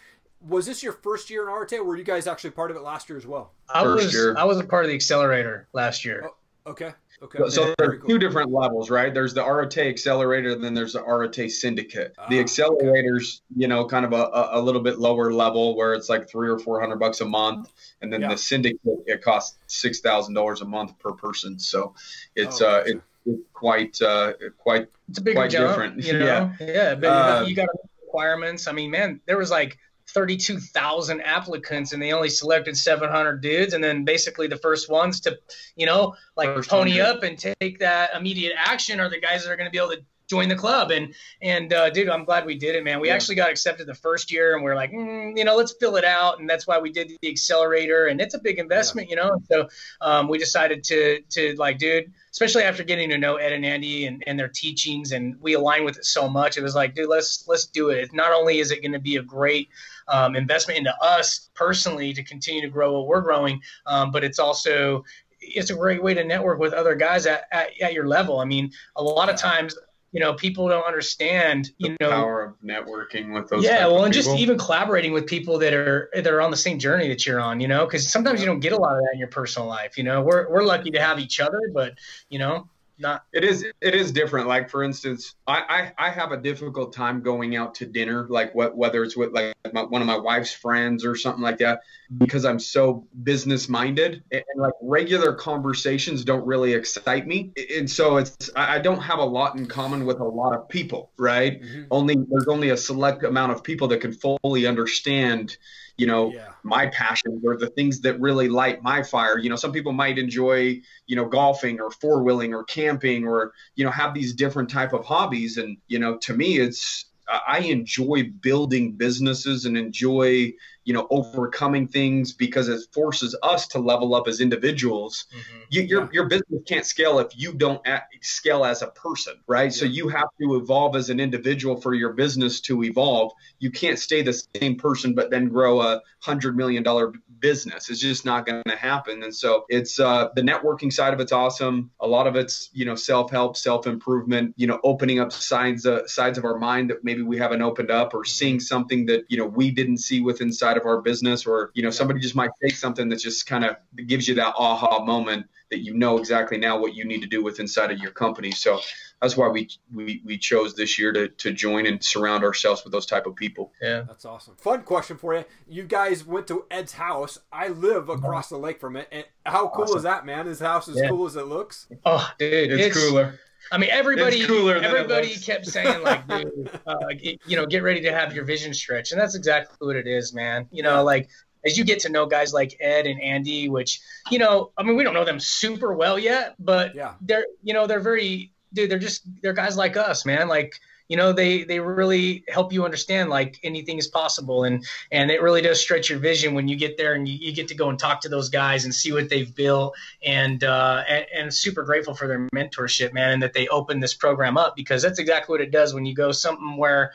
Was 0.45 0.65
this 0.65 0.83
your 0.83 0.91
first 0.91 1.29
year 1.29 1.43
in 1.43 1.47
Arete 1.47 1.79
or 1.79 1.85
were 1.85 1.95
you 1.95 2.03
guys 2.03 2.27
actually 2.27 2.51
part 2.51 2.69
of 2.69 2.75
it 2.75 2.83
last 2.83 3.07
year 3.07 3.17
as 3.17 3.25
well? 3.25 3.53
I 3.73 3.83
first 3.83 4.07
was 4.07 4.13
year. 4.13 4.35
I 4.37 4.43
was 4.43 4.59
a 4.59 4.65
part 4.65 4.83
of 4.83 4.89
the 4.89 4.95
accelerator 4.95 5.69
last 5.71 6.03
year. 6.03 6.25
Oh, 6.25 6.71
okay. 6.71 6.91
Okay. 7.23 7.49
So, 7.49 7.67
yeah, 7.67 7.85
are 7.85 7.97
cool. 7.97 8.09
two 8.09 8.19
different 8.19 8.51
levels, 8.51 8.89
right? 8.89 9.13
There's 9.13 9.35
the 9.35 9.45
Arete 9.45 9.77
Accelerator, 9.77 10.53
and 10.53 10.63
then 10.63 10.73
there's 10.73 10.93
the 10.93 11.03
Arete 11.03 11.51
Syndicate. 11.51 12.15
Ah, 12.17 12.27
the 12.29 12.39
accelerator's, 12.39 13.43
okay. 13.51 13.61
you 13.61 13.67
know, 13.67 13.85
kind 13.85 14.05
of 14.05 14.13
a, 14.13 14.49
a 14.53 14.61
little 14.61 14.81
bit 14.81 14.97
lower 14.97 15.31
level 15.31 15.75
where 15.75 15.93
it's 15.93 16.09
like 16.09 16.27
three 16.27 16.49
or 16.49 16.57
four 16.57 16.79
hundred 16.79 16.97
bucks 16.97 17.21
a 17.21 17.25
month, 17.25 17.71
and 18.01 18.11
then 18.11 18.21
yeah. 18.21 18.29
the 18.29 18.37
Syndicate 18.37 18.79
it 19.05 19.21
costs 19.21 19.57
six 19.67 19.99
thousand 19.99 20.33
dollars 20.33 20.61
a 20.61 20.65
month 20.65 20.97
per 20.97 21.11
person. 21.11 21.59
So 21.59 21.93
it's 22.35 22.59
oh, 22.59 22.69
uh, 22.69 22.83
it, 22.87 23.01
it's 23.27 23.41
quite 23.53 24.01
uh, 24.01 24.33
quite 24.57 24.87
it's 25.07 25.19
a 25.19 25.21
big 25.21 25.35
quite 25.35 25.51
jump, 25.51 25.69
different. 25.69 26.03
You 26.03 26.19
know? 26.19 26.51
Yeah, 26.59 26.67
yeah, 26.67 26.95
but 26.95 27.07
uh, 27.07 27.45
you 27.45 27.55
got 27.55 27.69
requirements. 28.01 28.67
I 28.67 28.71
mean, 28.71 28.89
man, 28.89 29.21
there 29.27 29.37
was 29.37 29.51
like 29.51 29.77
32,000 30.13 31.21
applicants 31.21 31.93
and 31.93 32.01
they 32.01 32.13
only 32.13 32.29
selected 32.29 32.77
700 32.77 33.41
dudes. 33.41 33.73
And 33.73 33.83
then 33.83 34.03
basically 34.03 34.47
the 34.47 34.57
first 34.57 34.89
ones 34.89 35.19
to, 35.21 35.37
you 35.75 35.85
know, 35.85 36.15
like 36.35 36.49
first 36.49 36.69
pony 36.69 36.99
100. 36.99 37.03
up 37.03 37.23
and 37.23 37.37
take 37.37 37.79
that 37.79 38.11
immediate 38.15 38.53
action 38.57 38.99
are 38.99 39.09
the 39.09 39.19
guys 39.19 39.43
that 39.43 39.51
are 39.51 39.55
going 39.55 39.67
to 39.67 39.71
be 39.71 39.77
able 39.77 39.91
to 39.91 40.03
join 40.29 40.47
the 40.47 40.55
club. 40.55 40.91
And, 40.91 41.13
and, 41.41 41.73
uh, 41.73 41.89
dude, 41.89 42.07
I'm 42.07 42.23
glad 42.23 42.45
we 42.45 42.57
did 42.57 42.75
it, 42.75 42.83
man. 42.83 43.01
We 43.01 43.09
yeah. 43.09 43.15
actually 43.15 43.35
got 43.35 43.49
accepted 43.49 43.85
the 43.85 43.93
first 43.93 44.31
year 44.31 44.55
and 44.55 44.63
we 44.63 44.71
are 44.71 44.75
like, 44.75 44.91
mm, 44.91 45.37
you 45.37 45.43
know, 45.43 45.57
let's 45.57 45.75
fill 45.79 45.97
it 45.97 46.05
out. 46.05 46.39
And 46.39 46.49
that's 46.49 46.65
why 46.65 46.79
we 46.79 46.91
did 46.91 47.11
the 47.21 47.29
accelerator 47.29 48.07
and 48.07 48.21
it's 48.21 48.33
a 48.33 48.39
big 48.39 48.57
investment, 48.57 49.09
yeah. 49.09 49.15
you 49.15 49.21
know? 49.21 49.41
So, 49.51 49.67
um, 49.99 50.29
we 50.29 50.37
decided 50.37 50.83
to, 50.85 51.21
to 51.31 51.55
like, 51.57 51.79
dude, 51.79 52.13
especially 52.31 52.63
after 52.63 52.83
getting 52.83 53.09
to 53.09 53.17
know 53.17 53.35
Ed 53.35 53.51
and 53.51 53.65
Andy 53.65 54.07
and, 54.07 54.23
and 54.25 54.39
their 54.39 54.47
teachings 54.47 55.11
and 55.11 55.35
we 55.41 55.53
align 55.53 55.83
with 55.83 55.97
it 55.97 56.05
so 56.05 56.29
much. 56.29 56.57
It 56.57 56.63
was 56.63 56.75
like, 56.75 56.95
dude, 56.95 57.09
let's, 57.09 57.45
let's 57.47 57.65
do 57.65 57.89
it. 57.89 58.13
Not 58.13 58.31
only 58.31 58.59
is 58.59 58.71
it 58.71 58.81
going 58.81 58.93
to 58.93 58.99
be 58.99 59.17
a 59.17 59.23
great, 59.23 59.69
um, 60.07 60.35
investment 60.35 60.77
into 60.77 60.95
us 61.01 61.49
personally 61.53 62.13
to 62.13 62.23
continue 62.23 62.61
to 62.61 62.67
grow 62.67 62.93
what 62.93 63.07
we're 63.07 63.21
growing. 63.21 63.61
Um, 63.85 64.11
but 64.11 64.23
it's 64.23 64.39
also 64.39 65.03
it's 65.41 65.71
a 65.71 65.75
great 65.75 66.03
way 66.03 66.13
to 66.13 66.23
network 66.23 66.59
with 66.59 66.73
other 66.73 66.95
guys 66.95 67.25
at, 67.25 67.45
at, 67.51 67.69
at 67.81 67.93
your 67.93 68.07
level. 68.07 68.39
I 68.39 68.45
mean, 68.45 68.71
a 68.95 69.03
lot 69.03 69.29
of 69.29 69.35
times 69.35 69.75
you 70.11 70.19
know 70.19 70.33
people 70.33 70.67
don't 70.67 70.85
understand 70.85 71.71
you 71.77 71.89
the 71.89 72.05
know 72.05 72.09
power 72.09 72.43
of 72.43 72.61
networking 72.61 73.33
with 73.33 73.47
those 73.49 73.63
yeah 73.63 73.87
well 73.87 74.03
and 74.03 74.13
just 74.13 74.29
even 74.37 74.57
collaborating 74.57 75.13
with 75.13 75.25
people 75.25 75.57
that 75.57 75.73
are 75.73 76.09
that 76.13 76.27
are 76.27 76.41
on 76.41 76.51
the 76.51 76.57
same 76.57 76.77
journey 76.77 77.07
that 77.07 77.25
you're 77.25 77.39
on 77.39 77.59
you 77.59 77.67
know 77.67 77.85
because 77.85 78.07
sometimes 78.09 78.39
you 78.39 78.45
don't 78.45 78.59
get 78.59 78.73
a 78.73 78.77
lot 78.77 78.95
of 78.95 79.01
that 79.03 79.11
in 79.13 79.19
your 79.19 79.29
personal 79.29 79.67
life 79.67 79.97
you 79.97 80.03
know? 80.03 80.21
We're, 80.21 80.49
we're 80.49 80.63
lucky 80.63 80.91
to 80.91 81.01
have 81.01 81.19
each 81.19 81.39
other 81.39 81.59
but 81.73 81.97
you 82.29 82.39
know 82.39 82.67
not 83.01 83.25
it 83.33 83.43
is 83.43 83.63
it 83.81 83.95
is 83.95 84.11
different. 84.11 84.47
Like 84.47 84.69
for 84.69 84.83
instance 84.83 85.35
I, 85.47 85.91
I 85.97 86.07
i 86.07 86.09
have 86.09 86.31
a 86.31 86.37
difficult 86.37 86.93
time 86.93 87.21
going 87.21 87.55
out 87.55 87.75
to 87.75 87.85
dinner 87.85 88.27
like 88.29 88.55
what 88.55 88.75
whether 88.75 89.03
it's 89.03 89.17
with 89.17 89.33
like 89.33 89.53
my, 89.73 89.83
one 89.83 90.01
of 90.01 90.07
my 90.07 90.17
wife's 90.17 90.53
friends 90.53 91.05
or 91.05 91.15
something 91.15 91.41
like 91.41 91.57
that 91.59 91.81
because 92.17 92.45
i'm 92.45 92.59
so 92.59 93.07
business 93.23 93.67
minded 93.69 94.23
and, 94.31 94.43
and, 94.53 94.61
like 94.61 94.73
regular 94.81 95.33
conversations 95.33 96.23
don't 96.23 96.45
really 96.45 96.73
excite 96.73 97.27
me. 97.27 97.51
And 97.75 97.89
so 97.89 98.17
it's 98.17 98.49
i 98.55 98.79
don't 98.79 99.01
have 99.01 99.19
a 99.19 99.25
lot 99.25 99.55
in 99.55 99.65
common 99.65 100.05
with 100.05 100.19
a 100.19 100.25
lot 100.25 100.53
of 100.53 100.69
people 100.69 101.11
right? 101.17 101.61
Mm-hmm. 101.61 101.83
only 101.91 102.15
there's 102.15 102.47
only 102.47 102.69
a 102.69 102.77
select 102.77 103.23
amount 103.23 103.51
of 103.51 103.63
people 103.63 103.87
that 103.89 104.01
can 104.01 104.13
fully 104.13 104.65
understand 104.65 105.57
you 106.01 106.07
know 106.07 106.31
yeah. 106.31 106.47
my 106.63 106.87
passions 106.87 107.43
or 107.45 107.55
the 107.55 107.69
things 107.69 108.01
that 108.01 108.19
really 108.19 108.49
light 108.49 108.81
my 108.81 109.03
fire 109.03 109.37
you 109.37 109.51
know 109.51 109.55
some 109.55 109.71
people 109.71 109.91
might 109.91 110.17
enjoy 110.17 110.81
you 111.05 111.15
know 111.15 111.25
golfing 111.25 111.79
or 111.79 111.91
four 111.91 112.23
wheeling 112.23 112.55
or 112.55 112.63
camping 112.63 113.23
or 113.23 113.53
you 113.75 113.85
know 113.85 113.91
have 113.91 114.11
these 114.15 114.33
different 114.33 114.67
type 114.67 114.93
of 114.93 115.05
hobbies 115.05 115.57
and 115.57 115.77
you 115.87 115.99
know 115.99 116.17
to 116.17 116.33
me 116.33 116.57
it's 116.57 117.05
I 117.47 117.59
enjoy 117.59 118.23
building 118.41 118.93
businesses 118.93 119.63
and 119.63 119.77
enjoy 119.77 120.51
you 120.83 120.93
know 120.93 121.07
overcoming 121.09 121.87
things 121.87 122.33
because 122.33 122.67
it 122.67 122.81
forces 122.93 123.35
us 123.43 123.67
to 123.67 123.79
level 123.79 124.15
up 124.15 124.27
as 124.27 124.41
individuals. 124.41 125.25
Mm-hmm. 125.31 125.59
you, 125.69 125.81
your, 125.81 126.01
yeah. 126.03 126.09
your 126.13 126.27
business 126.27 126.61
can't 126.67 126.85
scale 126.85 127.19
if 127.19 127.27
you 127.35 127.53
don't 127.53 127.81
scale 128.21 128.65
as 128.65 128.81
a 128.81 128.87
person 128.87 129.33
right? 129.47 129.65
Yeah. 129.65 129.69
so 129.69 129.85
you 129.85 130.07
have 130.09 130.27
to 130.41 130.55
evolve 130.55 130.95
as 130.95 131.09
an 131.09 131.19
individual 131.19 131.79
for 131.79 131.93
your 131.93 132.13
business 132.13 132.61
to 132.61 132.83
evolve. 132.83 133.31
You 133.59 133.71
can't 133.71 133.99
stay 133.99 134.21
the 134.21 134.33
same 134.55 134.75
person 134.75 135.13
but 135.13 135.29
then 135.29 135.47
grow 135.49 135.81
a 135.81 136.01
hundred 136.19 136.55
million 136.55 136.83
dollar 136.83 137.13
business. 137.39 137.89
It's 137.89 137.99
just 137.99 138.25
not 138.25 138.45
going 138.45 138.63
to 138.67 138.75
happen. 138.75 139.23
And 139.23 139.35
so 139.35 139.65
it's 139.69 139.99
uh, 139.99 140.29
the 140.35 140.41
networking 140.41 140.93
side 140.93 141.13
of 141.13 141.19
it's 141.19 141.31
awesome. 141.31 141.91
A 141.99 142.07
lot 142.07 142.27
of 142.27 142.35
it's 142.35 142.69
you 142.73 142.85
know 142.85 142.95
self-help 142.95 143.57
self-improvement 143.57 144.53
you 144.57 144.67
know 144.67 144.79
opening 144.83 145.19
up 145.19 145.31
sides 145.31 145.85
uh, 145.85 146.05
sides 146.07 146.37
of 146.37 146.45
our 146.45 146.57
mind 146.57 146.89
that 146.89 147.03
maybe 147.03 147.21
we 147.21 147.37
haven't 147.37 147.61
opened 147.61 147.91
up 147.91 148.13
or 148.13 148.23
seeing 148.23 148.59
something 148.59 149.05
that 149.07 149.23
you 149.27 149.37
know 149.37 149.45
we 149.45 149.71
didn't 149.71 149.97
see 149.97 150.21
within 150.21 150.51
inside 150.51 150.70
of 150.77 150.85
our 150.85 151.01
business 151.01 151.45
or 151.45 151.71
you 151.73 151.83
know 151.83 151.89
somebody 151.89 152.19
just 152.19 152.35
might 152.35 152.51
say 152.61 152.69
something 152.69 153.09
that 153.09 153.19
just 153.19 153.45
kind 153.45 153.65
of 153.65 153.75
gives 154.07 154.27
you 154.27 154.35
that 154.35 154.53
aha 154.57 155.03
moment 155.03 155.47
that 155.71 155.79
you 155.79 155.93
know 155.93 156.17
exactly 156.17 156.57
now 156.57 156.77
what 156.77 156.93
you 156.93 157.05
need 157.05 157.21
to 157.21 157.27
do 157.27 157.43
with 157.43 157.59
inside 157.59 157.91
of 157.91 157.99
your 157.99 158.11
company. 158.11 158.51
So 158.51 158.81
that's 159.21 159.37
why 159.37 159.47
we 159.47 159.69
we, 159.93 160.21
we 160.25 160.37
chose 160.37 160.75
this 160.75 160.99
year 160.99 161.11
to, 161.13 161.29
to 161.29 161.53
join 161.53 161.85
and 161.85 162.03
surround 162.03 162.43
ourselves 162.43 162.83
with 162.83 162.91
those 162.91 163.05
type 163.05 163.25
of 163.25 163.35
people. 163.35 163.71
Yeah. 163.81 164.03
That's 164.07 164.25
awesome. 164.25 164.55
Fun 164.57 164.83
question 164.83 165.17
for 165.17 165.33
you. 165.33 165.45
You 165.67 165.83
guys 165.83 166.25
went 166.25 166.47
to 166.47 166.65
ed's 166.69 166.93
house. 166.93 167.39
I 167.51 167.69
live 167.69 168.05
mm-hmm. 168.05 168.23
across 168.23 168.49
the 168.49 168.57
lake 168.57 168.79
from 168.79 168.97
it. 168.97 169.07
And 169.11 169.25
how 169.45 169.69
cool 169.69 169.85
awesome. 169.85 169.97
is 169.97 170.03
that 170.03 170.25
man? 170.25 170.45
His 170.45 170.59
house 170.59 170.87
is 170.87 170.97
yeah. 170.97 171.09
cool 171.09 171.25
as 171.25 171.35
it 171.35 171.45
looks? 171.45 171.87
Oh 172.05 172.29
dude 172.37 172.71
it's, 172.71 172.97
it's 172.97 172.97
cooler 172.97 173.39
I 173.71 173.77
mean, 173.77 173.89
everybody, 173.91 174.41
everybody 174.41 175.35
kept 175.35 175.65
saying 175.65 176.03
like, 176.03 176.27
dude, 176.27 176.79
uh, 176.87 176.97
you 177.45 177.55
know, 177.55 177.65
get 177.65 177.83
ready 177.83 178.01
to 178.01 178.11
have 178.11 178.33
your 178.33 178.45
vision 178.45 178.73
stretch, 178.73 179.11
and 179.11 179.19
that's 179.19 179.35
exactly 179.35 179.87
what 179.87 179.95
it 179.95 180.07
is, 180.07 180.33
man. 180.33 180.67
You 180.71 180.83
know, 180.83 181.03
like 181.03 181.29
as 181.65 181.77
you 181.77 181.83
get 181.83 181.99
to 181.99 182.09
know 182.09 182.25
guys 182.25 182.53
like 182.53 182.75
Ed 182.79 183.05
and 183.05 183.21
Andy, 183.21 183.69
which 183.69 184.01
you 184.29 184.39
know, 184.39 184.71
I 184.77 184.83
mean, 184.83 184.95
we 184.95 185.03
don't 185.03 185.13
know 185.13 185.25
them 185.25 185.39
super 185.39 185.93
well 185.93 186.17
yet, 186.17 186.55
but 186.59 186.95
yeah. 186.95 187.13
they're, 187.21 187.45
you 187.63 187.73
know, 187.73 187.87
they're 187.87 187.99
very, 187.99 188.51
dude, 188.73 188.89
they're 188.89 188.99
just 188.99 189.27
they're 189.41 189.53
guys 189.53 189.77
like 189.77 189.97
us, 189.97 190.25
man. 190.25 190.47
Like 190.47 190.73
you 191.11 191.17
know 191.17 191.33
they 191.33 191.65
they 191.65 191.81
really 191.81 192.45
help 192.47 192.71
you 192.71 192.85
understand 192.85 193.29
like 193.29 193.59
anything 193.63 193.97
is 193.97 194.07
possible 194.07 194.63
and 194.63 194.85
and 195.11 195.29
it 195.29 195.41
really 195.41 195.61
does 195.61 195.81
stretch 195.81 196.09
your 196.09 196.19
vision 196.19 196.53
when 196.53 196.69
you 196.69 196.77
get 196.77 196.97
there 196.97 197.15
and 197.15 197.27
you, 197.27 197.37
you 197.37 197.53
get 197.53 197.67
to 197.67 197.75
go 197.75 197.89
and 197.89 197.99
talk 197.99 198.21
to 198.21 198.29
those 198.29 198.47
guys 198.47 198.85
and 198.85 198.95
see 198.95 199.11
what 199.11 199.29
they've 199.29 199.53
built 199.53 199.93
and 200.23 200.63
uh 200.63 201.03
and, 201.09 201.25
and 201.35 201.53
super 201.53 201.83
grateful 201.83 202.13
for 202.13 202.29
their 202.29 202.47
mentorship 202.55 203.11
man 203.11 203.31
and 203.31 203.43
that 203.43 203.51
they 203.51 203.67
opened 203.67 204.01
this 204.01 204.13
program 204.13 204.55
up 204.55 204.73
because 204.73 205.01
that's 205.01 205.19
exactly 205.19 205.51
what 205.53 205.59
it 205.59 205.69
does 205.69 205.93
when 205.93 206.05
you 206.05 206.15
go 206.15 206.31
something 206.31 206.77
where 206.77 207.11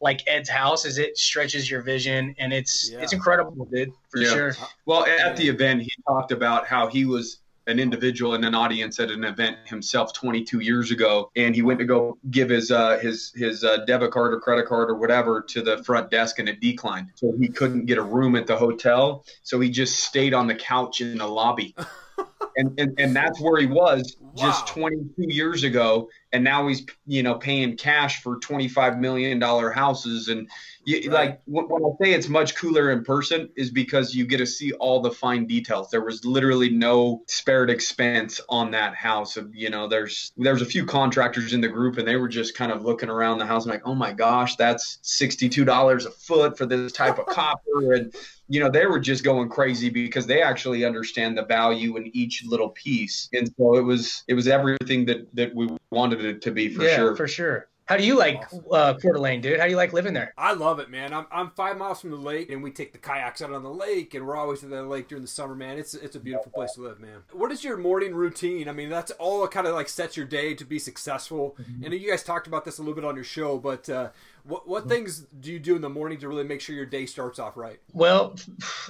like 0.00 0.22
Ed's 0.28 0.48
house 0.48 0.84
is 0.84 0.98
it 0.98 1.18
stretches 1.18 1.68
your 1.68 1.82
vision 1.82 2.36
and 2.38 2.52
it's 2.52 2.90
yeah. 2.90 3.00
it's 3.00 3.12
incredible, 3.12 3.66
dude, 3.66 3.92
for 4.08 4.20
yeah. 4.20 4.30
sure. 4.30 4.56
Well, 4.86 5.04
at 5.04 5.36
the 5.36 5.46
event, 5.46 5.82
he 5.82 5.92
talked 6.08 6.32
about 6.32 6.66
how 6.66 6.86
he 6.86 7.04
was 7.04 7.40
an 7.66 7.78
individual 7.78 8.34
in 8.34 8.44
an 8.44 8.54
audience 8.54 8.98
at 8.98 9.10
an 9.10 9.24
event 9.24 9.56
himself 9.64 10.12
22 10.12 10.60
years 10.60 10.90
ago, 10.90 11.30
and 11.36 11.54
he 11.54 11.62
went 11.62 11.78
to 11.78 11.84
go 11.84 12.18
give 12.30 12.48
his 12.48 12.70
uh, 12.70 12.98
his 12.98 13.32
his 13.34 13.64
uh, 13.64 13.78
debit 13.86 14.10
card 14.10 14.34
or 14.34 14.40
credit 14.40 14.66
card 14.66 14.90
or 14.90 14.96
whatever 14.96 15.40
to 15.42 15.62
the 15.62 15.82
front 15.84 16.10
desk, 16.10 16.38
and 16.38 16.48
it 16.48 16.60
declined. 16.60 17.08
So 17.14 17.32
he 17.38 17.48
couldn't 17.48 17.86
get 17.86 17.98
a 17.98 18.02
room 18.02 18.36
at 18.36 18.46
the 18.46 18.56
hotel, 18.56 19.24
so 19.42 19.60
he 19.60 19.70
just 19.70 20.00
stayed 20.00 20.34
on 20.34 20.46
the 20.46 20.54
couch 20.54 21.00
in 21.00 21.18
the 21.18 21.26
lobby. 21.26 21.74
and, 22.56 22.78
and 22.78 22.98
and 22.98 23.14
that's 23.14 23.40
where 23.40 23.60
he 23.60 23.66
was 23.66 24.16
just 24.36 24.66
22 24.68 25.32
years 25.32 25.64
ago 25.64 26.08
and 26.32 26.44
now 26.44 26.68
he's 26.68 26.86
you 27.06 27.22
know 27.22 27.34
paying 27.34 27.76
cash 27.76 28.22
for 28.22 28.38
25 28.38 28.98
million 28.98 29.38
dollar 29.38 29.70
houses 29.70 30.28
and 30.28 30.48
you, 30.84 31.10
right. 31.10 31.30
like 31.30 31.40
when 31.44 31.82
I 31.84 31.90
say 32.02 32.12
it's 32.12 32.28
much 32.28 32.56
cooler 32.56 32.90
in 32.90 33.04
person 33.04 33.50
is 33.54 33.70
because 33.70 34.14
you 34.14 34.26
get 34.26 34.38
to 34.38 34.46
see 34.46 34.72
all 34.72 35.00
the 35.00 35.10
fine 35.10 35.46
details. 35.46 35.90
There 35.90 36.00
was 36.00 36.24
literally 36.24 36.70
no 36.70 37.22
spared 37.26 37.68
expense 37.68 38.40
on 38.48 38.70
that 38.70 38.94
house. 38.94 39.36
You 39.52 39.68
know, 39.68 39.88
there's 39.88 40.32
there's 40.38 40.62
a 40.62 40.66
few 40.66 40.86
contractors 40.86 41.52
in 41.52 41.60
the 41.60 41.68
group 41.68 41.98
and 41.98 42.08
they 42.08 42.16
were 42.16 42.28
just 42.28 42.54
kind 42.54 42.72
of 42.72 42.82
looking 42.82 43.10
around 43.10 43.38
the 43.38 43.46
house 43.46 43.64
and 43.64 43.72
like, 43.72 43.86
oh 43.86 43.94
my 43.94 44.12
gosh, 44.12 44.56
that's 44.56 44.98
sixty 45.02 45.48
two 45.50 45.66
dollars 45.66 46.06
a 46.06 46.10
foot 46.10 46.56
for 46.56 46.64
this 46.64 46.92
type 46.92 47.18
of 47.18 47.26
copper 47.30 47.92
and 47.92 48.14
you 48.48 48.58
know 48.58 48.70
they 48.70 48.86
were 48.86 48.98
just 48.98 49.22
going 49.22 49.48
crazy 49.48 49.90
because 49.90 50.26
they 50.26 50.42
actually 50.42 50.84
understand 50.84 51.38
the 51.38 51.44
value 51.44 51.96
in 51.96 52.10
each 52.16 52.42
little 52.44 52.70
piece 52.70 53.28
and 53.32 53.48
so 53.56 53.76
it 53.76 53.82
was 53.82 54.24
it 54.26 54.34
was 54.34 54.48
everything 54.48 55.04
that 55.04 55.26
that 55.34 55.54
we 55.54 55.68
wanted 55.90 56.24
it 56.24 56.42
to 56.42 56.50
be 56.50 56.68
for 56.68 56.84
yeah, 56.84 56.96
sure 56.96 57.16
for 57.16 57.28
sure 57.28 57.68
how 57.90 57.96
do 57.96 58.04
you 58.04 58.16
like 58.16 58.44
uh, 58.70 58.94
Coeur 58.94 59.14
d'Alene, 59.14 59.40
dude? 59.40 59.58
How 59.58 59.64
do 59.64 59.70
you 59.72 59.76
like 59.76 59.92
living 59.92 60.14
there? 60.14 60.32
I 60.38 60.52
love 60.52 60.78
it, 60.78 60.90
man. 60.90 61.12
I'm, 61.12 61.26
I'm 61.32 61.50
five 61.50 61.76
miles 61.76 62.00
from 62.00 62.10
the 62.10 62.16
lake, 62.16 62.48
and 62.48 62.62
we 62.62 62.70
take 62.70 62.92
the 62.92 62.98
kayaks 62.98 63.42
out 63.42 63.52
on 63.52 63.64
the 63.64 63.70
lake, 63.70 64.14
and 64.14 64.24
we're 64.24 64.36
always 64.36 64.62
at 64.62 64.70
the 64.70 64.84
lake 64.84 65.08
during 65.08 65.22
the 65.22 65.28
summer, 65.28 65.56
man. 65.56 65.76
It's 65.76 65.94
it's 65.94 66.14
a 66.14 66.20
beautiful 66.20 66.52
place 66.52 66.74
to 66.74 66.82
live, 66.82 67.00
man. 67.00 67.24
What 67.32 67.50
is 67.50 67.64
your 67.64 67.76
morning 67.76 68.14
routine? 68.14 68.68
I 68.68 68.72
mean, 68.72 68.90
that's 68.90 69.10
all 69.18 69.44
kind 69.48 69.66
of 69.66 69.74
like 69.74 69.88
sets 69.88 70.16
your 70.16 70.24
day 70.24 70.54
to 70.54 70.64
be 70.64 70.78
successful. 70.78 71.56
Mm-hmm. 71.60 71.84
And 71.84 71.94
you 71.94 72.08
guys 72.08 72.22
talked 72.22 72.46
about 72.46 72.64
this 72.64 72.78
a 72.78 72.82
little 72.82 72.94
bit 72.94 73.04
on 73.04 73.16
your 73.16 73.24
show, 73.24 73.58
but 73.58 73.88
uh, 73.88 74.10
what 74.44 74.68
what 74.68 74.88
things 74.88 75.20
do 75.40 75.52
you 75.52 75.58
do 75.58 75.76
in 75.76 75.82
the 75.82 75.88
morning 75.88 76.18
to 76.18 76.28
really 76.28 76.44
make 76.44 76.60
sure 76.60 76.74
your 76.74 76.86
day 76.86 77.06
starts 77.06 77.38
off 77.38 77.56
right? 77.56 77.80
Well, 77.92 78.36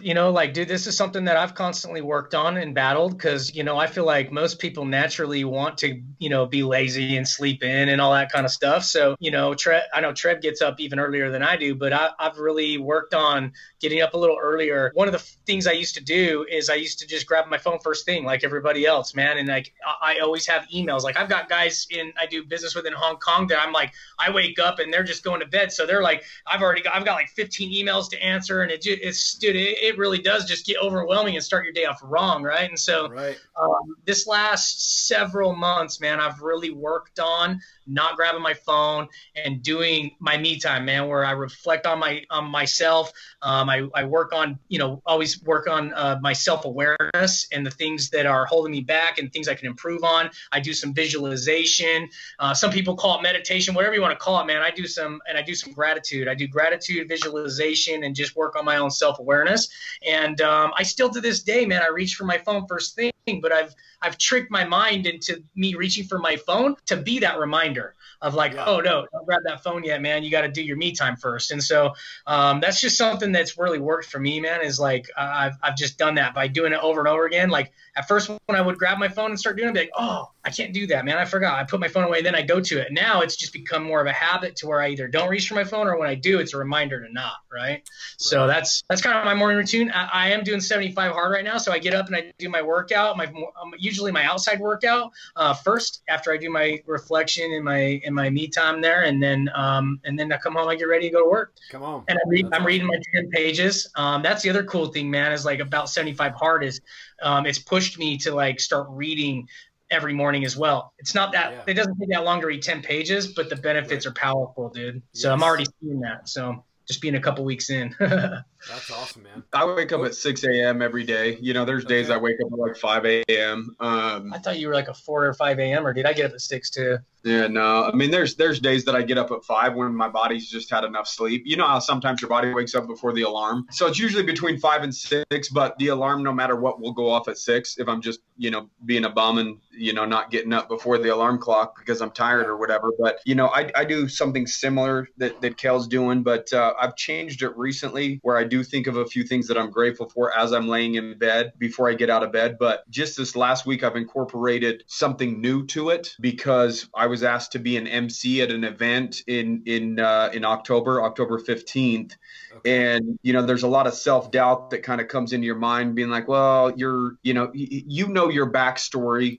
you 0.00 0.14
know, 0.14 0.30
like 0.30 0.52
dude, 0.52 0.68
this 0.68 0.86
is 0.86 0.96
something 0.96 1.24
that 1.24 1.36
I've 1.36 1.54
constantly 1.54 2.00
worked 2.00 2.34
on 2.34 2.56
and 2.56 2.74
battled 2.74 3.16
because 3.16 3.54
you 3.54 3.64
know 3.64 3.76
I 3.76 3.86
feel 3.86 4.04
like 4.04 4.30
most 4.32 4.58
people 4.58 4.84
naturally 4.84 5.44
want 5.44 5.78
to 5.78 6.00
you 6.18 6.28
know 6.28 6.46
be 6.46 6.62
lazy 6.62 7.16
and 7.16 7.26
sleep 7.26 7.62
in 7.62 7.88
and 7.88 8.00
all 8.00 8.12
that 8.12 8.30
kind 8.32 8.44
of 8.44 8.52
stuff. 8.52 8.84
So 8.84 9.16
you 9.20 9.30
know, 9.30 9.54
Tre- 9.54 9.82
I 9.92 10.00
know 10.00 10.12
Trev 10.12 10.40
gets 10.40 10.62
up 10.62 10.80
even 10.80 10.98
earlier 10.98 11.30
than 11.30 11.42
I 11.42 11.56
do, 11.56 11.74
but 11.74 11.92
I, 11.92 12.10
I've 12.18 12.38
really 12.38 12.78
worked 12.78 13.14
on 13.14 13.52
getting 13.80 14.02
up 14.02 14.14
a 14.14 14.18
little 14.18 14.38
earlier. 14.40 14.90
One 14.94 15.08
of 15.08 15.12
the 15.12 15.24
things 15.46 15.66
I 15.66 15.72
used 15.72 15.94
to 15.96 16.04
do 16.04 16.46
is 16.48 16.70
I 16.70 16.74
used 16.74 16.98
to 17.00 17.06
just 17.06 17.26
grab 17.26 17.46
my 17.48 17.58
phone 17.58 17.78
first 17.80 18.04
thing 18.04 18.24
like 18.24 18.44
everybody 18.44 18.86
else, 18.86 19.14
man, 19.14 19.38
and 19.38 19.48
like 19.48 19.72
I 20.00 20.18
always 20.22 20.46
have 20.46 20.66
emails. 20.68 21.02
Like 21.02 21.16
I've 21.16 21.28
got 21.28 21.48
guys 21.48 21.86
in 21.90 22.12
I 22.18 22.26
do 22.26 22.44
business 22.44 22.74
with 22.74 22.86
in 22.86 22.92
Hong 22.92 23.16
Kong 23.16 23.46
that 23.48 23.60
I'm 23.60 23.72
like 23.72 23.92
I 24.18 24.30
wake 24.30 24.58
up 24.58 24.78
and 24.78 24.92
they're 24.92 25.02
just 25.02 25.24
going 25.24 25.39
going 25.40 25.50
to 25.50 25.59
bed. 25.59 25.72
So 25.72 25.87
they're 25.87 26.03
like, 26.03 26.24
I've 26.46 26.62
already 26.62 26.83
got, 26.83 26.94
I've 26.94 27.05
got 27.05 27.14
like 27.14 27.29
15 27.29 27.72
emails 27.72 28.09
to 28.11 28.22
answer, 28.22 28.62
and 28.62 28.70
it 28.70 28.83
just, 28.83 29.00
it's, 29.03 29.35
dude, 29.35 29.57
it, 29.57 29.79
it 29.81 29.98
really 29.98 30.18
does 30.18 30.44
just 30.44 30.66
get 30.66 30.76
overwhelming 30.83 31.35
and 31.37 31.44
start 31.44 31.64
your 31.64 31.72
day 31.72 31.85
off 31.85 32.00
wrong, 32.03 32.42
right? 32.42 32.68
And 32.68 32.79
so, 32.79 33.09
right. 33.09 33.38
Um, 33.61 33.96
this 34.05 34.26
last 34.26 35.07
several 35.09 35.55
months, 35.55 36.00
man, 36.00 36.20
I've 36.20 36.40
really 36.40 36.70
worked 36.70 37.18
on 37.18 37.61
not 37.90 38.16
grabbing 38.16 38.42
my 38.42 38.55
phone 38.55 39.09
and 39.35 39.62
doing 39.62 40.12
my 40.18 40.37
me 40.38 40.59
time, 40.59 40.85
man, 40.85 41.09
where 41.09 41.24
I 41.24 41.33
reflect 41.33 41.87
on 41.87 41.98
my 41.98 42.24
on 42.31 42.46
myself. 42.50 43.12
Um, 43.42 43.68
I, 43.68 43.88
I 43.94 44.05
work 44.05 44.33
on, 44.33 44.59
you 44.68 44.79
know, 44.79 45.03
always 45.07 45.42
work 45.42 45.68
on 45.68 45.92
uh, 45.94 46.18
my 46.22 46.33
self 46.33 46.64
awareness 46.64 47.48
and 47.53 47.66
the 47.66 47.70
things 47.70 48.11
that 48.11 48.26
are 48.26 48.46
holding 48.46 48.72
me 48.72 48.81
back 48.81 49.18
and 49.18 49.33
things 49.33 49.48
I 49.48 49.55
can 49.55 49.66
improve 49.66 50.05
on. 50.05 50.31
I 50.53 50.61
do 50.61 50.72
some 50.72 50.94
visualization. 50.94 52.09
Uh, 52.38 52.55
some 52.55 52.70
people 52.70 52.96
call 52.96 53.18
it 53.18 53.22
meditation, 53.22 53.74
whatever 53.74 53.94
you 53.94 54.03
want 54.03 54.12
to 54.12 54.22
call 54.22 54.40
it, 54.40 54.46
man. 54.46 54.62
I 54.62 54.70
do 54.70 54.87
some 54.87 55.20
and 55.29 55.37
I 55.37 55.42
do 55.42 55.55
some 55.55 55.72
gratitude. 55.72 56.29
I 56.29 56.35
do 56.35 56.46
gratitude, 56.46 57.09
visualization, 57.09 58.05
and 58.05 58.14
just 58.14 58.37
work 58.37 58.57
on 58.57 58.64
my 58.64 58.76
own 58.76 58.90
self 58.90 59.18
awareness. 59.18 59.68
And 60.07 60.40
um, 60.40 60.72
I 60.76 60.83
still 60.83 61.11
to 61.11 61.20
this 61.20 61.42
day, 61.42 61.66
man, 61.66 61.83
I 61.83 61.88
reach 61.88 62.14
for 62.14 62.24
my 62.24 62.38
phone 62.38 62.66
first 62.66 62.94
thing, 62.94 63.12
but 63.40 63.53
I've 63.53 63.74
I've 64.03 64.16
tricked 64.16 64.50
my 64.50 64.64
mind 64.64 65.07
into 65.07 65.42
me 65.55 65.74
reaching 65.74 66.07
for 66.07 66.18
my 66.18 66.37
phone 66.37 66.76
to 66.87 66.96
be 66.96 67.18
that 67.20 67.38
reminder 67.38 67.79
of 68.22 68.35
like, 68.35 68.52
yeah. 68.52 68.64
oh 68.66 68.80
no, 68.80 69.06
don't 69.12 69.26
grab 69.26 69.40
that 69.46 69.62
phone 69.62 69.85
yet, 69.85 70.02
man. 70.02 70.22
You 70.22 70.30
got 70.30 70.42
to 70.42 70.48
do 70.48 70.62
your 70.62 70.76
me 70.76 70.92
time 70.92 71.16
first. 71.16 71.50
And 71.50 71.62
so 71.62 71.94
um, 72.26 72.61
that's 72.61 72.80
just 72.80 72.96
something 72.96 73.33
that's 73.33 73.59
really 73.59 73.78
worked 73.78 74.06
for 74.06 74.18
me, 74.18 74.40
man. 74.40 74.62
Is 74.62 74.78
like 74.78 75.06
uh, 75.16 75.30
I've 75.33 75.54
I've 75.62 75.76
just 75.76 75.98
done 75.98 76.16
that 76.16 76.35
by 76.35 76.48
doing 76.48 76.72
it 76.72 76.80
over 76.83 77.00
and 77.00 77.09
over 77.09 77.26
again. 77.26 77.50
Like 77.50 77.72
at 77.96 78.09
first 78.09 78.28
when 78.28 78.56
I 78.59 78.61
would 78.61 78.78
grab 78.78 78.98
my 78.98 79.09
phone 79.09 79.30
and 79.30 79.38
start 79.38 79.56
doing 79.56 79.68
it, 79.68 79.70
I'd 79.70 79.74
be 79.74 79.80
like, 79.80 79.90
oh, 79.96 80.30
I 80.44 80.50
can't 80.50 80.72
do 80.72 80.87
that, 80.88 81.04
man. 81.04 81.18
I 81.18 81.24
forgot. 81.24 81.59
I 81.59 81.64
put 81.64 81.80
my 81.80 81.88
phone 81.88 82.04
away, 82.04 82.22
then 82.22 82.35
I 82.35 82.42
go 82.42 82.61
to 82.61 82.78
it. 82.80 82.92
Now 82.92 83.20
it's 83.20 83.37
just 83.37 83.52
become 83.52 83.85
more 83.85 84.00
of 84.00 84.06
a 84.06 84.12
habit 84.12 84.56
to 84.56 84.66
where 84.66 84.80
I 84.80 84.88
either 84.88 85.09
don't 85.09 85.28
reach 85.28 85.48
for 85.48 85.54
my 85.54 85.64
phone 85.64 85.87
or 85.87 85.98
when 85.98 86.09
I 86.09 86.14
do, 86.14 86.38
it's 86.38 86.54
a 86.54 86.59
reminder 86.59 87.04
to 87.04 87.12
not. 87.12 87.33
Right. 87.52 87.61
right. 87.61 87.88
So 88.16 88.46
that's 88.46 88.83
that's 88.88 89.02
kind 89.02 89.18
of 89.18 89.24
my 89.24 89.35
morning 89.35 89.59
routine. 89.59 89.90
I, 89.90 90.09
I, 90.12 90.30
am 90.30 90.44
doing 90.44 90.61
75 90.61 91.12
hard 91.12 91.33
right 91.33 91.44
now, 91.44 91.59
so 91.59 91.72
I 91.72 91.78
get 91.78 91.94
up 91.94 92.06
and 92.06 92.16
I 92.16 92.33
do 92.38 92.48
my 92.48 92.62
workout. 92.62 93.16
My 93.16 93.26
um, 93.26 93.74
usually 93.78 94.12
my 94.12 94.24
outside 94.24 94.61
workout 94.61 95.12
uh, 95.37 95.54
first 95.54 96.02
after 96.09 96.33
I 96.33 96.37
do 96.37 96.50
my 96.50 96.80
reflection 96.87 97.52
and 97.52 97.64
my 97.64 98.00
in 98.10 98.14
my 98.14 98.28
me 98.28 98.48
time 98.48 98.80
there, 98.80 99.04
and 99.04 99.22
then 99.22 99.48
um, 99.54 100.00
and 100.04 100.18
then 100.18 100.30
I 100.32 100.36
come 100.36 100.54
home, 100.54 100.68
I 100.68 100.76
get 100.76 100.84
ready 100.84 101.08
to 101.08 101.12
go 101.12 101.24
to 101.24 101.30
work. 101.30 101.54
Come 101.70 101.82
on. 101.82 102.04
And 102.08 102.18
I 102.18 102.22
read, 102.26 102.46
I'm 102.46 102.52
awesome. 102.52 102.66
reading 102.66 102.86
my 102.86 103.00
10 103.14 103.30
pages. 103.30 103.90
Um, 103.96 104.22
that's 104.22 104.42
the 104.42 104.50
other 104.50 104.64
cool 104.64 104.88
thing, 104.88 105.10
man. 105.10 105.32
Is 105.32 105.44
like 105.44 105.60
about 105.60 105.88
75 105.88 106.34
hard 106.34 106.62
is 106.62 106.80
um, 107.22 107.46
it's 107.46 107.58
pushed 107.58 107.98
me 107.98 108.18
to 108.18 108.34
like 108.34 108.60
start 108.60 108.86
reading 108.90 109.48
every 109.90 110.12
morning 110.12 110.44
as 110.44 110.56
well. 110.56 110.92
It's 110.98 111.14
not 111.14 111.32
that 111.32 111.52
yeah. 111.52 111.62
it 111.66 111.74
doesn't 111.74 111.98
take 111.98 112.10
that 112.10 112.24
long 112.24 112.40
to 112.42 112.46
read 112.46 112.62
10 112.62 112.82
pages, 112.82 113.28
but 113.28 113.48
the 113.48 113.56
benefits 113.56 114.06
right. 114.06 114.10
are 114.10 114.14
powerful, 114.14 114.68
dude. 114.68 115.02
So 115.12 115.28
yes. 115.28 115.32
I'm 115.32 115.42
already 115.42 115.66
seeing 115.80 116.00
that. 116.00 116.28
So 116.28 116.64
just 116.90 117.00
being 117.00 117.14
a 117.14 117.20
couple 117.20 117.44
weeks 117.44 117.70
in. 117.70 117.94
That's 118.00 118.90
awesome, 118.90 119.22
man. 119.22 119.44
I 119.53 119.64
wake 119.64 119.92
up 119.92 120.05
at 120.05 120.16
6 120.16 120.44
a.m. 120.44 120.83
every 120.83 121.05
day. 121.05 121.38
You 121.40 121.55
know, 121.55 121.64
there's 121.64 121.85
days 121.85 122.07
okay. 122.07 122.14
I 122.14 122.18
wake 122.18 122.37
up 122.44 122.53
at 122.53 122.59
like 122.59 122.76
5 122.76 123.07
a.m. 123.07 123.76
Um, 123.79 124.33
I 124.33 124.38
thought 124.38 124.59
you 124.59 124.66
were 124.66 124.74
like 124.74 124.88
a 124.88 124.94
4 124.94 125.26
or 125.26 125.35
5 125.35 125.61
a.m. 125.61 125.87
or 125.87 125.92
did 125.92 126.05
I 126.05 126.12
get 126.12 126.26
up 126.26 126.33
at 126.33 126.40
6 126.40 126.70
too? 126.70 126.98
Yeah, 127.22 127.48
no. 127.48 127.85
I 127.85 127.92
mean, 127.92 128.11
there's 128.11 128.37
there's 128.37 128.61
days 128.61 128.85
that 128.87 128.96
I 128.96 129.03
get 129.03 129.18
up 129.18 129.31
at 129.31 129.44
five 129.44 129.74
when 129.74 129.94
my 129.94 130.09
body's 130.09 130.48
just 130.48 130.70
had 130.70 130.85
enough 130.85 131.07
sleep. 131.07 131.42
You 131.44 131.57
know 131.57 131.66
how 131.66 131.79
sometimes 131.79 132.22
your 132.22 132.31
body 132.31 132.53
wakes 132.53 132.74
up 132.74 132.87
before 132.87 133.12
the 133.12 133.22
alarm. 133.22 133.66
So 133.70 133.87
it's 133.87 133.98
usually 133.98 134.22
between 134.22 134.59
five 134.59 134.83
and 134.83 134.94
six, 134.94 135.48
but 135.50 135.76
the 135.79 135.88
alarm, 135.88 136.22
no 136.22 136.33
matter 136.33 136.57
what, 136.57 136.81
will 136.81 136.92
go 136.92 137.11
off 137.11 137.29
at 137.29 137.37
six 137.37 137.79
if 137.79 137.88
I'm 137.88 138.00
just 138.00 138.20
you 138.38 138.50
know 138.50 138.70
being 138.87 139.05
a 139.05 139.11
bum 139.11 139.37
and 139.37 139.59
you 139.70 139.92
know 139.92 140.07
not 140.07 140.31
getting 140.31 140.53
up 140.53 140.68
before 140.68 140.96
the 140.96 141.11
alarm 141.11 141.38
clock 141.38 141.79
because 141.79 142.00
I'm 142.00 142.11
tired 142.11 142.46
or 142.46 142.57
whatever. 142.57 142.90
But 142.98 143.18
you 143.26 143.35
know, 143.35 143.48
I, 143.48 143.70
I 143.76 143.85
do 143.85 144.09
something 144.09 144.46
similar 144.46 145.09
that 145.18 145.42
that 145.42 145.59
Kel's 145.59 145.88
doing, 145.88 146.22
but 146.22 146.50
uh, 146.55 146.72
I've 146.80 146.96
changed 146.96 147.42
it 147.42 147.56
recently 147.56 148.20
where 148.22 148.36
I 148.36 148.44
do 148.44 148.64
think 148.64 148.86
of 148.86 148.96
a 148.96 149.04
few 149.04 149.22
things 149.22 149.46
that 149.48 149.58
I'm 149.58 149.70
grateful 149.70 150.08
for 150.08 150.36
as 150.36 150.52
I'm 150.52 150.68
laying 150.68 150.94
in 150.94 151.18
bed 151.18 151.52
before 151.58 151.90
I 151.90 151.94
get 151.94 152.10
out 152.10 152.22
of 152.22 152.32
bed. 152.32 152.56
But 152.58 152.88
just 152.90 153.16
this 153.16 153.36
last 153.36 153.66
week, 153.66 153.84
I've 153.84 153.96
incorporated 153.96 154.84
something 154.86 155.40
new 155.40 155.66
to 155.66 155.90
it 155.90 156.16
because 156.20 156.88
I 156.94 157.06
was 157.06 157.22
asked 157.22 157.52
to 157.52 157.58
be 157.58 157.76
an 157.76 157.86
MC 157.86 158.40
at 158.42 158.50
an 158.50 158.64
event 158.64 159.22
in 159.26 159.62
in 159.66 160.00
uh, 160.00 160.30
in 160.32 160.44
October, 160.44 161.02
October 161.02 161.38
15th. 161.38 162.16
Okay. 162.56 162.94
And 162.94 163.18
you 163.22 163.32
know, 163.32 163.44
there's 163.44 163.62
a 163.62 163.68
lot 163.68 163.86
of 163.86 163.94
self 163.94 164.30
doubt 164.30 164.70
that 164.70 164.82
kind 164.82 165.00
of 165.00 165.08
comes 165.08 165.32
into 165.32 165.46
your 165.46 165.56
mind, 165.56 165.94
being 165.94 166.10
like, 166.10 166.28
"Well, 166.28 166.72
you're, 166.76 167.16
you 167.22 167.34
know, 167.34 167.50
you 167.54 168.08
know 168.08 168.28
your 168.28 168.50
backstory. 168.50 169.38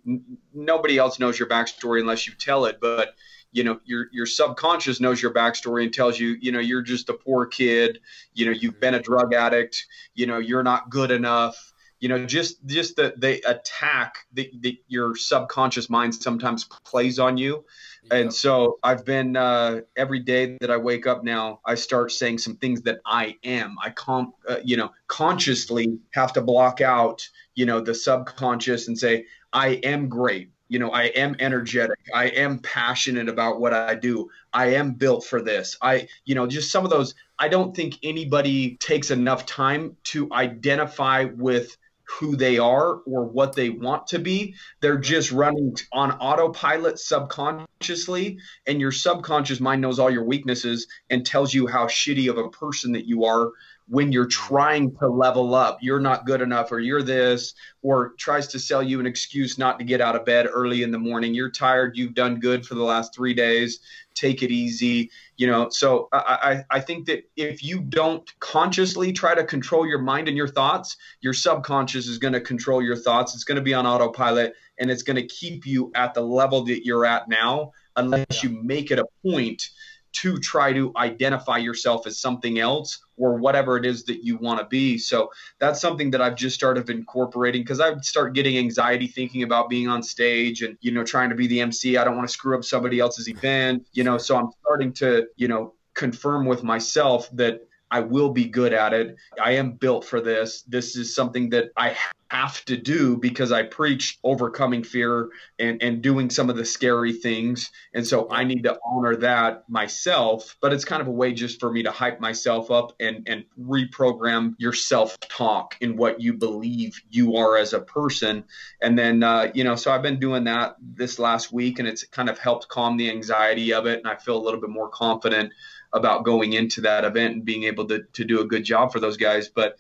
Nobody 0.54 0.98
else 0.98 1.20
knows 1.20 1.38
your 1.38 1.50
backstory 1.50 2.00
unless 2.00 2.28
you 2.28 2.34
tell 2.34 2.66
it." 2.66 2.80
But 2.80 3.16
you 3.52 3.64
know, 3.64 3.80
your 3.86 4.08
your 4.12 4.26
subconscious 4.26 5.00
knows 5.00 5.22
your 5.22 5.34
backstory 5.34 5.84
and 5.84 5.94
tells 5.94 6.20
you, 6.20 6.38
you 6.42 6.52
know, 6.52 6.60
you're 6.60 6.82
just 6.82 7.10
a 7.10 7.14
poor 7.14 7.46
kid. 7.46 8.00
You 8.34 8.46
know, 8.46 8.52
you've 8.52 8.80
been 8.80 8.96
a 8.96 9.02
drug 9.02 9.34
addict. 9.34 9.86
You 10.16 10.28
know, 10.28 10.38
you're 10.38 10.64
not 10.64 10.90
good 10.90 11.12
enough 11.12 11.68
you 12.00 12.10
know 12.10 12.26
just 12.26 12.66
just 12.66 12.96
that 12.96 13.22
they 13.22 13.40
attack 13.42 14.26
that 14.34 14.50
the, 14.60 14.82
your 14.88 15.16
subconscious 15.16 15.88
mind 15.88 16.16
sometimes 16.16 16.64
plays 16.84 17.20
on 17.20 17.38
you 17.38 17.64
and 18.10 18.34
so 18.34 18.80
I've 18.82 19.06
been 19.06 19.36
uh, 19.36 19.82
every 19.96 20.20
day 20.20 20.58
that 20.62 20.72
I 20.72 20.78
wake 20.78 21.06
up 21.06 21.24
now, 21.24 21.60
I 21.66 21.76
start 21.76 22.12
saying 22.12 22.40
some 22.40 22.56
things 22.56 22.82
that 22.84 23.00
I 23.06 23.38
am. 23.44 23.76
I 23.82 23.92
com- 23.92 24.34
uh, 24.48 24.58
you 24.64 24.78
know, 24.78 24.92
consciously 25.08 26.00
have 26.12 26.34
to 26.34 26.42
block 26.42 26.82
out, 26.82 27.28
you 27.54 27.66
know, 27.66 27.80
the 27.80 27.94
subconscious 27.94 28.88
and 28.88 28.98
say, 28.98 29.26
I 29.54 29.80
am 29.84 30.10
great. 30.10 30.50
You 30.72 30.80
know, 30.80 30.92
I 30.92 31.08
am 31.08 31.36
energetic. 31.40 32.00
I 32.16 32.28
am 32.28 32.60
passionate 32.60 33.28
about 33.28 33.60
what 33.60 33.74
I 33.74 33.94
do. 33.94 34.30
I 34.54 34.68
am 34.76 34.94
built 34.94 35.26
for 35.26 35.42
this. 35.42 35.76
I, 35.82 36.08
you 36.24 36.34
know, 36.34 36.48
just 36.48 36.72
some 36.72 36.86
of 36.86 36.90
those. 36.90 37.14
I 37.38 37.50
don't 37.50 37.76
think 37.76 37.98
anybody 38.04 38.78
takes 38.78 39.12
enough 39.12 39.46
time 39.46 39.98
to 40.06 40.32
identify 40.32 41.26
with 41.26 41.76
who 42.06 42.38
they 42.38 42.58
are 42.58 43.00
or 43.00 43.26
what 43.26 43.54
they 43.54 43.70
want 43.70 44.08
to 44.08 44.20
be. 44.20 44.56
They're 44.80 44.98
just 44.98 45.34
running 45.34 45.76
on 45.92 46.14
autopilot 46.14 47.00
subconsciously, 47.00 48.38
and 48.66 48.80
your 48.80 48.94
subconscious 48.94 49.60
mind 49.60 49.82
knows 49.82 50.00
all 50.00 50.10
your 50.10 50.24
weaknesses 50.24 50.88
and 51.10 51.26
tells 51.26 51.54
you 51.54 51.68
how 51.68 51.88
shitty 51.88 52.30
of 52.30 52.38
a 52.38 52.50
person 52.50 52.94
that 52.94 53.06
you 53.06 53.26
are 53.26 53.52
when 53.92 54.14
you're 54.14 54.26
trying 54.26 54.96
to 54.96 55.08
level 55.10 55.54
up. 55.54 55.78
You're 55.82 56.00
not 56.00 56.26
good 56.26 56.40
enough, 56.40 56.72
or 56.72 56.80
you're 56.80 57.04
this, 57.04 57.54
or 57.82 58.14
tries 58.18 58.48
to 58.48 58.60
sell 58.60 58.82
you 58.82 59.02
an 59.02 59.06
excuse 59.06 59.58
not 59.58 59.80
to 59.80 59.86
get 59.86 60.00
out 60.00 60.16
of 60.16 60.24
bed 60.24 60.48
early 60.50 60.84
in 60.84 60.92
the 60.92 60.98
morning. 60.98 61.34
You're 61.34 61.52
tired, 61.52 61.98
you've 61.98 62.14
done 62.14 62.40
good 62.40 62.66
for 62.66 62.76
the 62.76 62.84
last 62.84 63.14
three 63.14 63.34
days 63.34 63.82
take 64.14 64.44
it 64.44 64.52
easy 64.52 65.10
you 65.38 65.48
know 65.48 65.70
so 65.70 66.10
I, 66.12 66.64
I 66.70 66.80
think 66.80 67.08
that 67.08 67.30
if 67.36 67.64
you 67.64 67.80
don't 67.80 68.30
consciously 68.40 69.14
try 69.14 69.34
to 69.34 69.44
control 69.44 69.88
your 69.88 70.00
mind 70.00 70.28
and 70.28 70.36
your 70.36 70.48
thoughts 70.48 70.98
your 71.22 71.34
subconscious 71.34 72.08
is 72.08 72.18
going 72.18 72.34
to 72.34 72.42
control 72.42 72.82
your 72.82 72.96
thoughts 72.96 73.34
it's 73.34 73.44
going 73.44 73.56
to 73.56 73.62
be 73.62 73.74
on 73.74 73.88
autopilot 73.88 74.54
and 74.80 74.92
it's 74.92 75.04
going 75.04 75.16
to 75.16 75.26
keep 75.26 75.66
you 75.66 75.92
at 75.96 76.14
the 76.14 76.22
level 76.22 76.64
that 76.66 76.86
you're 76.86 77.06
at 77.06 77.30
now 77.30 77.72
unless 77.96 78.44
you 78.44 78.50
make 78.50 78.92
it 78.92 79.00
a 79.00 79.06
point 79.24 79.70
to 80.14 80.38
try 80.40 80.74
to 80.74 80.92
identify 80.98 81.58
yourself 81.58 82.06
as 82.06 82.18
something 82.18 82.60
else 82.60 83.00
or 83.18 83.36
whatever 83.36 83.78
it 83.78 83.86
is 83.86 84.04
that 84.06 84.24
you 84.26 84.38
want 84.38 84.60
to 84.60 84.66
be. 84.66 84.98
So 84.98 85.32
that's 85.60 85.80
something 85.80 86.12
that 86.12 86.22
I've 86.22 86.36
just 86.36 86.56
started 86.56 86.90
incorporating 86.90 87.62
because 87.62 87.80
I 87.80 87.98
start 88.00 88.34
getting 88.34 88.58
anxiety 88.58 89.08
thinking 89.08 89.44
about 89.44 89.70
being 89.70 89.88
on 89.88 90.04
stage 90.04 90.64
and, 90.64 90.78
you 90.82 90.92
know, 90.92 91.04
trying 91.04 91.30
to 91.30 91.36
be 91.36 91.48
the 91.48 91.62
MC. 91.62 91.98
I 91.98 92.04
don't 92.04 92.16
want 92.16 92.28
to 92.28 92.34
screw 92.34 92.58
up 92.58 92.64
somebody 92.64 93.00
else's 93.00 93.28
event, 93.28 93.88
you 93.94 94.04
know, 94.04 94.18
so 94.18 94.38
I'm 94.38 94.50
starting 94.62 94.92
to, 94.94 95.28
you 95.38 95.48
know, 95.48 95.74
confirm 95.94 96.46
with 96.46 96.64
myself 96.64 97.30
that 97.34 97.68
I 97.92 98.00
will 98.00 98.30
be 98.30 98.46
good 98.46 98.74
at 98.74 98.94
it. 98.94 99.18
I 99.42 99.52
am 99.52 99.74
built 99.74 100.06
for 100.06 100.22
this. 100.22 100.64
This 100.64 100.96
is 100.96 101.14
something 101.14 101.50
that 101.50 101.72
I 101.76 101.96
have 102.32 102.64
to 102.64 102.78
do 102.78 103.18
because 103.18 103.52
I 103.52 103.64
preach 103.64 104.18
overcoming 104.24 104.86
fear 104.86 105.28
and, 105.60 105.84
and 105.84 106.02
doing 106.02 106.30
some 106.30 106.50
of 106.50 106.56
the 106.56 106.64
scary 106.64 107.12
things. 107.12 107.72
And 107.94 108.08
so 108.08 108.32
I 108.32 108.46
need 108.46 108.64
to 108.64 108.80
honor 108.86 109.18
that 109.18 109.68
myself. 109.68 110.56
But 110.62 110.72
it's 110.72 110.86
kind 110.86 111.02
of 111.02 111.10
a 111.10 111.12
way 111.12 111.34
just 111.34 111.60
for 111.60 111.70
me 111.70 111.84
to 111.84 111.92
hype 111.92 112.22
myself 112.22 112.72
up 112.72 112.94
and, 113.02 113.28
and 113.28 113.44
reprogram 113.60 114.56
your 114.60 114.72
self 114.72 115.20
talk 115.20 115.76
in 115.82 115.98
what 115.98 116.22
you 116.22 116.34
believe 116.34 117.02
you 117.10 117.36
are 117.36 117.58
as 117.58 117.74
a 117.74 117.82
person. 117.82 118.46
And 118.82 118.98
then, 118.98 119.24
uh, 119.24 119.52
you 119.54 119.66
know, 119.66 119.76
so 119.76 119.92
I've 119.92 120.02
been 120.02 120.22
doing 120.22 120.46
that 120.46 120.78
this 120.80 121.20
last 121.20 121.52
week 121.52 121.80
and 121.80 121.88
it's 121.88 122.06
kind 122.06 122.30
of 122.30 122.40
helped 122.40 122.70
calm 122.70 122.96
the 122.96 123.10
anxiety 123.10 123.74
of 123.74 123.88
it. 123.88 124.00
And 124.00 124.08
I 124.08 124.16
feel 124.16 124.38
a 124.38 124.44
little 124.44 124.62
bit 124.62 124.70
more 124.70 124.88
confident 124.88 125.52
about 125.94 126.24
going 126.24 126.54
into 126.54 126.82
that 126.82 127.04
event 127.04 127.34
and 127.34 127.46
being 127.46 127.64
able 127.64 127.86
to, 127.88 128.04
to 128.14 128.24
do 128.24 128.42
a 128.42 128.46
good 128.46 128.64
job 128.64 128.92
for 128.92 129.00
those 129.00 129.18
guys. 129.18 129.50
But 129.50 129.76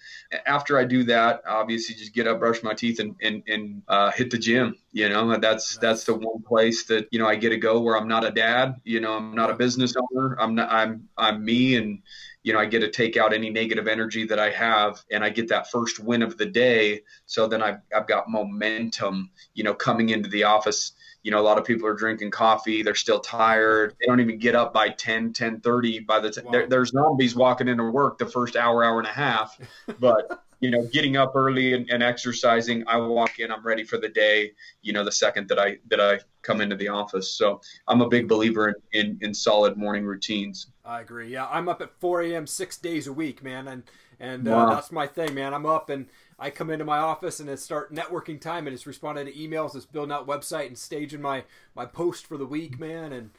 after 0.45 0.77
I 0.77 0.83
do 0.83 1.03
that, 1.05 1.41
obviously 1.47 1.95
just 1.95 2.13
get 2.13 2.27
up, 2.27 2.40
brush 2.41 2.63
my 2.63 2.73
teeth 2.73 2.99
and, 2.99 3.15
and, 3.21 3.43
and 3.47 3.83
uh, 3.87 4.09
hit 4.11 4.31
the 4.31 4.37
gym. 4.37 4.75
You 4.91 5.09
know, 5.09 5.37
that's, 5.37 5.77
that's 5.77 6.05
the 6.05 6.15
one 6.15 6.41
place 6.41 6.85
that, 6.85 7.07
you 7.11 7.19
know, 7.19 7.27
I 7.27 7.35
get 7.35 7.49
to 7.49 7.57
go 7.57 7.79
where 7.79 7.95
I'm 7.95 8.07
not 8.07 8.25
a 8.25 8.31
dad, 8.31 8.81
you 8.83 8.99
know, 8.99 9.13
I'm 9.13 9.35
not 9.35 9.51
a 9.51 9.53
business 9.53 9.93
owner. 9.95 10.35
I'm 10.39 10.55
not, 10.55 10.71
I'm, 10.71 11.07
I'm 11.17 11.45
me 11.45 11.75
and, 11.75 12.01
you 12.41 12.51
know, 12.51 12.59
I 12.59 12.65
get 12.65 12.79
to 12.79 12.89
take 12.89 13.15
out 13.15 13.31
any 13.31 13.51
negative 13.51 13.87
energy 13.87 14.25
that 14.25 14.39
I 14.39 14.49
have 14.49 15.03
and 15.11 15.23
I 15.23 15.29
get 15.29 15.49
that 15.49 15.69
first 15.69 15.99
win 15.99 16.23
of 16.23 16.35
the 16.39 16.47
day. 16.47 17.03
So 17.27 17.47
then 17.47 17.61
I've, 17.61 17.81
I've 17.95 18.07
got 18.07 18.27
momentum, 18.27 19.29
you 19.53 19.63
know, 19.63 19.75
coming 19.75 20.09
into 20.09 20.27
the 20.27 20.45
office. 20.45 20.93
You 21.23 21.31
know, 21.31 21.39
a 21.39 21.43
lot 21.43 21.57
of 21.57 21.65
people 21.65 21.87
are 21.87 21.93
drinking 21.93 22.31
coffee. 22.31 22.81
They're 22.83 22.95
still 22.95 23.19
tired. 23.19 23.95
They 23.99 24.07
don't 24.07 24.19
even 24.19 24.39
get 24.39 24.55
up 24.55 24.73
by 24.73 24.89
10, 24.89 25.33
10 25.33 25.61
30 25.61 25.99
by 25.99 26.19
the 26.19 26.31
time 26.31 26.45
wow. 26.45 26.65
there's 26.67 26.91
zombies 26.91 27.35
walking 27.35 27.67
into 27.67 27.83
work 27.83 28.17
the 28.17 28.25
first 28.25 28.55
hour, 28.55 28.83
hour 28.83 28.99
and 28.99 29.07
a 29.07 29.11
half. 29.11 29.57
But 29.99 30.43
you 30.61 30.69
know, 30.69 30.85
getting 30.85 31.17
up 31.17 31.35
early 31.35 31.73
and, 31.73 31.89
and, 31.89 32.03
exercising, 32.03 32.83
I 32.87 32.97
walk 32.97 33.39
in, 33.39 33.51
I'm 33.51 33.63
ready 33.63 33.83
for 33.83 33.97
the 33.97 34.09
day. 34.09 34.51
You 34.83 34.93
know, 34.93 35.03
the 35.03 35.11
second 35.11 35.49
that 35.49 35.59
I 35.59 35.77
that 35.87 35.99
I 35.99 36.19
come 36.43 36.61
into 36.61 36.75
the 36.75 36.87
office. 36.87 37.31
So 37.31 37.61
I'm 37.87 38.01
a 38.01 38.07
big 38.07 38.27
believer 38.27 38.69
in 38.69 38.75
in, 38.93 39.17
in 39.21 39.33
solid 39.33 39.75
morning 39.75 40.05
routines. 40.05 40.67
I 40.85 41.01
agree. 41.01 41.29
Yeah, 41.33 41.47
I'm 41.47 41.67
up 41.67 41.81
at 41.81 41.91
4 41.99 42.21
a.m. 42.23 42.47
six 42.47 42.77
days 42.77 43.07
a 43.07 43.13
week, 43.13 43.43
man, 43.43 43.67
and 43.67 43.83
and 44.19 44.47
uh, 44.47 44.51
wow. 44.51 44.69
that's 44.75 44.91
my 44.91 45.07
thing, 45.07 45.33
man. 45.33 45.53
I'm 45.53 45.65
up 45.65 45.89
and 45.89 46.05
I 46.41 46.49
come 46.49 46.71
into 46.71 46.83
my 46.83 46.97
office 46.97 47.39
and 47.39 47.47
it's 47.47 47.61
start 47.61 47.93
networking 47.93 48.41
time 48.41 48.65
and 48.65 48.73
it's 48.73 48.87
responding 48.87 49.27
to 49.27 49.31
emails, 49.31 49.75
it's 49.75 49.85
building 49.85 50.11
out 50.11 50.27
website 50.27 50.65
and 50.65 50.77
staging 50.77 51.21
my 51.21 51.43
my 51.75 51.85
post 51.85 52.25
for 52.25 52.35
the 52.35 52.47
week, 52.47 52.79
man. 52.79 53.13
And 53.13 53.29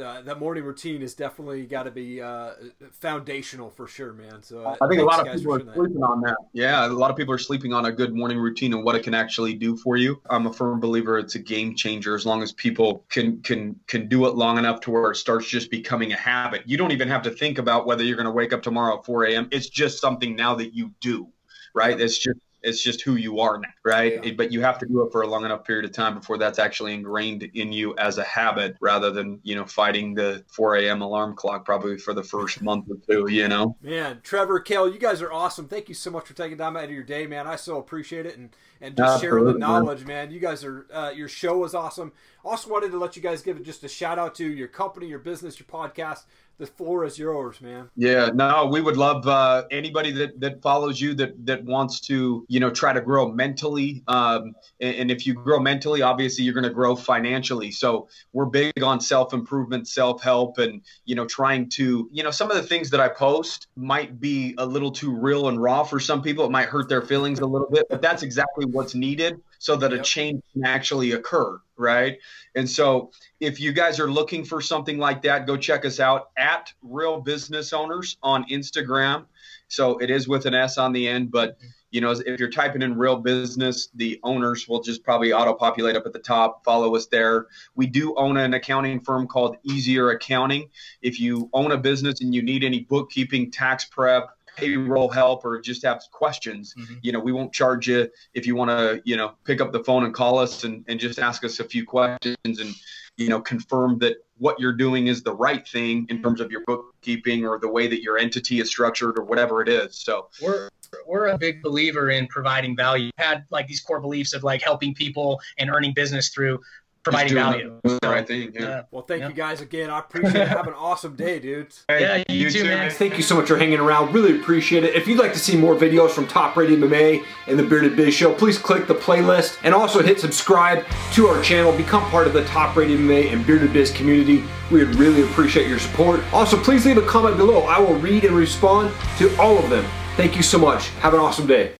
uh, 0.00 0.22
that 0.22 0.38
morning 0.38 0.62
routine 0.62 1.00
has 1.00 1.12
definitely 1.12 1.66
got 1.66 1.82
to 1.82 1.90
be 1.90 2.22
uh, 2.22 2.52
foundational 2.92 3.68
for 3.68 3.88
sure, 3.88 4.12
man. 4.12 4.44
So 4.44 4.62
uh, 4.64 4.76
I 4.80 4.86
think 4.86 5.00
a 5.00 5.04
lot 5.04 5.26
of 5.26 5.34
people 5.34 5.54
are 5.54 5.60
sleeping 5.60 6.00
that. 6.00 6.06
on 6.06 6.20
that. 6.20 6.36
Yeah, 6.52 6.86
a 6.86 6.88
lot 6.88 7.10
of 7.10 7.16
people 7.16 7.34
are 7.34 7.38
sleeping 7.38 7.72
on 7.72 7.86
a 7.86 7.92
good 7.92 8.14
morning 8.14 8.38
routine 8.38 8.72
and 8.74 8.84
what 8.84 8.94
it 8.94 9.02
can 9.02 9.12
actually 9.12 9.54
do 9.54 9.76
for 9.76 9.96
you. 9.96 10.22
I'm 10.30 10.46
a 10.46 10.52
firm 10.52 10.78
believer 10.78 11.18
it's 11.18 11.34
a 11.34 11.40
game 11.40 11.74
changer 11.74 12.14
as 12.14 12.24
long 12.24 12.44
as 12.44 12.52
people 12.52 13.04
can 13.08 13.42
can 13.42 13.74
can 13.88 14.08
do 14.08 14.26
it 14.26 14.36
long 14.36 14.56
enough 14.56 14.80
to 14.82 14.92
where 14.92 15.10
it 15.10 15.16
starts 15.16 15.48
just 15.48 15.68
becoming 15.68 16.12
a 16.12 16.16
habit. 16.16 16.62
You 16.66 16.76
don't 16.76 16.92
even 16.92 17.08
have 17.08 17.22
to 17.22 17.30
think 17.32 17.58
about 17.58 17.86
whether 17.86 18.04
you're 18.04 18.16
going 18.16 18.26
to 18.26 18.30
wake 18.30 18.52
up 18.52 18.62
tomorrow 18.62 18.98
at 18.98 19.04
4 19.04 19.24
a.m. 19.24 19.48
It's 19.50 19.68
just 19.68 20.00
something 20.00 20.36
now 20.36 20.54
that 20.54 20.74
you 20.74 20.92
do 21.00 21.28
right? 21.74 21.98
It's 21.98 22.18
just 22.18 22.38
it's 22.62 22.82
just 22.82 23.02
who 23.02 23.16
you 23.16 23.40
are 23.40 23.58
now, 23.58 23.68
right? 23.84 24.24
Yeah. 24.24 24.32
But 24.32 24.52
you 24.52 24.60
have 24.60 24.78
to 24.78 24.86
do 24.86 25.02
it 25.02 25.12
for 25.12 25.22
a 25.22 25.26
long 25.26 25.44
enough 25.44 25.64
period 25.64 25.84
of 25.84 25.92
time 25.92 26.14
before 26.14 26.38
that's 26.38 26.58
actually 26.58 26.94
ingrained 26.94 27.42
in 27.54 27.72
you 27.72 27.96
as 27.96 28.18
a 28.18 28.24
habit 28.24 28.76
rather 28.80 29.10
than, 29.10 29.40
you 29.42 29.54
know, 29.54 29.64
fighting 29.64 30.14
the 30.14 30.44
4 30.48 30.76
a.m. 30.76 31.02
alarm 31.02 31.34
clock 31.34 31.64
probably 31.64 31.98
for 31.98 32.14
the 32.14 32.22
first 32.22 32.62
month 32.62 32.86
or 32.88 32.96
two, 33.08 33.32
you 33.32 33.48
know? 33.48 33.76
Man, 33.82 34.20
Trevor, 34.22 34.60
Cale, 34.60 34.92
you 34.92 34.98
guys 34.98 35.22
are 35.22 35.32
awesome. 35.32 35.66
Thank 35.66 35.88
you 35.88 35.94
so 35.94 36.10
much 36.10 36.26
for 36.26 36.34
taking 36.34 36.58
time 36.58 36.76
out 36.76 36.84
of 36.84 36.90
your 36.90 37.02
day, 37.02 37.26
man. 37.26 37.46
I 37.46 37.56
so 37.56 37.78
appreciate 37.78 38.26
it. 38.26 38.36
And, 38.36 38.50
and 38.80 38.96
just 38.96 39.14
Absolutely, 39.14 39.40
sharing 39.40 39.52
the 39.54 39.58
knowledge, 39.58 40.00
man. 40.00 40.28
man. 40.28 40.30
You 40.30 40.40
guys 40.40 40.64
are, 40.64 40.86
uh, 40.92 41.10
your 41.10 41.28
show 41.28 41.58
was 41.58 41.74
awesome. 41.74 42.12
Also 42.44 42.70
wanted 42.70 42.90
to 42.90 42.98
let 42.98 43.16
you 43.16 43.22
guys 43.22 43.42
give 43.42 43.62
just 43.62 43.84
a 43.84 43.88
shout 43.88 44.18
out 44.18 44.34
to 44.36 44.48
your 44.48 44.68
company, 44.68 45.06
your 45.06 45.20
business, 45.20 45.58
your 45.58 45.66
podcast 45.66 46.24
the 46.62 46.66
floor 46.68 47.04
is 47.04 47.18
yours, 47.18 47.60
man. 47.60 47.90
Yeah, 47.96 48.30
no, 48.32 48.66
we 48.66 48.80
would 48.80 48.96
love 48.96 49.26
uh, 49.26 49.64
anybody 49.72 50.12
that, 50.12 50.38
that 50.38 50.62
follows 50.62 51.00
you 51.00 51.12
that 51.14 51.44
that 51.44 51.64
wants 51.64 51.98
to, 52.02 52.46
you 52.48 52.60
know, 52.60 52.70
try 52.70 52.92
to 52.92 53.00
grow 53.00 53.32
mentally. 53.32 54.04
Um, 54.06 54.54
and, 54.80 54.94
and 54.94 55.10
if 55.10 55.26
you 55.26 55.34
grow 55.34 55.58
mentally, 55.58 56.02
obviously 56.02 56.44
you're 56.44 56.54
going 56.54 56.62
to 56.62 56.70
grow 56.70 56.94
financially. 56.94 57.72
So 57.72 58.08
we're 58.32 58.46
big 58.46 58.80
on 58.80 59.00
self 59.00 59.34
improvement, 59.34 59.88
self 59.88 60.22
help, 60.22 60.58
and 60.58 60.82
you 61.04 61.16
know, 61.16 61.26
trying 61.26 61.68
to, 61.70 62.08
you 62.12 62.22
know, 62.22 62.30
some 62.30 62.48
of 62.48 62.56
the 62.56 62.62
things 62.62 62.90
that 62.90 63.00
I 63.00 63.08
post 63.08 63.66
might 63.74 64.20
be 64.20 64.54
a 64.58 64.64
little 64.64 64.92
too 64.92 65.12
real 65.12 65.48
and 65.48 65.60
raw 65.60 65.82
for 65.82 65.98
some 65.98 66.22
people. 66.22 66.44
It 66.44 66.52
might 66.52 66.68
hurt 66.68 66.88
their 66.88 67.02
feelings 67.02 67.40
a 67.40 67.46
little 67.46 67.68
bit, 67.68 67.86
but 67.90 68.00
that's 68.00 68.22
exactly 68.22 68.66
what's 68.66 68.94
needed 68.94 69.40
so 69.62 69.76
that 69.76 69.92
yep. 69.92 70.00
a 70.00 70.02
change 70.02 70.42
can 70.52 70.66
actually 70.66 71.12
occur, 71.12 71.56
right? 71.76 72.18
And 72.56 72.68
so 72.68 73.12
if 73.38 73.60
you 73.60 73.72
guys 73.72 74.00
are 74.00 74.10
looking 74.10 74.44
for 74.44 74.60
something 74.60 74.98
like 74.98 75.22
that, 75.22 75.46
go 75.46 75.56
check 75.56 75.84
us 75.84 76.00
out 76.00 76.30
at 76.36 76.72
Real 76.82 77.20
Business 77.20 77.72
Owners 77.72 78.16
on 78.24 78.44
Instagram. 78.50 79.24
So 79.68 79.98
it 79.98 80.10
is 80.10 80.26
with 80.26 80.46
an 80.46 80.54
S 80.54 80.78
on 80.78 80.92
the 80.92 81.06
end, 81.06 81.30
but 81.30 81.58
you 81.92 82.00
know, 82.00 82.10
if 82.10 82.40
you're 82.40 82.50
typing 82.50 82.82
in 82.82 82.98
real 82.98 83.16
business, 83.16 83.88
the 83.94 84.18
owners 84.24 84.66
will 84.66 84.80
just 84.80 85.04
probably 85.04 85.32
auto 85.32 85.54
populate 85.54 85.94
up 85.94 86.06
at 86.06 86.12
the 86.12 86.18
top. 86.18 86.64
Follow 86.64 86.96
us 86.96 87.06
there. 87.06 87.46
We 87.76 87.86
do 87.86 88.16
own 88.16 88.38
an 88.38 88.54
accounting 88.54 88.98
firm 88.98 89.28
called 89.28 89.58
Easier 89.62 90.10
Accounting. 90.10 90.70
If 91.02 91.20
you 91.20 91.48
own 91.52 91.70
a 91.70 91.78
business 91.78 92.20
and 92.20 92.34
you 92.34 92.42
need 92.42 92.64
any 92.64 92.80
bookkeeping, 92.80 93.52
tax 93.52 93.84
prep, 93.84 94.30
payroll 94.56 95.08
help 95.08 95.44
or 95.44 95.60
just 95.60 95.84
have 95.84 96.02
questions, 96.10 96.74
mm-hmm. 96.78 96.94
you 97.02 97.12
know, 97.12 97.20
we 97.20 97.32
won't 97.32 97.52
charge 97.52 97.88
you 97.88 98.08
if 98.34 98.46
you 98.46 98.54
want 98.54 98.70
to, 98.70 99.00
you 99.04 99.16
know, 99.16 99.32
pick 99.44 99.60
up 99.60 99.72
the 99.72 99.82
phone 99.84 100.04
and 100.04 100.14
call 100.14 100.38
us 100.38 100.64
and, 100.64 100.84
and 100.88 101.00
just 101.00 101.18
ask 101.18 101.44
us 101.44 101.60
a 101.60 101.64
few 101.64 101.84
questions 101.84 102.36
and, 102.44 102.74
you 103.16 103.28
know, 103.28 103.40
confirm 103.40 103.98
that 103.98 104.16
what 104.38 104.58
you're 104.58 104.72
doing 104.72 105.06
is 105.06 105.22
the 105.22 105.34
right 105.34 105.66
thing 105.68 106.06
in 106.08 106.22
terms 106.22 106.40
of 106.40 106.50
your 106.50 106.62
bookkeeping 106.66 107.46
or 107.46 107.58
the 107.58 107.68
way 107.68 107.86
that 107.86 108.02
your 108.02 108.18
entity 108.18 108.60
is 108.60 108.68
structured 108.68 109.18
or 109.18 109.24
whatever 109.24 109.62
it 109.62 109.68
is. 109.68 109.96
So 109.96 110.28
we're 110.42 110.68
we're 111.06 111.28
a 111.28 111.38
big 111.38 111.62
believer 111.62 112.10
in 112.10 112.26
providing 112.26 112.76
value. 112.76 113.10
Had 113.16 113.44
like 113.50 113.66
these 113.66 113.80
core 113.80 114.00
beliefs 114.00 114.34
of 114.34 114.42
like 114.42 114.62
helping 114.62 114.94
people 114.94 115.40
and 115.58 115.70
earning 115.70 115.94
business 115.94 116.30
through 116.30 116.60
providing 117.02 117.34
value. 117.34 117.80
The 117.82 117.98
right 118.02 118.26
thing. 118.26 118.52
Yeah. 118.54 118.82
Well, 118.90 119.02
thank 119.02 119.22
yeah. 119.22 119.28
you 119.28 119.34
guys 119.34 119.60
again. 119.60 119.90
I 119.90 119.98
appreciate 119.98 120.36
it. 120.36 120.48
Have 120.48 120.66
an 120.66 120.74
awesome 120.74 121.16
day, 121.16 121.38
dudes. 121.38 121.84
Yeah, 121.88 122.22
you, 122.28 122.34
you 122.34 122.50
too, 122.50 122.64
man. 122.64 122.90
Thank 122.90 123.16
you 123.16 123.22
so 123.22 123.36
much 123.36 123.48
for 123.48 123.56
hanging 123.56 123.80
around. 123.80 124.14
Really 124.14 124.38
appreciate 124.38 124.84
it. 124.84 124.94
If 124.94 125.06
you'd 125.06 125.18
like 125.18 125.32
to 125.32 125.38
see 125.38 125.56
more 125.56 125.74
videos 125.74 126.10
from 126.10 126.26
Top 126.26 126.56
Rated 126.56 126.78
MMA 126.78 127.24
and 127.46 127.58
the 127.58 127.62
Bearded 127.62 127.96
Biz 127.96 128.14
Show, 128.14 128.34
please 128.34 128.58
click 128.58 128.86
the 128.86 128.94
playlist 128.94 129.58
and 129.62 129.74
also 129.74 130.02
hit 130.02 130.20
subscribe 130.20 130.84
to 131.12 131.26
our 131.26 131.42
channel. 131.42 131.72
Become 131.76 132.08
part 132.10 132.26
of 132.26 132.32
the 132.32 132.44
Top 132.44 132.76
Rated 132.76 132.98
MMA 133.00 133.32
and 133.32 133.46
Bearded 133.46 133.72
Biz 133.72 133.90
community. 133.92 134.44
We 134.70 134.84
would 134.84 134.94
really 134.96 135.22
appreciate 135.22 135.68
your 135.68 135.78
support. 135.78 136.20
Also, 136.32 136.56
please 136.56 136.86
leave 136.86 136.96
a 136.96 137.02
comment 137.02 137.36
below. 137.36 137.62
I 137.62 137.78
will 137.78 137.94
read 137.94 138.24
and 138.24 138.34
respond 138.34 138.92
to 139.18 139.34
all 139.40 139.58
of 139.58 139.68
them. 139.70 139.84
Thank 140.16 140.36
you 140.36 140.42
so 140.42 140.58
much. 140.58 140.88
Have 141.00 141.14
an 141.14 141.20
awesome 141.20 141.46
day. 141.46 141.70